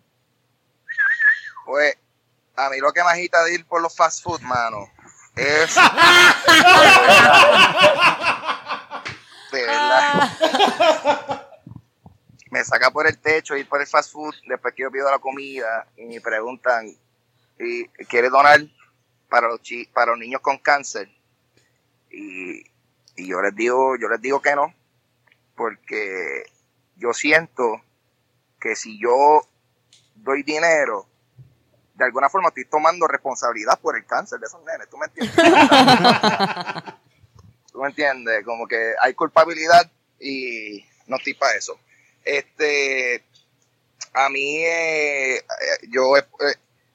[1.65, 1.95] Pues,
[2.55, 4.87] a mí lo que me agita de ir por los fast food, mano,
[5.35, 5.75] es.
[9.51, 11.42] de verdad.
[12.53, 15.17] Me saca por el techo ir por el fast food después que yo pido la
[15.17, 16.87] comida y me preguntan,
[17.59, 18.59] ¿y ¿quieres donar
[19.27, 21.09] para los, chi- para los niños con cáncer?
[22.11, 22.59] Y,
[23.15, 24.71] y yo les digo, yo les digo que no,
[25.55, 26.43] porque
[26.95, 27.81] yo siento
[28.59, 29.47] que si yo
[30.13, 31.07] doy dinero,
[31.95, 35.35] de alguna forma estoy tomando responsabilidad por el cáncer de esos nenes, ¿tú me entiendes?
[37.71, 38.45] ¿Tú me entiendes?
[38.45, 39.89] Como que hay culpabilidad
[40.19, 41.79] y no estoy para eso.
[42.23, 43.23] Este,
[44.13, 45.43] a mí, eh, eh,
[45.89, 46.23] yo, eh,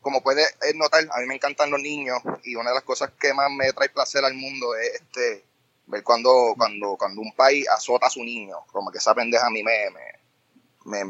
[0.00, 3.34] como puedes notar, a mí me encantan los niños y una de las cosas que
[3.34, 5.44] más me trae placer al mundo es este
[5.86, 9.50] ver cuando, cuando, cuando un país azota a su niño, como que esa pendeja a
[9.50, 9.90] mí me,
[10.84, 11.04] me,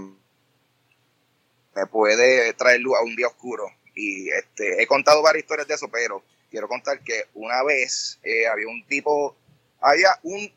[1.75, 3.71] me, puede traer luz a un día oscuro.
[3.95, 8.21] Y este, he contado varias historias de eso, pero quiero contar que una vez
[8.51, 9.37] había un tipo,
[9.81, 10.51] había un,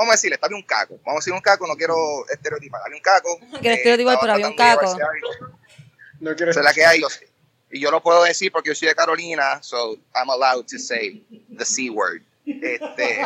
[0.00, 2.96] vamos a decirle, estaba un caco, vamos a decir un caco, no quiero estereotipar, había
[2.96, 3.38] un caco.
[3.50, 4.96] No quiero estereotipar, pero había un caco.
[6.20, 7.28] No quiero la que hay, yo sé.
[7.70, 11.22] Y yo lo puedo decir porque yo soy de Carolina, so I'm allowed to say
[11.56, 12.22] the C word.
[12.44, 13.20] Este,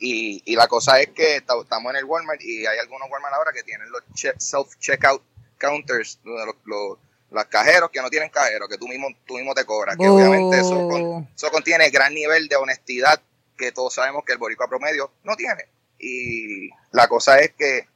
[0.00, 3.34] y, y la cosa es que ta- estamos en el Walmart y hay algunos Walmart
[3.34, 5.20] ahora que tienen los che- self-checkout
[5.58, 6.98] counters, donde los, los,
[7.30, 9.96] los cajeros que no tienen cajeros, que tú mismo, tú mismo te cobras.
[9.96, 13.20] Que obviamente eso, con- eso contiene gran nivel de honestidad
[13.56, 15.68] que todos sabemos que el boricua promedio no tiene.
[15.98, 17.86] Y la cosa es que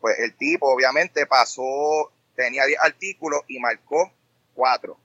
[0.00, 4.12] pues el tipo obviamente pasó, tenía 10 artículos y marcó
[4.54, 4.98] 4.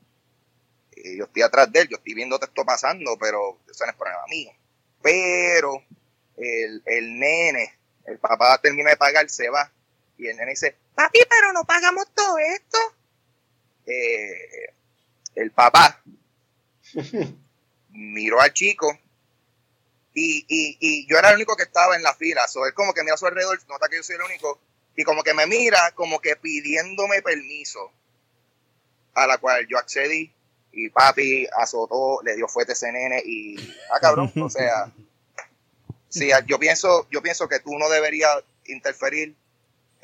[0.96, 3.96] Y yo estoy atrás de él, yo estoy viendo esto pasando, pero eso no es
[3.96, 4.52] problema mío.
[5.02, 5.82] Pero
[6.36, 7.74] el, el nene,
[8.06, 9.70] el papá termina de pagar, se va.
[10.16, 12.78] Y el nene dice, papi, pero no pagamos todo esto.
[13.86, 14.72] Eh,
[15.34, 16.00] el papá
[17.90, 18.98] miró al chico
[20.14, 22.46] y, y, y yo era el único que estaba en la fila.
[22.48, 24.60] So, él como que mira a su alrededor, nota que yo soy el único,
[24.96, 27.90] y como que me mira, como que pidiéndome permiso,
[29.14, 30.32] a la cual yo accedí,
[30.72, 33.56] y papi azotó, le dio fuerte ese nene, y,
[33.92, 34.92] ah, cabrón, o sea,
[36.08, 39.34] sí, yo pienso, yo pienso que tú no deberías interferir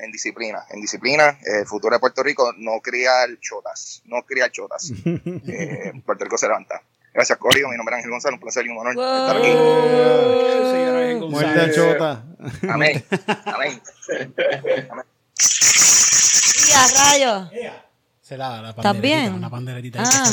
[0.01, 0.65] en disciplina.
[0.69, 4.91] En disciplina, eh, el futuro de Puerto Rico no criar chotas, no criar chotas.
[5.47, 6.81] Eh, Puerto Rico se levanta.
[7.13, 7.67] Gracias, Corio.
[7.69, 9.49] Mi nombre es Ángel González, un placer y un honor estar aquí.
[9.49, 12.23] Ángel Muerte Chota.
[12.69, 13.03] Amén.
[13.45, 13.81] Amén.
[16.69, 17.49] Y a rayos.
[18.21, 19.33] Se la, la ¿Estás panderetita, bien?
[19.33, 20.03] Una panderetita.
[20.03, 20.23] Ah.
[20.25, 20.31] ahí.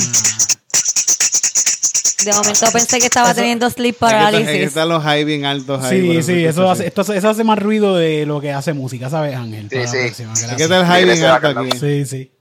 [2.24, 4.48] De momento pensé que estaba teniendo sleep paralysis.
[4.68, 6.16] están los high bien altos ahí.
[6.16, 9.36] Sí, sí, eso hace, esto, eso hace más ruido de lo que hace música, ¿sabes,
[9.36, 9.68] Ángel?
[9.70, 9.96] Sí, sí.
[9.98, 10.60] próxima, Aquí gracias.
[10.62, 11.78] está el high bien alto aquí.
[11.78, 12.32] Sí, sí.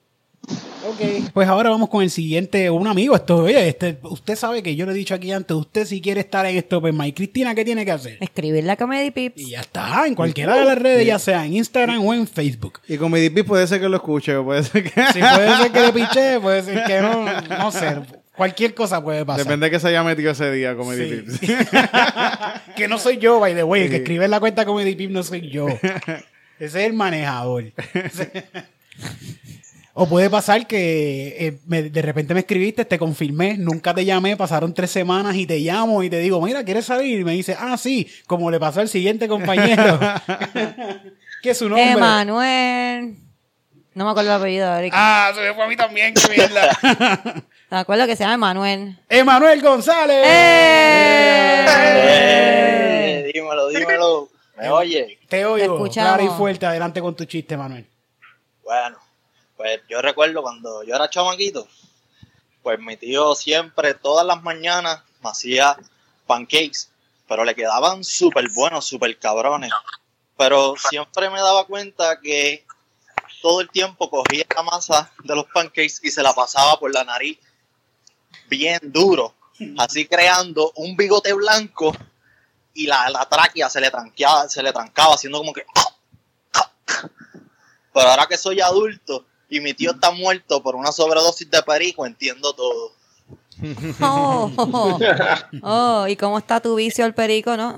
[0.99, 4.75] Ok, pues ahora vamos con el siguiente, un amigo, esto, oye, este, usted sabe que
[4.75, 7.53] yo le he dicho aquí antes, usted si quiere estar en esto Open Mic, Cristina,
[7.53, 8.17] ¿qué tiene que hacer?
[8.19, 9.39] Escribir la Comedy Pips.
[9.41, 12.79] Y ya está, en cualquiera de las redes, ya sea en Instagram o en Facebook.
[12.87, 14.89] Y mi DP puede ser que lo escuche o puede ser que...
[15.13, 17.97] Si puede ser que le piche, puede ser que no, no sé,
[18.35, 19.43] cualquier cosa puede pasar.
[19.45, 21.03] Depende de que se haya metido ese día mi Sí.
[21.03, 21.67] DP.
[22.75, 25.11] que no soy yo, by the way, el que escribe en la cuenta Comedy Pip
[25.11, 25.67] no soy yo.
[26.59, 27.65] Ese es el manejador.
[29.99, 34.37] O puede pasar que eh, me- de repente me escribiste, te confirmé, nunca te llamé,
[34.37, 37.19] pasaron tres semanas y te llamo y te digo, mira, ¿quieres salir?
[37.21, 39.99] Y me dice, ah, sí, como le pasó al siguiente compañero.
[41.41, 41.91] ¿Qué es su nombre?
[41.93, 43.15] Emanuel.
[43.95, 44.93] No me acuerdo el apellido, Eric.
[44.95, 47.43] Ah, se me fue a mí también, qué mierda.
[47.71, 48.97] Me acuerdo que se llama Emanuel.
[49.09, 50.23] Emanuel González.
[50.25, 51.65] ¡Eh!
[51.67, 54.29] Eh, dímelo, dímelo.
[54.57, 55.19] ¿Me oye?
[55.27, 56.15] Te oigo, escuchamos.
[56.17, 57.85] clara y fuerte, adelante con tu chiste, Manuel.
[58.63, 58.97] Bueno,
[59.57, 61.67] pues yo recuerdo cuando yo era chamaquito,
[62.61, 65.75] pues mi tío siempre, todas las mañanas, me hacía
[66.27, 66.89] pancakes,
[67.27, 69.71] pero le quedaban súper buenos, súper cabrones.
[70.37, 72.65] Pero siempre me daba cuenta que
[73.41, 77.03] todo el tiempo cogía la masa de los pancakes y se la pasaba por la
[77.03, 77.39] nariz
[78.47, 79.33] bien duro,
[79.77, 81.95] así creando un bigote blanco
[82.73, 85.65] y la, la tráquea se le tranqueaba, se le trancaba, haciendo como que
[87.97, 92.05] pero ahora que soy adulto y mi tío está muerto por una sobredosis de perico,
[92.05, 92.91] entiendo todo.
[94.01, 94.99] Oh, oh,
[95.63, 97.75] oh, ¿y cómo está tu vicio al perico, no?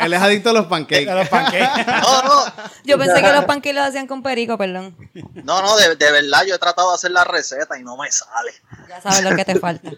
[0.00, 1.10] Él es adicto a los pancakes.
[1.10, 1.84] A los pancakes.
[1.86, 2.44] No, no,
[2.84, 4.96] Yo pensé que los panquillos los hacían con perico, perdón.
[5.42, 8.10] no, no, de, de verdad yo he tratado de hacer la receta y no me
[8.12, 8.52] sale.
[8.88, 9.90] Ya sabes lo que te falta.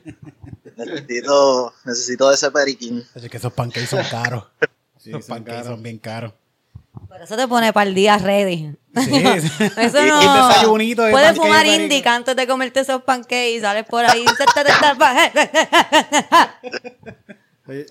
[0.76, 3.06] Necesito, necesito de ese periquín.
[3.14, 4.44] Es que esos pancakes son caros.
[4.97, 6.32] Sí, Esos son pancakes son bien caros.
[7.07, 8.73] Por eso te pone para el día ready.
[8.97, 9.23] Sí.
[9.77, 10.23] Eso Y- no.
[10.23, 14.25] y desayunito de Puedes fumar indica antes de comerte esos pancakes y sales por ahí.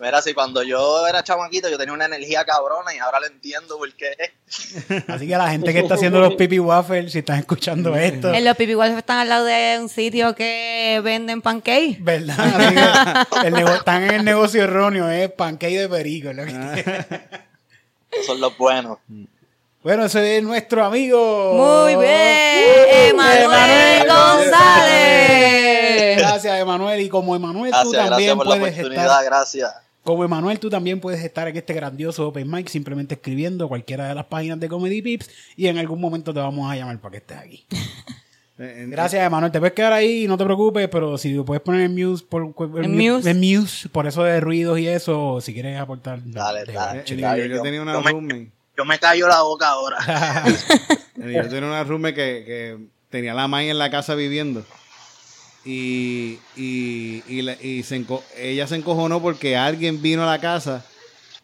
[0.02, 3.78] Mira, si cuando yo era chamaquito yo tenía una energía cabrona y ahora lo entiendo
[3.78, 4.10] por qué.
[5.08, 8.44] Así que la gente que está haciendo los pipi waffles, si están escuchando esto, en
[8.44, 11.98] los pipi Wolf están al lado de un sitio que venden pancakes.
[12.04, 12.40] ¿verdad?
[12.40, 12.74] Así
[13.42, 16.34] que el nego- están en el negocio erróneo, es pancake de perico.
[16.34, 17.47] lo que- Esos
[18.26, 18.98] son los buenos.
[19.84, 21.54] Bueno, ese es nuestro amigo.
[21.54, 25.38] Muy bien, Emanuel González.
[26.18, 27.02] Gracias, Emanuel.
[27.02, 29.74] Y como Emanuel, tú también gracias por la puedes oportunidad, estar gracias.
[30.04, 34.16] Como Emanuel, tú también puedes estar en este grandioso Open Mic simplemente escribiendo cualquiera de
[34.16, 37.18] las páginas de Comedy Pips y en algún momento te vamos a llamar para que
[37.18, 37.66] estés aquí.
[38.60, 39.52] Eh, en- Gracias, Emanuel.
[39.52, 42.54] Te puedes quedar ahí, no te preocupes, pero si lo puedes poner en mute por,
[42.96, 46.20] mute, por eso de ruidos y eso, si quieres aportar.
[46.24, 47.04] Dale, dale.
[47.04, 48.52] Dale, York yo yo- tenía una yo me-.
[48.78, 49.98] Yo me callo la boca ahora.
[51.16, 52.78] York tenía una roommate que, que
[53.10, 54.64] tenía la May en la casa viviendo.
[55.66, 60.86] Y, y, y, se enco- ella se encojonó porque alguien vino a la casa,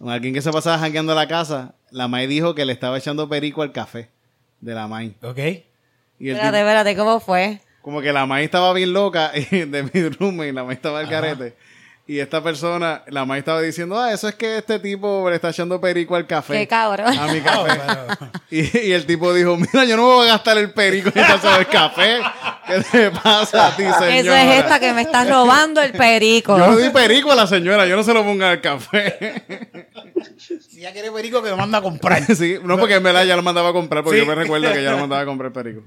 [0.05, 1.75] alguien que se pasaba jangueando a la casa.
[1.91, 4.09] La May dijo que le estaba echando perico al café
[4.61, 5.15] de la May.
[5.21, 5.39] ¿Ok?
[6.23, 7.59] Y el Espérate, tipo- espérate, ¿cómo fue?
[7.81, 11.09] como que la May estaba bien loca de mi roommate, y la May estaba al
[11.09, 11.53] carete.
[12.05, 15.49] Y esta persona, la May estaba diciendo, ah, eso es que este tipo le está
[15.49, 16.53] echando perico al café.
[16.59, 17.17] Qué cabrón.
[17.17, 17.79] A mi café.
[18.51, 18.59] Y,
[18.89, 21.67] y el tipo dijo, mira, yo no me voy a gastar el perico en del
[21.67, 22.19] café.
[22.67, 24.15] ¿Qué te pasa a ti, señora?
[24.17, 26.57] Eso es esta que me está robando el perico.
[26.57, 29.43] Yo le di perico a la señora, yo no se lo ponga al café.
[30.37, 32.23] Si ya quiere perico, que lo manda a comprar.
[32.35, 34.25] sí, no porque en verdad ya lo mandaba a comprar, porque Sí.
[34.25, 35.81] yo me recuerdo que ya lo mandaba a comprar perico.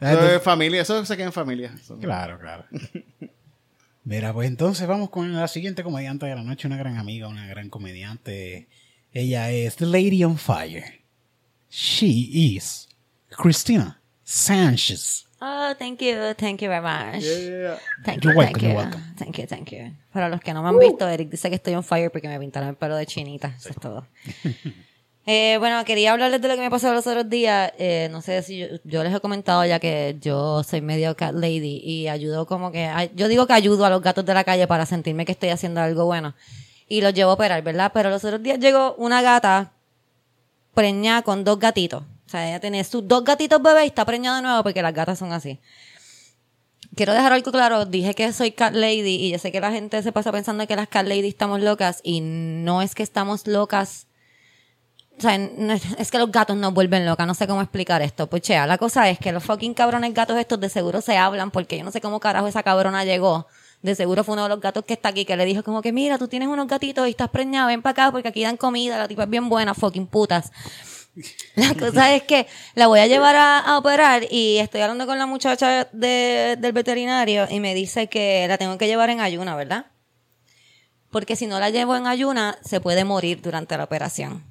[0.00, 1.72] Eso es familia, eso se queda en familia.
[1.78, 2.64] Eso- Claro, claro.
[4.04, 7.46] Mira, pues entonces vamos con la siguiente comediante de la noche, una gran amiga, una
[7.46, 8.68] gran comediante.
[9.12, 11.00] Ella es The Lady on Fire.
[11.70, 12.88] She is
[13.30, 15.26] Christina Sanchez.
[15.40, 17.22] Oh, thank you, thank you very much.
[17.22, 17.78] Yeah.
[18.04, 18.76] Thank You're you, welcome, thank you're you.
[18.76, 19.14] welcome.
[19.16, 19.94] Thank you, thank you.
[20.12, 22.40] Para los que no me han visto, Eric dice que estoy on fire porque me
[22.40, 23.54] pintaron el pelo de chinita.
[23.56, 24.06] Eso es todo.
[25.30, 27.70] Eh, bueno, quería hablarles de lo que me pasó los otros días.
[27.76, 31.34] Eh, no sé si yo, yo les he comentado ya que yo soy medio cat
[31.34, 32.90] lady y ayudo como que...
[33.14, 35.82] Yo digo que ayudo a los gatos de la calle para sentirme que estoy haciendo
[35.82, 36.34] algo bueno.
[36.88, 37.90] Y los llevo a operar, ¿verdad?
[37.92, 39.72] Pero los otros días llegó una gata
[40.72, 42.04] preñada con dos gatitos.
[42.26, 44.94] O sea, ella tiene sus dos gatitos bebés y está preñada de nuevo porque las
[44.94, 45.60] gatas son así.
[46.96, 50.02] Quiero dejar algo claro, dije que soy cat lady y yo sé que la gente
[50.02, 54.07] se pasa pensando que las cat lady estamos locas y no es que estamos locas.
[55.18, 55.34] O sea,
[55.98, 58.28] es, que los gatos nos vuelven locas, no sé cómo explicar esto.
[58.28, 61.50] Pues chea, la cosa es que los fucking cabrones gatos estos de seguro se hablan
[61.50, 63.46] porque yo no sé cómo carajo esa cabrona llegó.
[63.82, 65.92] De seguro fue uno de los gatos que está aquí que le dijo como que
[65.92, 68.96] mira, tú tienes unos gatitos y estás preñada, ven para acá porque aquí dan comida,
[68.98, 70.50] la tipa es bien buena, fucking putas.
[71.56, 72.46] La cosa es que
[72.76, 76.72] la voy a llevar a, a operar y estoy hablando con la muchacha de- del
[76.72, 79.86] veterinario y me dice que la tengo que llevar en ayuna, ¿verdad?
[81.10, 84.44] Porque si no la llevo en ayuna, se puede morir durante la operación.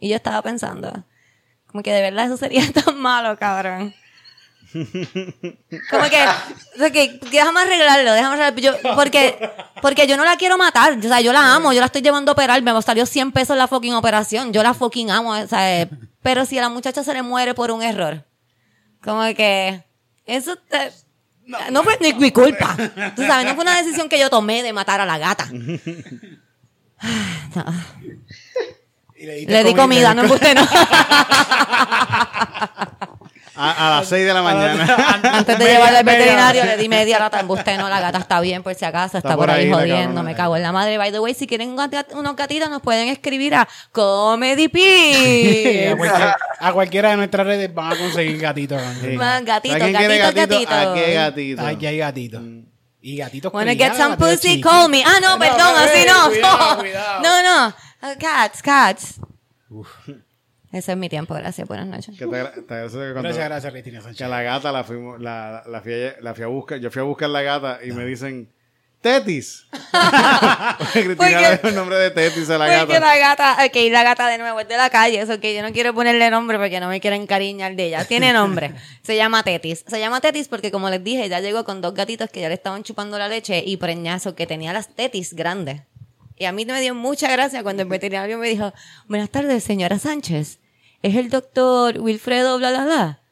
[0.00, 1.04] Y yo estaba pensando,
[1.66, 3.94] como que de verdad eso sería tan malo, cabrón.
[4.72, 6.24] Como que,
[6.74, 8.60] o sea, que, que déjame arreglarlo, déjame arreglarlo.
[8.82, 9.50] Yo- porque,
[9.80, 10.98] porque yo no la quiero matar.
[10.98, 12.60] O sea, yo la amo, yo la estoy llevando a operar.
[12.62, 14.52] Me salió 100 pesos la fucking operación.
[14.52, 15.30] Yo la fucking amo.
[15.30, 15.88] O sea,
[16.22, 18.26] pero si a la muchacha se le muere por un error,
[19.02, 19.82] como que
[20.26, 20.92] eso te-
[21.70, 22.76] no fue ni mi culpa.
[23.16, 25.48] Tú sabes, no fue una decisión que yo tomé de matar a la gata.
[27.54, 27.64] No.
[29.18, 30.66] Le di comida, no embuste, no.
[33.60, 35.20] A, a las 6 de la mañana.
[35.32, 38.62] Antes de llevarla al veterinario le di media lata embuste, no, la gata está bien
[38.62, 40.96] por si acaso, está, Está por por ahí, jodiendo, me cago en la madre.
[40.96, 46.72] By the way, si quieren unos gatitos nos pueden escribir a Comedy a, cualquier- a
[46.72, 48.80] cualquiera de nuestras redes van a conseguir gatitos.
[49.00, 49.08] Sí.
[49.16, 50.74] Más gatitos, ¿A quién quiere gatitos, gatito?
[50.74, 51.66] ¿A qué gatito?
[51.66, 52.42] Aquí hay gatitos.
[53.00, 54.72] Y gatitos Wanna get some gatitos pussy, chiquitos.
[54.72, 55.02] call me.
[55.04, 56.28] Ah, no, No, perdón, no, así eh, no.
[56.28, 57.22] cuidado, no, cuidado.
[57.22, 57.74] no, no.
[58.02, 59.20] Uh, Cats, cats.
[60.72, 62.16] Ese es mi tiempo, gracias, buenas noches.
[62.18, 64.26] Que te- te- que cuando- Gracias, gracias, Cristina Que Sánchez.
[64.26, 67.00] a la gata la fuimos, la, la, fui, a- la fui a buscar, yo fui
[67.00, 68.52] a buscar la gata y me dicen,
[69.00, 69.66] Tetis.
[70.78, 73.00] Porque Cristina Porque- le dio el nombre de Tetis a la Porque gata.
[73.00, 75.72] la gata, ok, la gata de nuevo es de la calle, eso que yo no
[75.72, 78.04] quiero ponerle nombre porque no me quiero encariñar de ella.
[78.04, 79.84] Tiene nombre, se llama Tetis.
[79.86, 82.54] Se llama Tetis porque como les dije, ya llegó con dos gatitos que ya le
[82.54, 85.80] estaban chupando la leche y preñazo que tenía las tetis grandes.
[86.38, 88.72] Y a mí me dio mucha gracia cuando el veterinario me dijo,
[89.08, 90.60] buenas tardes, señora Sánchez.
[91.02, 93.22] Es el doctor Wilfredo, bla, bla, bla.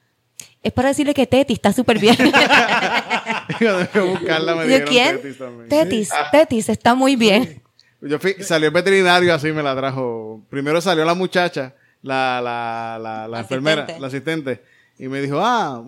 [0.62, 2.16] Es para decirle que Tetis está súper bien.
[2.35, 5.16] A buscarla me ¿De quién?
[5.16, 5.69] Tetis también.
[5.69, 7.62] Tetis, Tetis, está muy bien.
[8.01, 10.43] Yo fui, salió el veterinario así me la trajo.
[10.51, 14.62] Primero salió la muchacha, la, la, la, la enfermera, la asistente,
[14.99, 15.83] y me dijo, ah,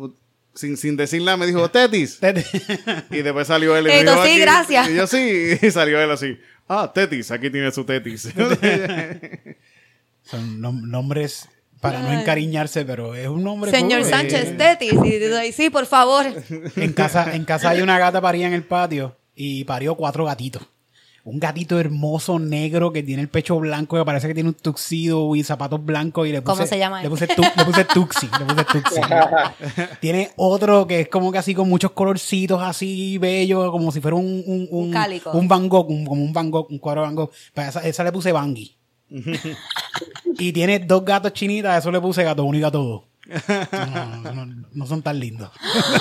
[0.58, 2.18] sin, sin decir nada, me dijo, Tetis.
[3.10, 4.88] Y después salió él y me dijo, sí, aquí- gracias.
[4.90, 8.28] Y yo sí, y salió él así, ah, Tetis, aquí tiene su Tetis.
[10.22, 11.48] Son nom- nombres
[11.80, 13.70] para no encariñarse, pero es un nombre.
[13.70, 14.56] Señor Sánchez.
[14.56, 14.92] Tetis.
[15.04, 16.26] Y doy, sí, por favor.
[16.76, 20.66] En casa, en casa hay una gata parida en el patio y parió cuatro gatitos.
[21.28, 25.34] Un gatito hermoso negro que tiene el pecho blanco que parece que tiene un tuxido
[25.36, 28.28] y zapatos blancos y le puse, ¿Cómo se llama Le puse, tu- le puse tuxi,
[28.38, 29.00] le puse tuxi.
[30.00, 34.16] tiene otro que es como que así con muchos colorcitos así bello, como si fuera
[34.16, 35.30] un un, Un cálico.
[35.32, 37.30] un Van Gogh, un- como un Van Gogh, un cuadro Van Gogh.
[37.54, 38.74] Esa, esa le puse Bangui.
[40.38, 43.02] y tiene dos gatos chinitas, a eso le puse gato uno y gato dos.
[43.72, 45.50] No, no, no, no son tan lindos.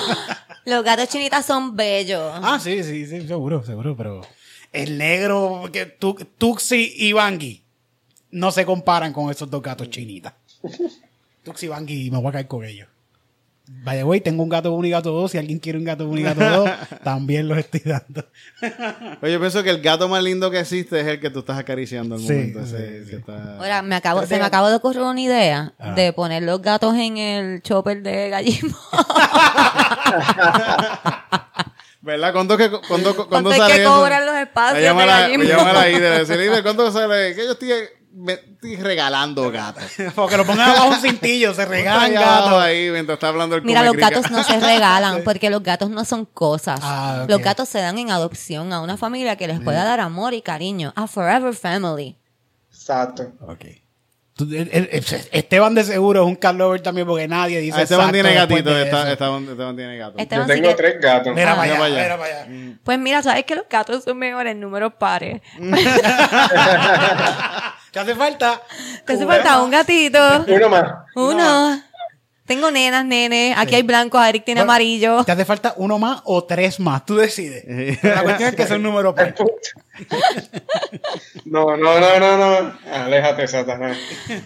[0.66, 2.32] Los gatos chinitas son bellos.
[2.42, 4.22] Ah, sí, sí, sí, seguro, seguro, pero
[4.74, 7.62] el negro, que tu, Tuxi y Bangui
[8.32, 10.34] no se comparan con esos dos gatos chinitas.
[11.44, 12.88] Tuxi y Bangui, me voy a caer con ellos.
[13.84, 15.32] Vaya, güey, tengo un gato uno y gato dos.
[15.32, 16.70] Si alguien quiere un gato uno y gato dos,
[17.04, 18.26] también los estoy dando.
[19.22, 21.58] Oye, yo pienso que el gato más lindo que existe es el que tú estás
[21.58, 22.66] acariciando al Sí, momento.
[22.66, 23.10] sí, ese sí.
[23.10, 25.92] que está- Ahora, me acabo, se me acabó de ocurrir una idea Ah.
[25.96, 28.78] de poner los gatos en el chopper de gallismo.
[32.08, 32.32] ¿Verdad?
[32.32, 33.94] ¿Cuándo, que, cuándo, cuándo ¿Cuánto hay sale que eso?
[33.94, 35.06] cobrar los espacios Me llama
[35.74, 37.36] la, idea de decir, "Líder, ¿cuándo sale?
[37.36, 37.70] Que yo estoy,
[38.14, 39.84] me estoy regalando gatos.
[40.16, 42.62] Porque lo pongan abajo un cintillo, se regalan gatos.
[42.62, 44.10] ahí mientras está hablando el Mira, los crica.
[44.10, 46.80] gatos no se regalan porque los gatos no son cosas.
[46.82, 47.30] Ah, ok.
[47.30, 50.42] Los gatos se dan en adopción a una familia que les pueda dar amor y
[50.42, 50.94] cariño.
[50.96, 52.18] A forever family.
[52.72, 53.34] Exacto.
[53.42, 53.66] Ok.
[55.32, 58.84] Esteban de seguro es un cat lover también porque nadie dice Esteban tiene gatito, de
[58.84, 59.12] está- eso.
[59.14, 60.18] Esteban, Esteban tiene gato.
[60.18, 61.34] Yo sí tengo que- tres gatos.
[61.34, 62.04] Mira Ah, para allá, mira para allá.
[62.04, 62.78] mira para allá.
[62.84, 65.42] Pues mira, sabes que los gatos son mejores en números pares.
[67.92, 68.62] ¿Te hace falta?
[69.06, 70.20] Te hace falta un gatito.
[70.48, 70.92] Uno más.
[71.16, 71.82] Uno.
[72.48, 73.56] Tengo nenas, nenes.
[73.58, 75.24] Aquí hay blancos, Eric tiene Bueno, amarillo.
[75.26, 77.06] ¿Te hace falta uno más o tres más?
[77.06, 77.64] Tú decides.
[78.02, 79.36] Pero la cuestión es que sea un número par.
[81.46, 82.80] No, no, no, no, no.
[82.92, 83.98] Aléjate, Satanás.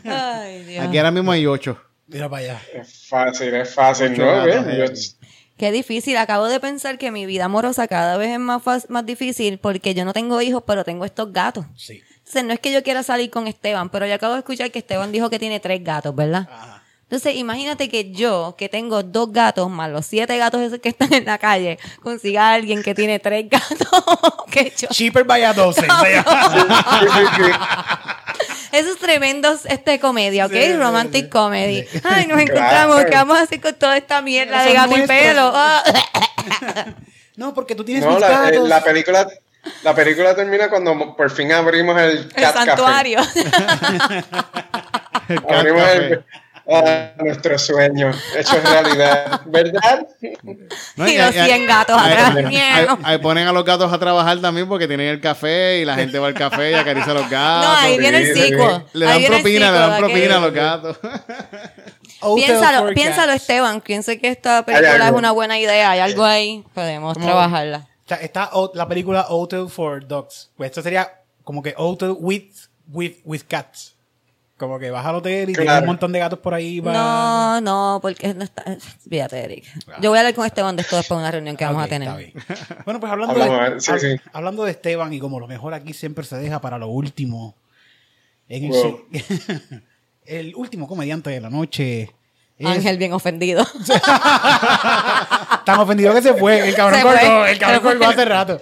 [0.03, 0.85] Ay, Dios.
[0.85, 1.79] Aquí ahora mismo hay ocho.
[2.07, 2.61] Mira para allá.
[2.73, 4.31] Es fácil, es fácil, Ocho ¿no?
[4.31, 4.77] gatos, ¿Ves?
[4.77, 5.27] Yo- eh.
[5.57, 6.17] Qué difícil.
[6.17, 10.05] Acabo de pensar que mi vida amorosa cada vez es más, más difícil porque yo
[10.05, 11.65] no tengo hijos, pero tengo estos gatos.
[11.77, 12.01] Sí.
[12.17, 14.79] Entonces, no es que yo quiera salir con Esteban, pero yo acabo de escuchar que
[14.79, 16.47] Esteban dijo que tiene tres gatos, ¿verdad?
[16.51, 16.80] Ajá.
[17.11, 21.11] Entonces, imagínate que yo, que tengo dos gatos, más los siete gatos esos que están
[21.13, 23.89] en la calle, consiga a alguien que tiene tres gatos.
[24.51, 25.81] que yo- Cheaper by a 12.
[25.81, 26.05] se llama.
[27.01, 27.51] Sí, sí, sí.
[28.71, 30.53] Esos tremendos este comedia, ¿ok?
[30.53, 31.29] Sí, Romantic sí.
[31.29, 31.85] comedy.
[32.05, 32.39] Ay, nos Claro.
[32.39, 33.03] encontramos.
[33.03, 35.51] ¿Qué vamos a hacer con toda esta mierda de gato y pelo?
[35.53, 35.83] Ah.
[37.35, 39.27] No, porque tú tienes No, mis la, eh, la película,
[39.83, 42.65] la película termina cuando por fin abrimos el El cat café.
[42.67, 43.19] santuario.
[45.29, 45.95] El cat Abrimos café.
[46.07, 46.25] el,
[46.69, 50.07] ah, nuestro sueño hecho realidad, ¿verdad?
[50.95, 52.97] No, y los 100 gatos ahí- atrás.
[53.03, 56.19] ahí- ponen a los gatos a trabajar también porque tienen el café y la gente
[56.19, 57.69] va al café y acaricia a los gatos.
[57.69, 58.83] No, ahí viene el sequel.
[58.93, 60.97] Le dan propina, le dan propina a los gatos.
[62.35, 63.33] Piénsalo, piénsalo.
[63.33, 63.81] Esteban.
[63.81, 65.91] Piense que esta película es una buena idea.
[65.91, 66.63] Hay algo ahí.
[66.73, 67.87] Podemos trabajarla.
[68.05, 70.51] O sea, está o- la película Hotel for Dogs.
[70.55, 71.11] Pues esto sería
[71.43, 72.51] como que Hotel with,
[72.91, 73.95] with, with cats.
[74.61, 75.81] Como que vas al hotel y tienes Claro.
[75.81, 76.79] un montón de gatos por ahí.
[76.79, 78.63] va- No, no, porque no está.
[79.09, 79.65] Fíjate, Eric.
[79.99, 81.87] Yo voy a hablar con Esteban de esto después de una reunión que vamos a
[81.87, 82.07] tener.
[82.07, 82.33] está bien.
[82.85, 84.21] Bueno, pues hablando, de, sí, hab- sí.
[84.31, 87.55] hablando de Esteban y como lo mejor aquí siempre se deja para lo último.
[88.47, 89.01] En el, Wow.
[90.25, 92.11] el último comediante de la noche.
[92.59, 93.65] es- Ángel bien ofendido.
[95.65, 96.69] Tan ofendido que se fue.
[96.69, 97.17] El cabrón Se fue.
[97.19, 97.45] colgó.
[97.47, 98.61] El cabrón colgó hace rato.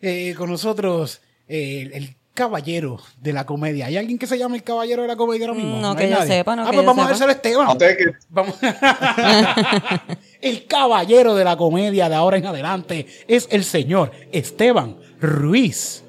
[0.00, 3.86] Eh, con nosotros, eh, el, el caballero de la comedia.
[3.86, 5.76] ¿Hay alguien que se llame el caballero de la comedia ahora mismo?
[5.78, 6.32] No, hay que yo nadie?
[6.38, 7.26] sepa, no Ah, que pues yo vamos a sepa.
[7.26, 7.68] dárselo a Esteban.
[7.68, 8.54] Usted que- Vamos.
[10.40, 16.02] el caballero de la comedia de ahora en adelante es el señor Esteban Ruiz.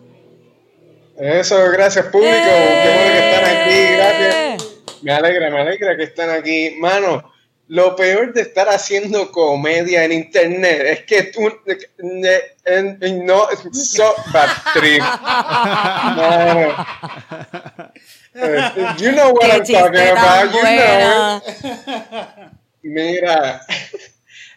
[1.18, 2.32] Eso, gracias público.
[2.34, 4.68] Qué bueno que están aquí, gracias.
[5.02, 6.76] Me alegra, me alegra que están aquí.
[6.80, 7.31] Mano,
[7.72, 11.50] lo peor de estar haciendo comedia en internet es que tú
[13.24, 15.00] no so bad trip.
[15.00, 16.76] Mano.
[18.34, 21.42] Eh, You know what I'm talking about, you know.
[22.82, 23.60] Mira,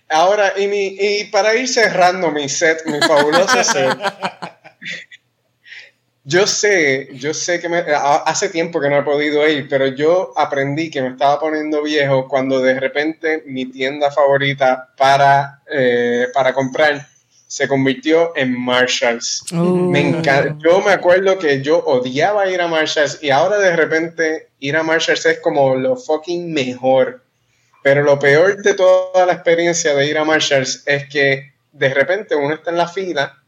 [0.09, 3.99] ahora, y, mi, y para ir cerrando mi set, mi fabuloso set,
[6.25, 7.85] yo sé, yo sé que me-
[8.25, 12.27] hace tiempo que no he podido ir, pero yo aprendí que me estaba poniendo viejo
[12.29, 17.07] cuando de repente mi tienda favorita para, eh, para comprar
[17.47, 19.45] se convirtió en Marshalls.
[19.93, 20.57] Me encanta.
[20.65, 24.83] Yo me acuerdo que yo odiaba ir a Marshalls y ahora de repente ir a
[24.83, 27.23] Marshalls es como lo fucking mejor.
[27.83, 32.35] Pero lo peor de toda la experiencia de ir a Marshalls es que de repente
[32.35, 33.41] uno está en la fila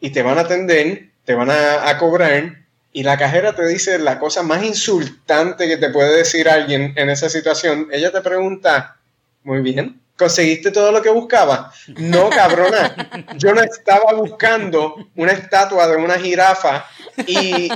[0.00, 2.56] y te van a atender, te van a, a cobrar
[2.90, 7.10] y la cajera te dice la cosa más insultante que te puede decir alguien en
[7.10, 7.88] esa situación.
[7.92, 8.96] Ella te pregunta,
[9.42, 11.86] muy bien, ¿Conseguiste todo lo que buscabas?
[11.98, 12.96] No, cabrona.
[13.36, 16.86] Yo no estaba buscando una estatua de una jirafa
[17.26, 17.70] y,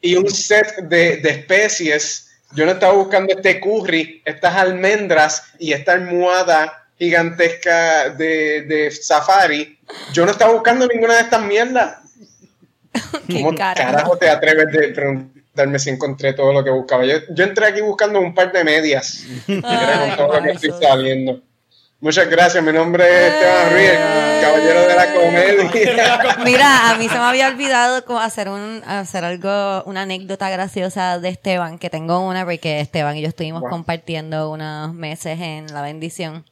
[0.00, 2.30] y un set de, de especies.
[2.52, 9.78] Yo no estaba buscando este curry, estas almendras y esta almohada gigantesca de, de safari.
[10.12, 11.98] Yo no estaba buscando ninguna de estas mierdas.
[13.28, 13.92] ¿Qué ¿Cómo carajo?
[13.92, 17.04] carajo te atreves de preguntarme si encontré todo lo que buscaba?
[17.04, 19.24] Yo, yo entré aquí buscando un par de medias.
[19.48, 21.40] Ay, con todo lo que estoy saliendo.
[22.02, 22.64] Muchas gracias.
[22.64, 26.36] Mi nombre es Esteban el caballero de la comedia.
[26.46, 31.28] Mira, a mí se me había olvidado hacer un hacer algo, una anécdota graciosa de
[31.28, 33.68] Esteban, que tengo una porque Esteban y yo estuvimos Wow.
[33.70, 36.46] compartiendo unos meses en La Bendición.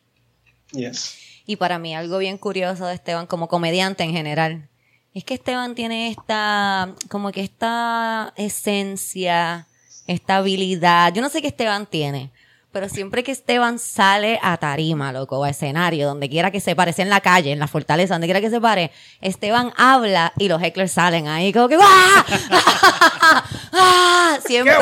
[0.72, 1.16] Yes.
[1.46, 4.68] Y para mí algo bien curioso de Esteban como comediante en general,
[5.14, 9.66] es que Esteban tiene esta, como que esta esencia,
[10.06, 12.30] esta habilidad, yo no sé qué Esteban tiene,
[12.70, 16.76] pero siempre que Esteban sale a tarima, loco, o a escenario, donde quiera que se
[16.76, 18.90] pare, sea en la calle, en la fortaleza, donde quiera que se pare,
[19.20, 22.24] Esteban habla y los hecklers salen ahí como que ¡ah!
[23.72, 24.38] ¡Ah!
[24.46, 24.76] Siempre.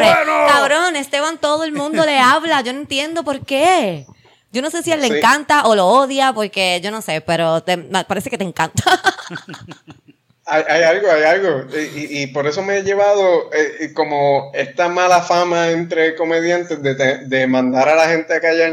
[0.49, 4.07] Cabrón, Esteban todo el mundo le habla, yo no entiendo por qué.
[4.53, 5.15] Yo no sé si a él le Sí.
[5.19, 8.83] encanta o lo odia, porque yo no sé, pero te- parece que te encanta.
[10.49, 11.65] Hay, hay algo, hay algo.
[11.77, 16.81] Y, y- y por eso me he llevado eh, como esta mala fama entre comediantes
[16.83, 18.73] de, te- de mandar a la gente a callar.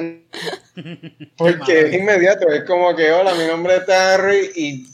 [1.37, 2.47] Porque es inmediato.
[2.49, 4.87] Es como que, hola, mi nombre es Terry y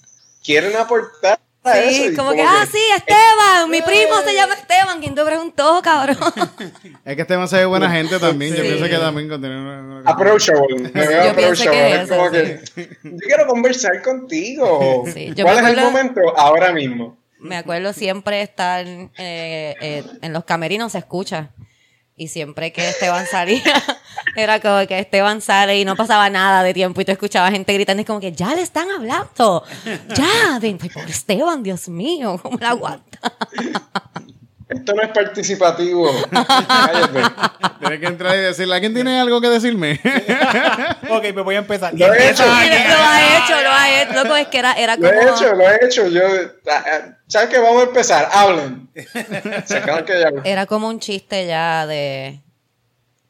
[0.43, 2.03] quieren aportar a eso.
[2.09, 6.17] Sí, como que, ah, sí, Esteban, mi primo se llama Esteban, ¿quién te preguntó, cabrón?
[7.05, 8.55] Es que Esteban se ve buena gente también.
[8.55, 10.89] Yo pienso que también contiene una- una- Approachable.
[10.93, 11.71] Me veo Yo pienso approachable.
[11.71, 12.35] que Es eso, como sí.
[12.75, 15.03] que yo quiero conversar contigo.
[15.13, 16.21] Sí, yo ¿Cuál es el momento?
[16.37, 17.17] Ahora mismo.
[17.39, 21.49] Me acuerdo siempre estar eh, eh, en los camerinos, se escucha.
[22.19, 23.63] Y siempre que Esteban salía,
[24.35, 27.73] era como que Esteban sale y no pasaba nada de tiempo y tú escuchabas gente
[27.73, 29.63] gritando y como que ya le están hablando.
[30.13, 33.19] Ya, de, pobre Esteban, Dios mío, ¿cómo la aguanta?
[34.69, 36.11] Esto no es participativo.
[36.31, 37.21] Cállate.
[37.79, 39.99] Tienes que entrar y decirle, ¿alguien tiene algo que decirme?
[41.11, 41.91] Ok, pues voy a empezar.
[41.95, 42.45] Lo he hecho.
[42.45, 44.13] Lo ha hecho, lo ha hecho.
[44.13, 45.21] Loco, es que era, era Lo como...
[45.21, 46.07] he hecho, lo he hecho.
[46.07, 46.21] Yo,
[46.69, 47.57] ah, ah, ¿sabes qué?
[47.57, 48.29] Vamos a empezar.
[48.31, 48.89] Hablen.
[50.43, 52.41] Era como un chiste ya de...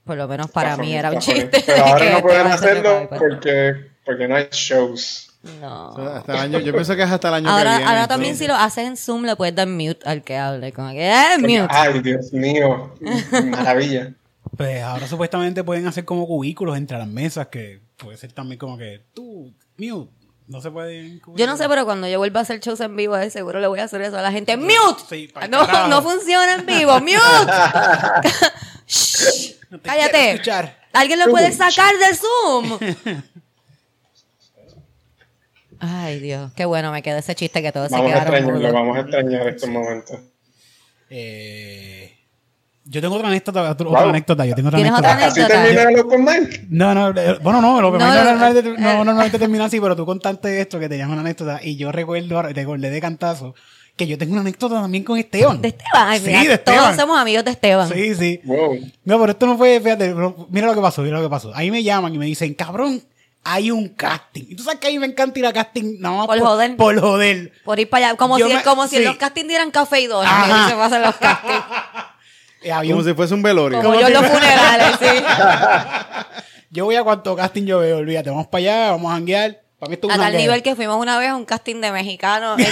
[0.04, 1.64] Por lo menos para mí era un chiste.
[1.66, 5.29] Pero ahora no pueden hacerlo porque, porque no hay shows.
[5.62, 5.96] No.
[5.96, 7.90] Hasta el año, yo pienso que es hasta el año que Ahora, viene.
[7.90, 10.74] ahora también si lo haces en Zoom le puedes dar mute al que hable.
[10.74, 11.68] Como que, eh, mute.
[11.70, 12.94] Ay, Dios mío.
[13.46, 14.14] Maravilla.
[14.58, 18.78] Pues ahora supuestamente pueden hacer como cubículos entre las mesas, que puede ser también como
[18.78, 20.12] que tú, mute,
[20.48, 21.22] no se pueden.
[21.36, 23.68] Yo no sé, pero cuando yo vuelva a hacer shows en vivo, de seguro le
[23.68, 24.58] voy a hacer eso a la gente.
[24.58, 25.04] ¡Mute!
[25.10, 27.00] Sí, no, no funciona en vivo.
[27.00, 27.14] ¡Mute!
[28.88, 30.42] Shh, Cállate.
[30.92, 32.80] ¿Alguien lo puede sacar del Zoom?
[35.80, 36.52] Ay, Dios.
[36.56, 38.74] Qué bueno me quedó ese chiste que todos se Vamos a quedaron mudos.
[38.74, 40.20] vamos a extrañar estos momentos.
[41.10, 42.12] Eh,
[42.86, 44.10] yo tengo otra anécdota, otra, Wow.
[44.10, 45.26] anécdota, yo tengo otra ¿Tienes anécdota.
[45.28, 45.64] Así anécdota?
[45.64, 46.66] termina el open mic.
[46.70, 49.80] No, no, eh, bueno, no, lo No, no, no, normalmente, eh, no, normalmente termina así,
[49.80, 53.00] pero tú contaste esto, que tenías una anécdota, y yo recuerdo, ahora, te acordé de
[53.02, 53.54] cantazo,
[53.96, 55.62] que yo tengo una anécdota también con Esteban.
[55.62, 56.08] De Esteban.
[56.08, 56.96] Ay, Sí, mira, de Todos Esteban.
[56.98, 57.90] somos amigos de Esteban.
[57.90, 58.42] Sí, sí.
[58.44, 58.80] Wow.
[59.06, 60.16] No, pero esto no fue, fíjate,
[60.50, 61.52] mira lo que pasó, mira lo que pasó.
[61.56, 63.02] Ahí me llaman y me dicen, cabrón,
[63.44, 64.46] hay un casting.
[64.50, 66.76] Y tú sabes que a mí me encanta ir a casting, nada más Por joder.
[66.78, 67.52] Por joder.
[67.64, 68.18] Por ir para allá.
[68.18, 69.08] Como Yo si, me- como si en sí.
[69.08, 70.32] los castings dieran café y donas.
[70.32, 70.48] Ajá.
[70.48, 71.64] Me dicen, pasan los castings.
[72.74, 73.82] Había Como un- si fuese un velorio.
[73.82, 75.06] Como yo en los funerales, sí.
[76.72, 79.60] Yo voy a cuanto casting yo veo, olvídate, vamos para allá, vamos a janguear.
[79.80, 81.92] Para mí esto es A tal nivel que fuimos una vez a un casting de
[81.92, 82.60] mexicanos.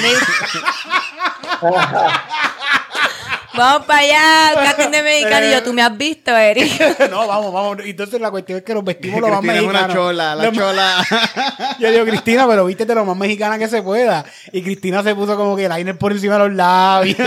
[3.57, 5.49] Vamos para allá, casting de mexicanos.
[5.49, 6.99] Y yo, tú me has visto, Eric.
[7.09, 7.77] no, vamos, vamos.
[7.83, 9.95] Entonces la cuestión es que nos vestimos lo más es una mexicanos.
[9.95, 11.05] chola, la chola.
[11.79, 14.23] Yo digo, Cristina, pero vístete lo más mexicana que se pueda.
[14.51, 17.17] Y Cristina se puso como que el liner por encima de los labios.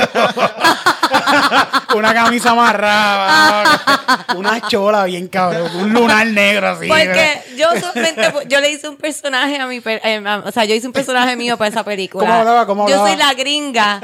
[1.94, 3.80] una camisa amarrada.
[4.36, 5.70] una chola bien cabrón.
[5.76, 6.86] Un lunar negro así.
[6.88, 10.64] Porque yo solamente, yo le hice un personaje a mi, per- eh, a- o sea,
[10.64, 12.26] yo hice un personaje mío para esa película.
[12.26, 12.66] ¿Cómo hablaba?
[12.66, 13.08] ¿Cómo Yo hablaba?
[13.08, 14.00] soy la gringa.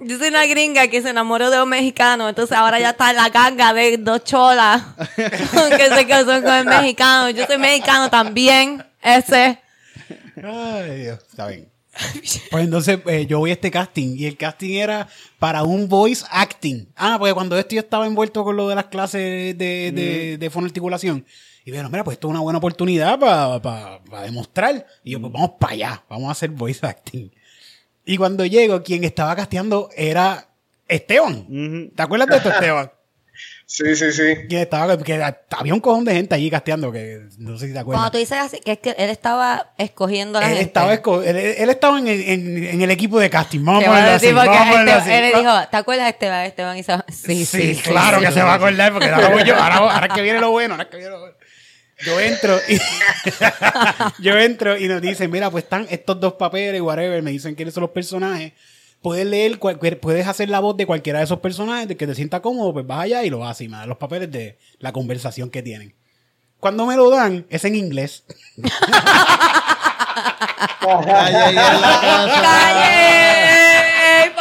[0.00, 3.16] Yo soy la gringa que se enamoró de un mexicano, entonces ahora ya está en
[3.16, 4.82] la ganga de dos cholas
[5.16, 7.30] que se casó con el mexicano.
[7.30, 9.58] Yo soy mexicano también, ese.
[10.42, 11.18] Ay, Dios.
[11.28, 11.70] Está bien.
[12.50, 15.08] Pues entonces eh, yo voy a este casting y el casting era
[15.38, 16.88] para un voice acting.
[16.96, 20.50] Ah, porque cuando esto yo estaba envuelto con lo de las clases de, de, de
[20.50, 21.26] fonoarticulación.
[21.64, 24.86] Y bueno, mira, pues esto es una buena oportunidad para demostrar.
[25.04, 27.30] Y yo, pues vamos para allá, vamos a hacer voice acting.
[28.04, 30.49] Y cuando llego, quien estaba casteando era
[30.90, 31.90] Esteban.
[31.94, 32.90] ¿Te acuerdas de esto, Esteban?
[33.64, 34.48] Sí, sí, sí.
[34.48, 37.78] Que estaba, que había un cojón de gente allí casteando, que no sé si te
[37.78, 38.00] acuerdas.
[38.00, 40.66] Cuando tú dices así, que es que él estaba escogiendo a la él gente.
[40.66, 43.64] estaba, esco- él, él estaba en, el- en- en el equipo de casting.
[43.64, 44.26] Vamos Te a voy a ponerlo así.
[44.26, 45.12] decir porque Vamos a ponerlo este- así.
[45.12, 46.46] él le dijo, ¿te acuerdas de Esteban?
[46.46, 48.34] Esteban y se- Sí, sí, sí, claro sí, que sí.
[48.38, 49.54] se va a acordar porque ahora voy yo.
[49.56, 51.36] Ahora, ahora que viene lo bueno, ahora que viene lo bueno.
[52.04, 52.76] Yo entro y
[54.18, 57.72] yo entro y nos dicen, mira, pues están estos dos papeles, whatever, me dicen quiénes
[57.74, 58.52] son los personajes.
[59.02, 62.14] Puedes leer, cualquier, puedes hacer la voz de cualquiera de esos personajes, de que te
[62.14, 64.92] sienta cómodo, pues vas allá y lo haces y me dan los papeles de la
[64.92, 65.94] conversación que tienen.
[66.58, 68.24] Cuando me lo dan, es en inglés.
[72.42, 73.39] Calle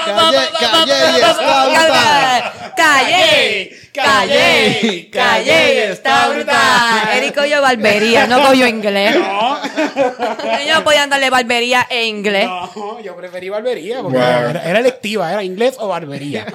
[0.05, 0.39] ¡Calle!
[0.51, 2.73] Calle, calle y está brutal.
[2.75, 3.71] ¡Calle!
[3.93, 5.09] ¡Calle!
[5.11, 5.73] ¡Calle!
[5.75, 7.09] y Está brutal.
[7.17, 9.15] Eric cogió barbería, no cogió inglés.
[9.15, 12.45] Ellos no podían darle barbería e inglés.
[12.45, 14.27] No, yo preferí barbería porque Wow.
[14.27, 16.45] era, era electiva, era inglés o barbería.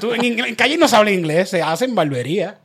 [0.00, 2.58] Tú, en, inglés- en calle no se habla inglés, se hace en barbería.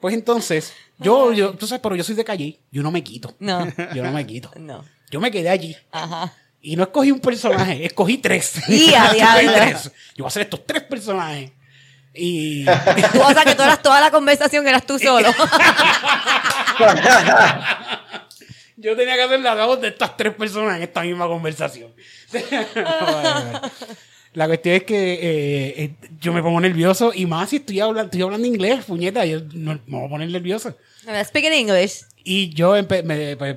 [0.00, 3.34] Pues entonces, yo, yo, tú sabes, pero yo soy de calle, yo no me quito.
[3.40, 3.66] No.
[3.94, 4.50] Yo no me quito.
[4.56, 4.84] No.
[5.10, 5.76] Yo me quedé allí.
[5.92, 6.32] Ajá.
[6.60, 8.68] Y no escogí un personaje, escogí tres.
[8.68, 9.84] Y a Escogí tres.
[10.16, 11.52] Yo voy a hacer estos tres personajes.
[12.14, 15.30] Y Tú, o sea, que tú eras toda la conversación, eras tú solo.
[18.76, 21.92] yo tenía que hacer la voz de estas tres personas en esta misma conversación.
[24.34, 28.04] La cuestión es que eh, eh, yo me pongo nervioso y más si estoy hablando,
[28.06, 30.76] estoy hablando inglés, puñeta, yo no, me voy a poner nervioso.
[31.24, 32.02] Speaking English.
[32.22, 33.56] Y yo empe- me- pues,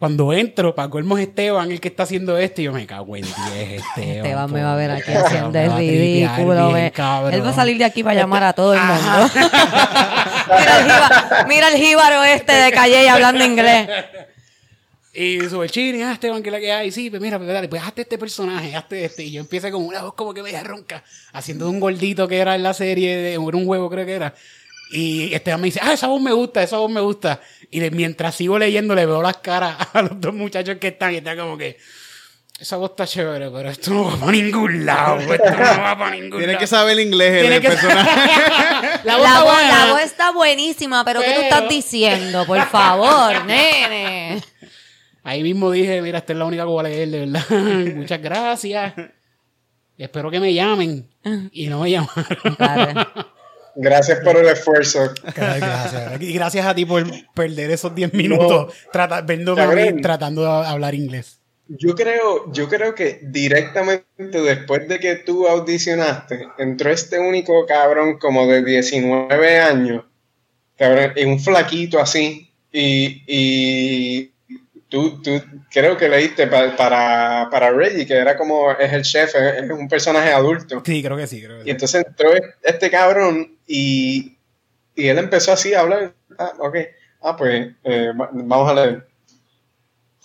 [0.00, 3.16] cuando entro, para colmo es Esteban el que está haciendo esto, y yo me cago
[3.18, 4.16] en 10, Esteban.
[4.16, 6.68] Esteban me va a ver aquí haciendo el ridículo.
[6.68, 6.86] bien.
[6.86, 9.30] Él va a salir de aquí para llamar a todo el mundo.
[10.48, 13.90] mira, el jíbaro, mira el jíbaro este de Calle hablando inglés.
[15.12, 16.90] Y sube chini, ah, Esteban, que la que hay.
[16.90, 19.24] Sí, pues mira, pues dale, pues hazte este personaje, hazte este.
[19.24, 21.04] Y yo empiezo con una voz como que media ronca,
[21.34, 24.34] haciendo de un gordito que era en la serie, de, un huevo creo que era.
[24.92, 27.40] Y Esteban me dice, ah, esa voz me gusta, esa voz me gusta.
[27.70, 31.12] Y de- mientras sigo leyendo, le veo las caras a los dos muchachos que están
[31.14, 31.76] y está como que,
[32.58, 36.10] esa voz está chévere, pero esto no va para ningún lado, esto no va para
[36.10, 36.58] ningún Tienes lado.
[36.58, 38.10] que saber el inglés, el, Tiene el que- personaje.
[39.04, 39.86] La voz La está voz, buena.
[39.86, 42.44] la voz está buenísima, pero, ¿qué tú Pero- estás diciendo?
[42.44, 44.42] Por favor, nene.
[45.22, 47.94] Ahí mismo dije, mira, esta es la única que voy a leer, de verdad.
[47.94, 48.92] Muchas gracias.
[49.96, 51.08] Espero que me llamen.
[51.52, 52.54] Y no me llamaron.
[52.56, 53.32] Claro.
[53.76, 55.12] Gracias por el esfuerzo.
[55.34, 56.20] Gracias.
[56.20, 60.02] Y gracias a ti por perder esos 10 minutos trata- viéndome a mí Cabrón.
[60.02, 61.40] tratando de hablar inglés.
[61.68, 64.04] Yo creo, yo creo que directamente
[64.42, 70.04] después de que tú audicionaste, entró este único cabrón como de 19 años,
[70.76, 74.32] cabrón, y un flaquito así, y, y
[74.90, 75.30] tú, tú
[75.70, 79.70] creo que leíste pa- para, para Reggie, que era como, es el chef, es, es
[79.70, 80.82] un personaje adulto.
[80.84, 81.40] Sí, creo que sí.
[81.42, 81.70] Creo que Y sí.
[81.70, 82.30] entonces entró
[82.62, 84.36] este cabrón y,
[84.94, 86.12] y él empezó así a hablar.
[86.38, 86.76] Ah, ok.
[87.22, 89.06] Ah, pues eh, va- vamos a leer.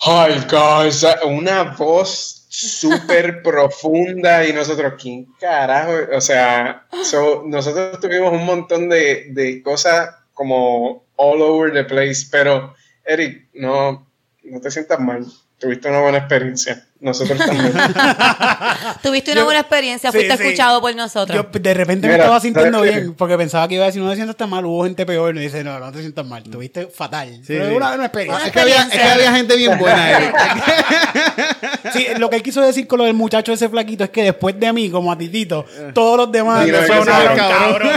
[0.01, 1.05] Hi, guys.
[1.25, 5.93] Una voz súper profunda y nosotros, ¿quién carajo?
[6.15, 12.27] O sea, so, nosotros tuvimos un montón de, de cosas como all over the place,
[12.29, 12.73] pero
[13.05, 14.04] Eric, no,
[14.51, 15.25] no te sientas mal.
[15.57, 16.87] Tuviste una buena experiencia.
[17.05, 17.71] Nosotros también.
[19.03, 20.43] Tuviste una Yo- buena experiencia, sí, fuiste sí.
[20.43, 21.45] escuchado por nosotros.
[21.53, 24.15] Yo de repente me estaba sintiendo bien porque pensaba que iba a decir no te
[24.15, 25.31] sientas tan mal, hubo gente peor.
[25.31, 27.41] Y me dice, no, no te sientas mal, tuviste fatal.
[27.45, 27.75] Pero sí.
[27.75, 28.47] una, una experiencia.
[28.47, 30.35] es, que había, es que había gente bien buena, Eric.
[31.93, 34.59] Sí, lo que él quiso decir con lo del muchacho ese flaquito es que después
[34.59, 37.89] de mí, como a Titito, todos los demás se- cabrón.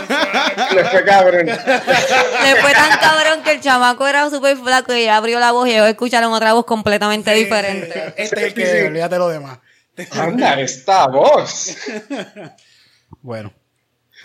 [0.75, 1.47] Le fue cabrón.
[1.47, 5.73] Le fue tan cabrón que el chamaco era súper flaco y abrió la voz y
[5.73, 8.13] ellos escucharon otra voz completamente diferente.
[8.17, 9.59] Este es el que, Olvídate lo demás.
[10.13, 11.77] Anda, esta voz.
[13.23, 13.53] Bueno,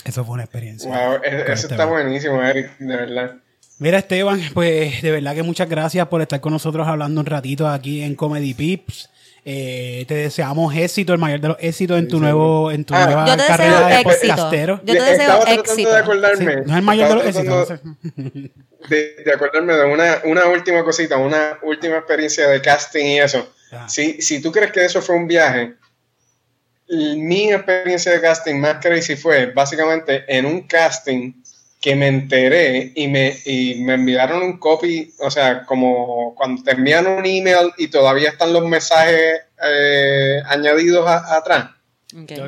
[0.05, 0.89] eso fue una experiencia.
[0.89, 1.71] Wow, e- eso Esteban.
[1.71, 3.35] está buenísimo, Eric, de verdad.
[3.79, 7.67] Mira, Esteban, pues de verdad que muchas gracias por estar con nosotros hablando un ratito
[7.67, 9.09] aquí en Comedy Pips.
[9.45, 13.05] Eh, te deseamos éxito, el mayor de los éxitos en tu nuevo, en tu Ah.
[13.05, 14.81] nueva Yo te carrera deseo de podcastero.
[14.85, 15.89] Yo te deseo Estaba tratando éxito.
[15.89, 16.55] de Sí, acordarme.
[16.57, 17.79] no es el mayor de los éxitos.
[18.89, 23.53] De, de acordarme de una, una última cosita, una última experiencia de casting y eso.
[23.89, 25.73] Si, si tú crees que eso fue un viaje,
[26.89, 31.33] mi experiencia de casting más crazy fue básicamente en un casting
[31.81, 36.71] que me enteré y me, y me enviaron un copy, o sea, como cuando te
[36.71, 41.69] envían un email y todavía están los mensajes eh, añadidos a- atrás.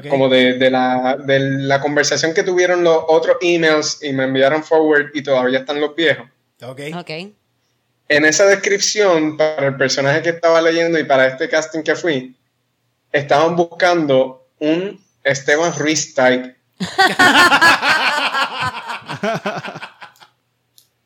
[0.09, 4.63] Como de, de la, de la conversación que tuvieron los otros emails y me enviaron
[4.63, 6.27] forward y todavía están los viejos.
[6.61, 6.81] Ok.
[6.95, 7.11] Ok.
[8.07, 12.35] En esa descripción, para el personaje que estaba leyendo y para este casting que fui,
[13.11, 16.55] estaban buscando un Esteban Ruiz type.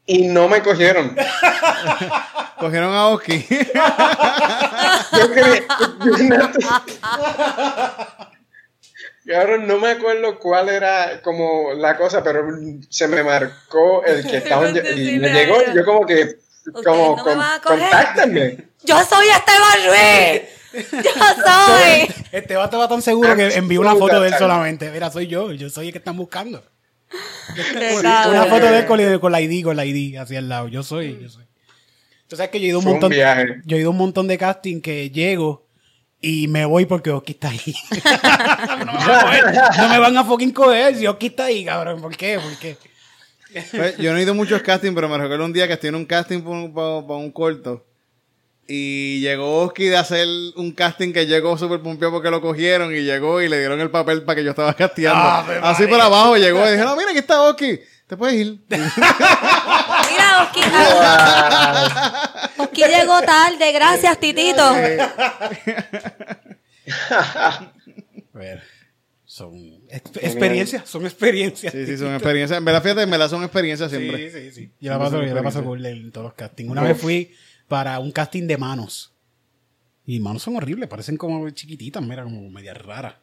[0.05, 1.15] y no me cogieron.
[2.59, 3.45] Cogieron a Oski.
[5.13, 5.63] Yo quería-
[6.05, 6.51] yo no-
[9.25, 12.43] Cabrón, no me acuerdo cuál era como la cosa, pero
[12.89, 16.39] se me marcó el que estaban lle- y me llegó y yo como que
[16.83, 17.79] como no me con- van a coger.
[17.79, 18.57] contáctenme.
[18.83, 20.41] Yo soy Esteban Ruiz.
[21.03, 21.11] Yo
[21.45, 22.15] soy.
[22.31, 24.91] Este vato va tan seguro que envió una foto de él solamente.
[24.91, 26.63] Mira, soy yo, yo soy el que están buscando.
[27.97, 30.67] Una foto de él con, con la ID, con la ID hacia el lado.
[30.67, 31.45] Yo soy, yo soy.
[32.27, 34.81] Tú sabes que yo he ido un montón, yo he ido un montón de casting
[34.81, 35.65] que llego
[36.21, 37.73] y me voy porque Oski está ahí.
[38.85, 41.65] no, me van a coger, no me van a fucking coger si Oski está ahí,
[41.65, 41.99] cabrón.
[41.99, 42.39] ¿Por qué?
[42.39, 42.77] ¿Por qué?
[43.71, 45.89] Pues, yo no he ido a muchos castings, pero me recuerdo un día que estoy
[45.89, 47.83] en un casting para un, pa- pa un corto.
[48.67, 52.99] Y llegó Oski de hacer un casting que llegó súper pumpeado porque lo cogieron y
[53.01, 55.19] llegó y le dieron el papel para que yo estaba casteando.
[55.23, 55.97] Ave Así María.
[55.97, 57.79] por abajo llegó y dijeron, no, mira, aquí está Oski.
[58.05, 58.59] Te puedes ir.
[58.69, 60.61] Mira, Oski.
[60.71, 63.71] ah, Oski llegó tarde.
[63.71, 64.61] Gracias, Titito.
[64.63, 64.73] A
[68.33, 68.63] ver,
[69.31, 69.53] son
[69.89, 71.71] ex- experiencias, son experiencias.
[71.71, 72.57] Sí, sí, son experiencias.
[72.57, 74.31] En verdad, fíjate, en verdad son experiencias siempre.
[74.31, 74.71] Sí, sí, sí.
[74.81, 76.71] Yo la paso, yo la paso cool en todos los castings.
[76.71, 77.31] Una vez fui
[77.67, 79.13] para un casting de manos.
[80.07, 83.13] Y manos son horribles, parecen como chiquititas, mira, como medias raras.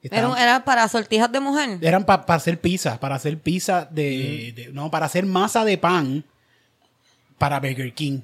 [0.00, 1.78] Era, Estaban- era para sortijas de mujer.
[1.82, 6.22] eran para hacer pizza, para hacer pizza de, de- No, para hacer masa de pan
[7.36, 8.20] para Burger King.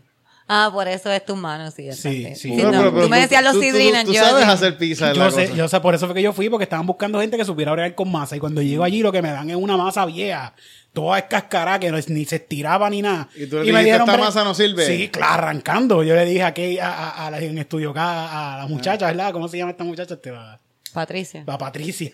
[0.49, 1.91] Ah, por eso es tu mano, sí.
[1.93, 2.51] Sí, sí.
[2.57, 4.53] No, pero- pero tú me decías los tú- tú- sidrinas, Tú yo sabes así.
[4.53, 5.13] hacer pizza.
[5.13, 5.57] Yo la sé, cosa.
[5.57, 7.95] yo sé, por eso fue que yo fui, porque estaban buscando gente que supiera bregar
[7.95, 8.37] con masa.
[8.37, 10.55] Y cuando llego allí, lo que me dan es una masa vieja,
[10.93, 13.29] toda escascarada, que no es- ni se estiraba ni nada.
[13.35, 14.85] Y tú le dijiste, "Esta bre- masa no sirve".
[14.87, 16.03] Sí, claro, arrancando.
[16.03, 19.33] Yo le dije aquí a, a- a la- en estudio acá, a la muchacha, ¿verdad?
[19.33, 20.15] ¿Cómo se llama esta muchacha?
[20.15, 20.61] Este, la,
[20.93, 21.45] Patricia.
[21.47, 22.13] la Patricia.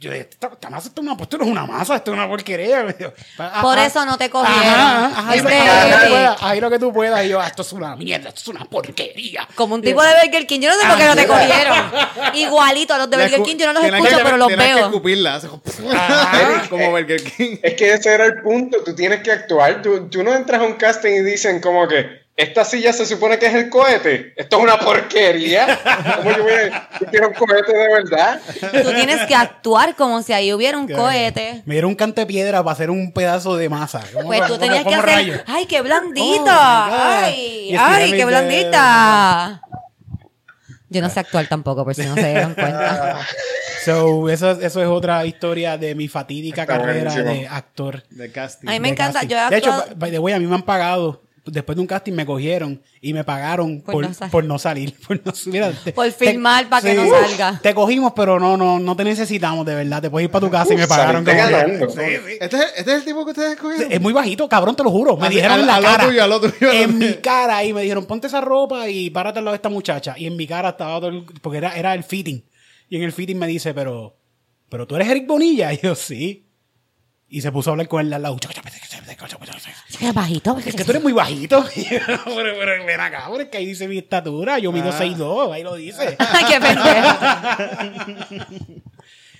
[0.00, 2.16] Yo dije, esta, esta masa esto no, pues esto no es una masa, esto es
[2.16, 2.82] una porquería.
[2.98, 4.62] Dijo, "Ah, Por ah, eso no te cogieron.
[4.64, 5.60] Ajá, ajá, ahí, lo- ahí
[5.90, 7.24] lo que puedas, ahí lo que tú puedas.
[7.24, 9.46] Y yo, "Ah, esto es una mierda, esto es una porquería.
[9.54, 10.60] Como un tipo de Burger King.
[10.60, 11.76] Yo no sé por qué no te cogieron.
[12.34, 13.56] Igualito a los de Burger King.
[13.58, 14.86] Yo no los escucho, que- pero los tienes que veo.
[14.86, 15.40] escupirla.
[16.70, 17.56] como Burger King.
[17.62, 20.64] Es que ese era el punto, tú tienes que actuar, tú, tú no entras a
[20.64, 24.56] un casting y dicen como que esta silla se supone que es el cohete, esto
[24.58, 25.78] es una porquería,
[26.16, 28.40] ¿cómo yo voy a yo quiero un cohete de verdad?
[28.82, 31.62] Tú tienes que actuar como si ahí hubiera un cohete.
[31.66, 34.00] Me dieron un canto de piedra para hacer un pedazo de masa.
[34.12, 35.14] ¿Cómo- Pues tú cómo- tenías que cómo hacer.
[35.14, 35.40] rayos?
[35.46, 36.86] ¡Ay, qué Oh, my blandita!
[36.88, 36.98] God.
[37.24, 39.60] ¡Ay, ay, qué blandita!
[40.88, 43.18] Yo no sé actuar tampoco, por si no se dieron cuenta.
[43.84, 47.32] So, eso, eso es otra historia de mi fatídica Está carrera buenísimo.
[47.32, 48.02] de actor.
[48.10, 48.68] De casting.
[48.68, 49.28] A mí me de encanta, casting.
[49.28, 51.22] yo he De hecho, by the way, a mí me han pagado.
[51.46, 54.30] Después de un casting me cogieron y me pagaron Por por, no salir.
[54.30, 54.94] por no salir.
[55.06, 56.96] Por, no, mira, te- Por filmar para que sí.
[56.96, 57.58] no salga.
[57.62, 60.02] Te cogimos, pero no, no, no te necesitamos de verdad.
[60.02, 61.88] Te puedes ir para tu casa y me pagaron como- ganando.
[61.90, 62.32] Sí, sí.
[62.40, 63.90] ¿Este, es, este es el tipo que ustedes escogieron.
[63.92, 65.16] Es muy bajito, cabrón, te lo juro.
[65.16, 66.08] Me Así, dijeron al- en la lado cara.
[66.08, 69.38] tuyo, lado tuyo, lado en mi cara y me dijeron, ponte esa ropa y párate
[69.38, 70.14] al lado de esta muchacha.
[70.18, 72.44] Y en mi cara estaba todo el- porque era, era el fitting.
[72.88, 74.16] Y en el fitting me dice, pero,
[74.68, 75.72] pero tú eres Eric Bonilla.
[75.72, 76.46] Y yo, sí.
[77.32, 78.36] Y se puso a hablar con él al lado.
[79.98, 80.58] Qué bajito.
[80.58, 81.64] Es que tú eres muy bajito.
[81.76, 84.58] Pero, pero ven acá, pero es que ahí dice mi estatura.
[84.58, 86.16] Yo mido 6'2", ahí lo dice.
[86.18, 87.08] Ay, qué pendejo.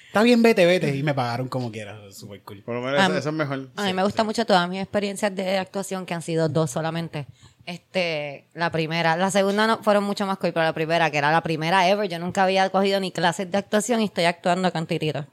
[0.07, 0.97] Está bien, vete, vete.
[0.97, 1.99] Y me pagaron como quiera.
[2.11, 2.63] Súper cool.
[2.63, 3.71] Por lo menos A eso, es mejor.
[3.77, 7.27] A mí me gustan mucho todas mis experiencias de actuación, que han sido dos solamente.
[7.67, 11.31] Este, la primera, la segunda no, fueron mucho más cool, pero la primera, que era
[11.31, 14.87] la primera ever, yo nunca había cogido ni clases de actuación y estoy actuando con
[14.87, 15.27] Titito.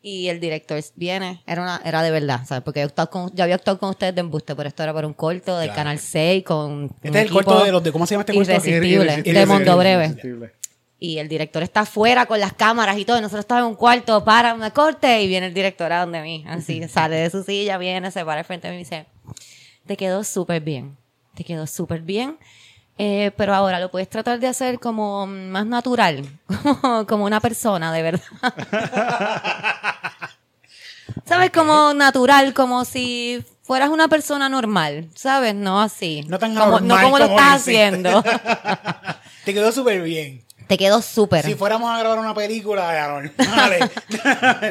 [0.00, 2.62] Y el director viene, era una, era de verdad, ¿sabes?
[2.62, 5.12] Porque yo, con, yo había actuado con ustedes de embuste, pero esto era por un
[5.12, 5.76] corto del Claro.
[5.76, 8.32] Canal 6 con un Este es el corto de los de, ¿cómo se llama este
[8.34, 8.50] corto?
[8.52, 10.04] Irresistible, Irresistible, de Mundo Breve.
[10.04, 10.52] irresistible.
[11.00, 13.18] Y el director está afuera con las cámaras y todo.
[13.18, 15.20] Y nosotros estamos en un cuarto, para una corte.
[15.22, 16.44] Y viene el director a donde mí.
[16.48, 19.06] Así, sale de su silla, viene, se para al frente de mí y dice:
[19.86, 20.96] Te quedó súper bien.
[21.34, 22.36] Te quedó súper bien.
[23.00, 26.28] Eh, pero ahora lo puedes tratar de hacer como más natural.
[26.62, 28.22] Como, como una persona, de verdad.
[31.24, 31.50] ¿Sabes?
[31.50, 35.08] Como natural, como si fueras una persona normal.
[35.14, 35.54] ¿Sabes?
[35.54, 36.24] No así.
[36.26, 37.84] No tan como, normal no como lo estás dice.
[37.84, 38.24] haciendo.
[39.44, 40.44] Te quedó súper bien.
[40.66, 41.44] Te quedó súper.
[41.44, 43.30] Si fuéramos a grabar una película, no.
[43.56, 43.90] Dale.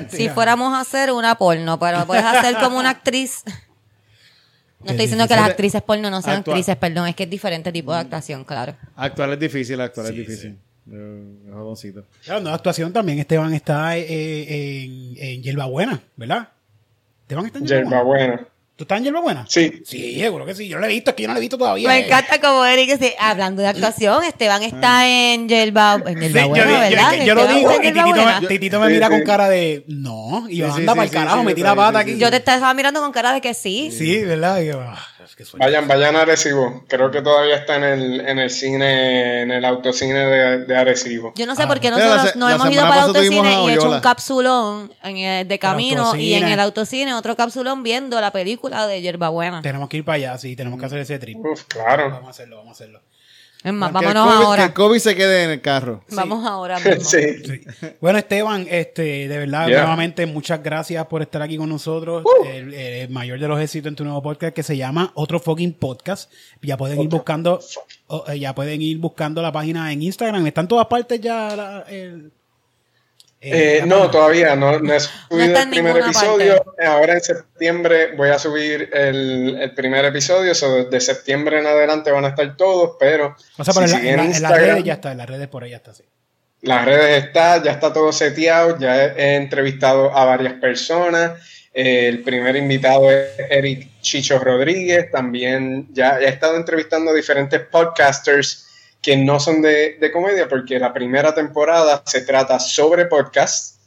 [0.09, 3.43] Si fuéramos a hacer una porno, pero puedes hacer como una actriz.
[4.79, 7.71] No estoy diciendo que las actrices porno no sean actrices, perdón, es que es diferente
[7.71, 8.75] tipo de actuación, claro.
[8.95, 10.57] Actuar es difícil, actuar es difícil.
[10.89, 12.05] Jodoncito.
[12.23, 13.19] Claro, no, actuación también.
[13.19, 16.49] Esteban está eh, en, en Hierbabuena, ¿verdad?
[17.23, 18.47] Esteban está en Yerba Hierbabuena.
[18.77, 19.43] ¿Tú estás en Yerba Buena?
[19.49, 19.81] Sí.
[19.83, 20.67] Sí, seguro que sí.
[20.67, 21.87] Yo no lo he visto, es que yo no lo he visto todavía.
[21.89, 22.05] Me eh.
[22.05, 26.47] encanta como Eric dice, hablando de actuación, Esteban está en Yerba, en Sí, Yerba yo,
[26.49, 27.13] Buena, yo- ¿verdad?
[27.17, 29.13] yo- yo lo digo y Titito me, Titito me Sí, mira sí.
[29.13, 31.55] con cara de no y Sí, anda sí, para el sí, carajo, sí, me sí,
[31.55, 32.13] tira sí, pata sí, aquí.
[32.13, 32.19] sí.
[32.19, 33.89] Yo te estaba mirando con cara de que sí.
[33.91, 34.61] Sí, ¿verdad?
[34.61, 35.65] Y yo, ah, es que suerte.
[35.65, 36.83] Vayan, vayan a Arecibo.
[36.87, 41.33] Creo que todavía está en el, en el cine, en el autocine de, de Arecibo.
[41.35, 42.95] Yo no sé Ah, por qué mira, nosotros la se- nos la hemos ido para
[42.95, 47.13] el autocine y he hecho un capsulón en el de camino y en el autocine
[47.13, 49.61] otro capsulón viendo la película de Yerba Buena.
[49.61, 51.37] Tenemos que ir para allá, sí, tenemos que hacer ese trip.
[51.37, 52.09] Uf, claro.
[52.09, 53.01] Vamos a hacerlo, vamos a hacerlo.
[53.63, 54.63] Es más, Que el vámonos COVID- Que ahora.
[54.65, 56.03] el COVID se quede en el carro.
[56.11, 57.03] Vamos ahora mismo.
[57.03, 57.17] Sí.
[57.43, 57.61] Sí.
[57.99, 59.79] Bueno, Esteban, este, de verdad, Yeah.
[59.79, 62.23] nuevamente, muchas gracias por estar aquí con nosotros.
[62.45, 65.73] El, el mayor de los éxitos en tu nuevo podcast que se llama Otro Fucking
[65.73, 66.31] Podcast.
[66.61, 67.59] Ya pueden ir buscando,
[68.07, 70.45] oh, eh, ya pueden ir buscando la página en Instagram.
[70.47, 72.31] Está en todas partes ya la- el,
[73.39, 74.11] Eh, la no, página.
[74.11, 76.65] todavía no, no he subido el primer episodio.
[76.83, 80.55] Ahora en septiembre voy a subir el, el primer episodio.
[80.55, 84.03] So, de septiembre en adelante van a estar todos, pero O sea, pero si en,
[84.03, 85.93] la- en la- en las redes ya está, en las redes por ahí ya está,
[85.93, 86.03] sí.
[86.61, 91.33] Las redes está, ya está todo seteado, ya he, he entrevistado a varias personas.
[91.73, 95.11] Eh, el primer invitado es Eric Chicho Rodríguez.
[95.11, 98.66] También ya he estado entrevistando a diferentes podcasters
[99.01, 103.77] que no son de, de comedia, porque la primera temporada se trata sobre podcast.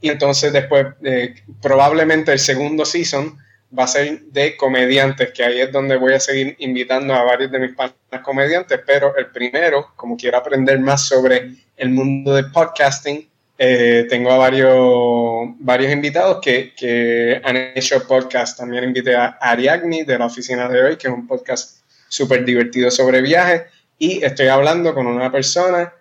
[0.00, 3.38] Y entonces después, eh, probablemente el segundo season
[3.76, 7.50] va a ser de comediantes, que ahí es donde voy a seguir invitando a varios
[7.50, 12.44] de mis panas comediantes, pero el primero, como quiero aprender más sobre el mundo de
[12.44, 18.58] podcasting, eh, tengo a varios, varios invitados que, que han hecho podcast.
[18.58, 22.90] También invité a Ariadne de la oficina de hoy, que es un podcast súper divertido
[22.90, 23.62] sobre viajes.
[23.98, 25.92] Y estoy hablando con una persona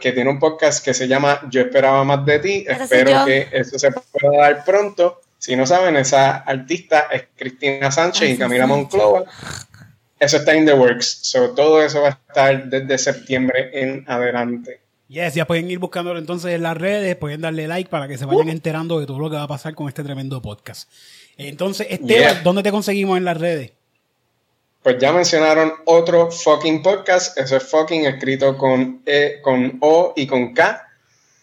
[0.00, 2.64] que tiene un podcast que se llama Yo esperaba más de ti.
[2.68, 5.20] Espero que eso se pueda dar pronto.
[5.38, 8.66] Si no saben, esa artista es Cristina Sánchez y Camila.
[8.66, 9.24] Monclova.
[10.18, 11.18] Eso está in the works.
[11.22, 14.80] So, todo eso va a estar desde septiembre en adelante.
[15.08, 18.24] Yes, ya pueden ir buscándolo entonces en las redes, pueden darle like para que se
[18.24, 20.90] vayan enterando de todo lo que va a pasar con este tremendo podcast.
[21.36, 22.40] Entonces, Esteban, Yeah.
[22.42, 23.72] ¿dónde te conseguimos en las redes?
[24.84, 27.38] Pues ya mencionaron otro fucking podcast.
[27.38, 30.86] Eso es fucking escrito con, e, con O y con K.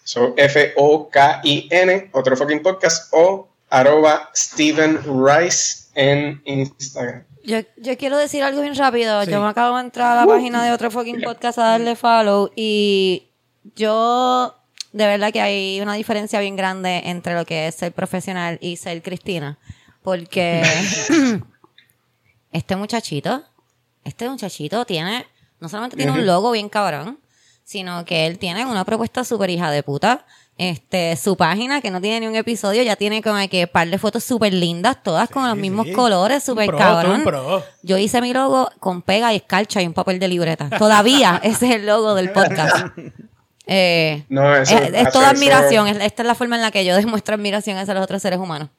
[0.03, 2.09] So F-O-K-I-N.
[2.13, 3.11] Otro fucking podcast.
[3.11, 7.23] O arroba Steven Rice en Instagram.
[7.43, 9.25] Yo, yo quiero decir algo bien rápido.
[9.25, 9.31] Sí.
[9.31, 12.51] Yo me acabo de entrar a la página de otro fucking podcast a darle follow
[12.55, 13.27] y
[13.75, 14.55] yo
[14.91, 18.77] de verdad que hay una diferencia bien grande entre lo que es ser profesional y
[18.77, 19.57] ser Cristina.
[20.03, 20.61] Porque
[22.51, 23.43] este muchachito,
[24.03, 25.25] este muchachito tiene,
[25.59, 27.19] no solamente tiene un logo bien cabrón,
[27.63, 30.25] sino que él tiene una propuesta súper hija de puta.
[30.57, 33.97] Este, su página, que no tiene ni un episodio, ya tiene como que par de
[33.97, 35.93] fotos súper lindas, todas con los mismos sí.
[35.93, 37.23] colores, súper cabrón.
[37.23, 37.63] pro.
[37.81, 40.69] Yo hice mi logo con pega y escarcha y un papel de libreta.
[40.77, 42.87] Todavía ese es el logo del podcast.
[43.65, 45.87] Eh, No, eso- es, es toda admiración.
[45.87, 48.37] es- esta es la forma en la que yo demuestro admiración hacia los otros seres
[48.37, 48.69] humanos.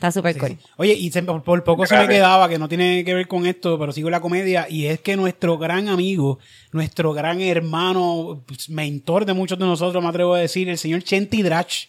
[0.00, 0.56] Está súper cool.
[0.78, 3.44] Oye, y se- por, por poco se me quedaba, que no tiene que ver con
[3.46, 6.38] esto, pero sigo la comedia, y es que nuestro gran amigo,
[6.72, 11.02] nuestro gran hermano, pues, mentor de muchos de nosotros, me atrevo a decir, el señor
[11.02, 11.88] Chenti Drach,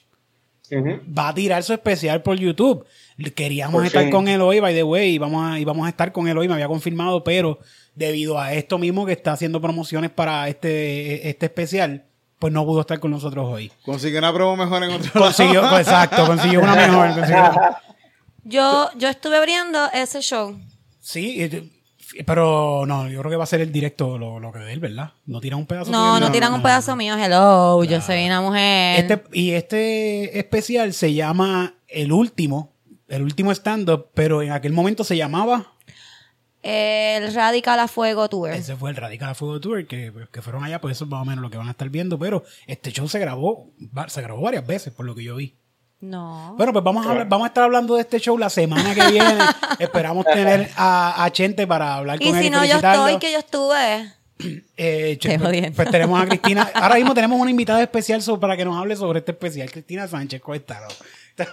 [1.17, 2.85] va a tirar su especial por YouTube.
[3.35, 5.89] Queríamos Por estar con él hoy, by the way, y vamos, a, y vamos a
[5.89, 7.59] estar con él hoy, me había confirmado, pero
[7.95, 12.05] debido a esto mismo que está haciendo promociones para este, este especial,
[12.39, 13.71] pues no pudo estar con nosotros hoy.
[13.85, 15.25] Consiguió una promo mejor en otro lado.
[15.27, 17.09] Consiguió, pues, exacto, consiguió una mejor.
[17.13, 17.77] consiguió-
[18.43, 20.59] Yo, yo estuve abriendo ese show.
[20.99, 21.49] Sí,
[22.25, 24.79] pero no, yo creo que va a ser el directo lo, lo que de él,
[24.79, 25.13] ¿verdad?
[25.25, 25.91] No tiran un pedazo.
[25.91, 27.15] No, no tiran un pedazo mío.
[27.17, 28.99] Hello, yo soy una mujer.
[28.99, 32.73] Este, y este especial se llama El Último,
[33.07, 35.73] el último stand-up, pero en aquel momento se llamaba.
[36.63, 38.51] El Radical a Fuego Tour.
[38.51, 41.21] Ese fue el Radical a Fuego Tour, que, que fueron allá, pues eso es más
[41.21, 43.71] o menos lo que van a estar viendo, pero este show se grabó,
[44.07, 45.55] se grabó varias veces, por lo que yo vi.
[46.01, 46.55] No.
[46.57, 49.07] Bueno, pues vamos a, hablar- vamos a estar hablando de este show la semana que
[49.11, 49.37] viene.
[49.79, 53.31] Esperamos tener a, a Chente para hablar con él si y no, yo estoy, que
[53.31, 54.11] yo estuve.
[54.77, 56.69] Eh, che- Te pues, pues tenemos a Cristina.
[56.73, 59.69] Ahora mismo tenemos una invitada especial para que nos hable sobre este especial.
[59.71, 60.87] Cristina Sánchez, cuéntalo.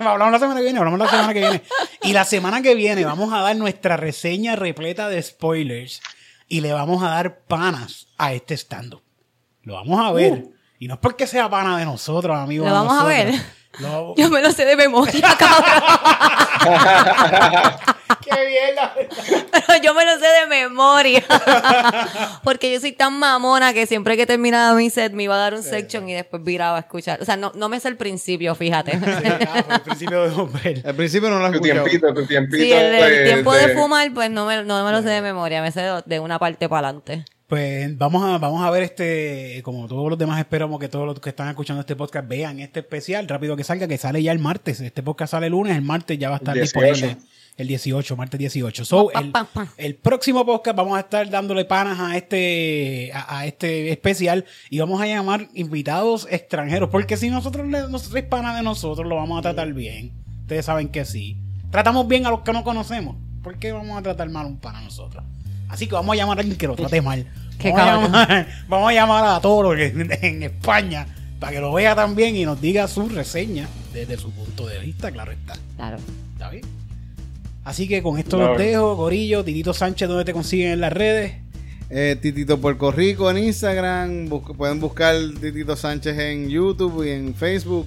[0.00, 1.62] Hablamos la semana que viene, hablamos la semana que viene.
[2.02, 6.00] Y la semana que viene vamos a dar nuestra reseña repleta de spoilers
[6.48, 8.94] y le vamos a dar panas a este stand
[9.62, 10.46] Lo vamos a ver.
[10.78, 12.66] Y no es porque sea pana de nosotros, amigos.
[12.66, 12.70] Uh.
[12.70, 13.34] ¿Lo vamos a ver?
[14.16, 15.72] Yo me lo sé de memoria, cabrón.
[18.24, 18.94] ¡Qué mierda!
[19.52, 21.22] Pero yo me lo sé de memoria.
[22.42, 25.54] Porque yo soy tan mamona que siempre que terminaba mi set me iba a dar
[25.54, 27.20] un section y después viraba a escuchar.
[27.22, 28.98] O sea, no, no me sé el principio, fíjate.
[29.48, 30.82] Ah, por el principio de Hombre.
[30.84, 32.62] Al principio no lo has Tu tiempito, tu tiempito.
[32.62, 35.22] Sí, el, el tiempo de de- fumar, pues no me, no me lo sé de
[35.22, 35.62] memoria.
[35.62, 37.24] Me sé de, de una parte para adelante.
[37.48, 41.18] Pues vamos a, vamos a ver este, como todos los demás esperamos que todos los
[41.18, 44.38] que están escuchando este podcast vean este especial rápido que salga, que sale ya el
[44.38, 44.80] martes.
[44.80, 46.80] Este podcast sale el lunes, el martes ya va a estar 18.
[46.80, 47.16] disponible.
[47.56, 48.84] El 18, martes 18.
[48.84, 49.66] So, Pa, el, pa, pa.
[49.78, 54.78] el próximo podcast vamos a estar dándole panas a este, a, a este especial y
[54.78, 59.16] vamos a llamar invitados extranjeros, porque si nosotros, le- nosotros es pana de nosotros, lo
[59.16, 60.12] vamos a tratar bien.
[60.42, 61.38] Ustedes saben que sí.
[61.70, 63.16] Tratamos bien a los que no conocemos.
[63.42, 65.24] ¿Por qué vamos a tratar mal a un pana a nosotros?
[65.68, 67.26] Así que vamos a llamar a alguien que lo trate mal.
[67.58, 71.06] Qué Vamos a, llamar, vamos a llamar a Toro en, en España
[71.40, 75.10] para que lo vea también y nos diga su reseña desde su punto de vista,
[75.10, 75.54] claro está.
[75.76, 75.98] Claro.
[76.34, 76.64] ¿Está bien?
[77.64, 78.52] Así que con esto Claro.
[78.54, 81.34] los dejo, Gorillo, Titito Sánchez, ¿dónde te consiguen en las redes?
[81.90, 84.28] Eh, Titito Puerto Rico en Instagram.
[84.28, 87.86] bus- pueden buscar Titito Sánchez en YouTube y en Facebook.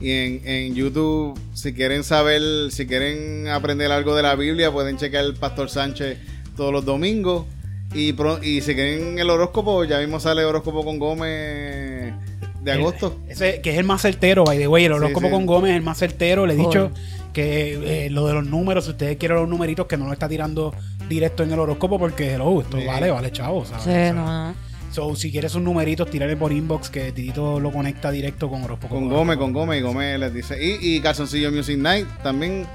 [0.00, 2.42] Y en, en YouTube, si quieren saber,
[2.72, 6.18] si quieren aprender algo de la Biblia, pueden checar el Pastor Sánchez
[6.56, 7.46] todos los domingos.
[7.94, 12.14] Y, pro- y si quieren el horóscopo, ya mismo sale horóscopo con Gómez
[12.62, 13.18] de agosto.
[13.28, 14.84] Ese, que es el más certero, by the way.
[14.86, 15.32] El horóscopo sí.
[15.32, 16.46] con Gómez es el más certero.
[16.46, 16.90] Le he dicho
[17.34, 20.28] que eh, lo de los números, si ustedes quieren los numeritos, que no lo está
[20.28, 20.74] tirando
[21.08, 22.86] directo en el horóscopo porque hello, esto Sí.
[22.86, 23.64] vale, vale, chavo.
[23.66, 24.14] ¿sabes?
[24.14, 24.54] No.
[24.90, 28.94] So, si quieres sus numeritos, tírale por inbox que Titito lo conecta directo con horóscopo.
[28.94, 30.62] Con Gómez, con Gómez, y Gómez les dice.
[30.62, 32.66] Y, y Calzoncillo Music Night también.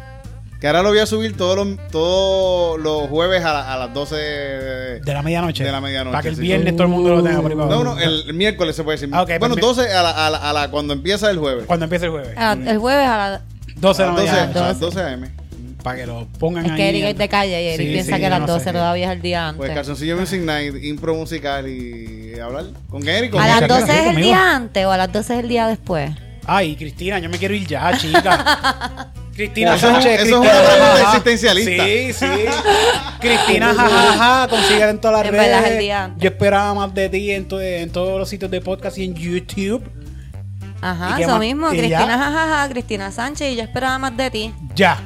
[0.59, 3.93] Que ahora lo voy a subir todos los, todos los jueves a, la- a las
[3.93, 5.63] 12 de, De la medianoche.
[5.63, 6.41] De la medianoche, Para que el sí.
[6.41, 9.09] viernes todo el mundo lo tenga para No, no, el, el miércoles se puede decir.
[9.13, 11.65] Ah, ok, bueno, pues 12 a la, a, la, a la- cuando empieza el jueves.
[11.67, 12.34] Cuando empiece el jueves.
[12.35, 13.41] Ah, el jueves a la...
[13.75, 14.59] 12 de la las 12, mañana.
[14.59, 15.31] a las 12 a.m.
[15.84, 16.77] Para que lo pongan Es ahí.
[16.77, 18.63] que Eric es de calle y Eric Sí, piensa sí, que a las no 12
[18.65, 18.71] sé.
[18.73, 19.75] todavía es el día Pues antes.
[19.85, 23.29] Calzoncillo Music Night, impro musical y hablar con Eric.
[23.31, 24.27] con ¿A las 12 es el conmigo.
[24.27, 26.09] día antes o a las 12 es el día después?
[26.47, 29.11] Ay, Cristina, yo me quiero ir ya, chica.
[29.38, 30.22] Cristina Eso Sánchez.
[30.22, 31.18] eso es un Cristina, programa jajaja.
[31.18, 31.84] existencialista.
[31.85, 32.26] Sí, sí.
[33.19, 35.77] Cristina, jajaja, consigue en todas las En redes.
[35.80, 36.11] verdad.
[36.18, 39.14] Yo esperaba más de ti en, to- en todos los sitios de podcast y en
[39.15, 39.84] YouTube.
[40.81, 41.39] Ajá, ¿Y qué eso más?
[41.39, 41.68] mismo.
[41.72, 42.18] ¿Y Cristina ya?
[42.18, 44.53] jajaja, Cristina Sánchez y yo esperaba más de ti.
[44.76, 44.97] Ya.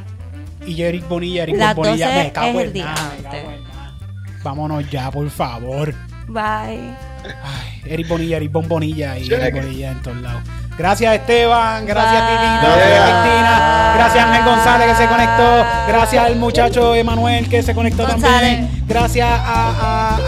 [0.66, 3.24] Y Eric Bonilla, Eric Las Bonilla, 12 me cago es en el día nada, me
[3.24, 3.56] cago antes.
[3.58, 3.94] en nada.
[4.44, 5.94] Vámonos ya, por favor.
[6.28, 6.42] Bye.
[7.44, 10.42] Ay, Eric Bonilla, Eric Bonilla y Eric Bonilla en todos lados.
[10.78, 12.24] Gracias Esteban, gracias.
[12.28, 17.76] Titito, gracias Cristina, gracias Ángel González que se conectó, gracias al muchacho Emanuel que se
[17.76, 18.58] conectó González.
[18.62, 19.38] también, gracias a,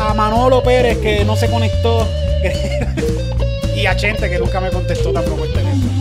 [0.07, 2.07] a- a Manolo Pérez que no se conectó
[3.75, 5.91] y a Chente que nunca me contestó tampoco el teléfono.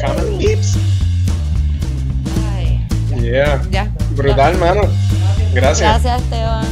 [0.00, 0.76] Cameron Gibbs.
[2.56, 2.86] Ay,
[3.22, 3.62] Yeah.
[3.70, 3.88] ya.
[4.10, 4.82] Brutal, mano.
[5.54, 6.02] Gracias.
[6.02, 6.66] Gracias, Esteban.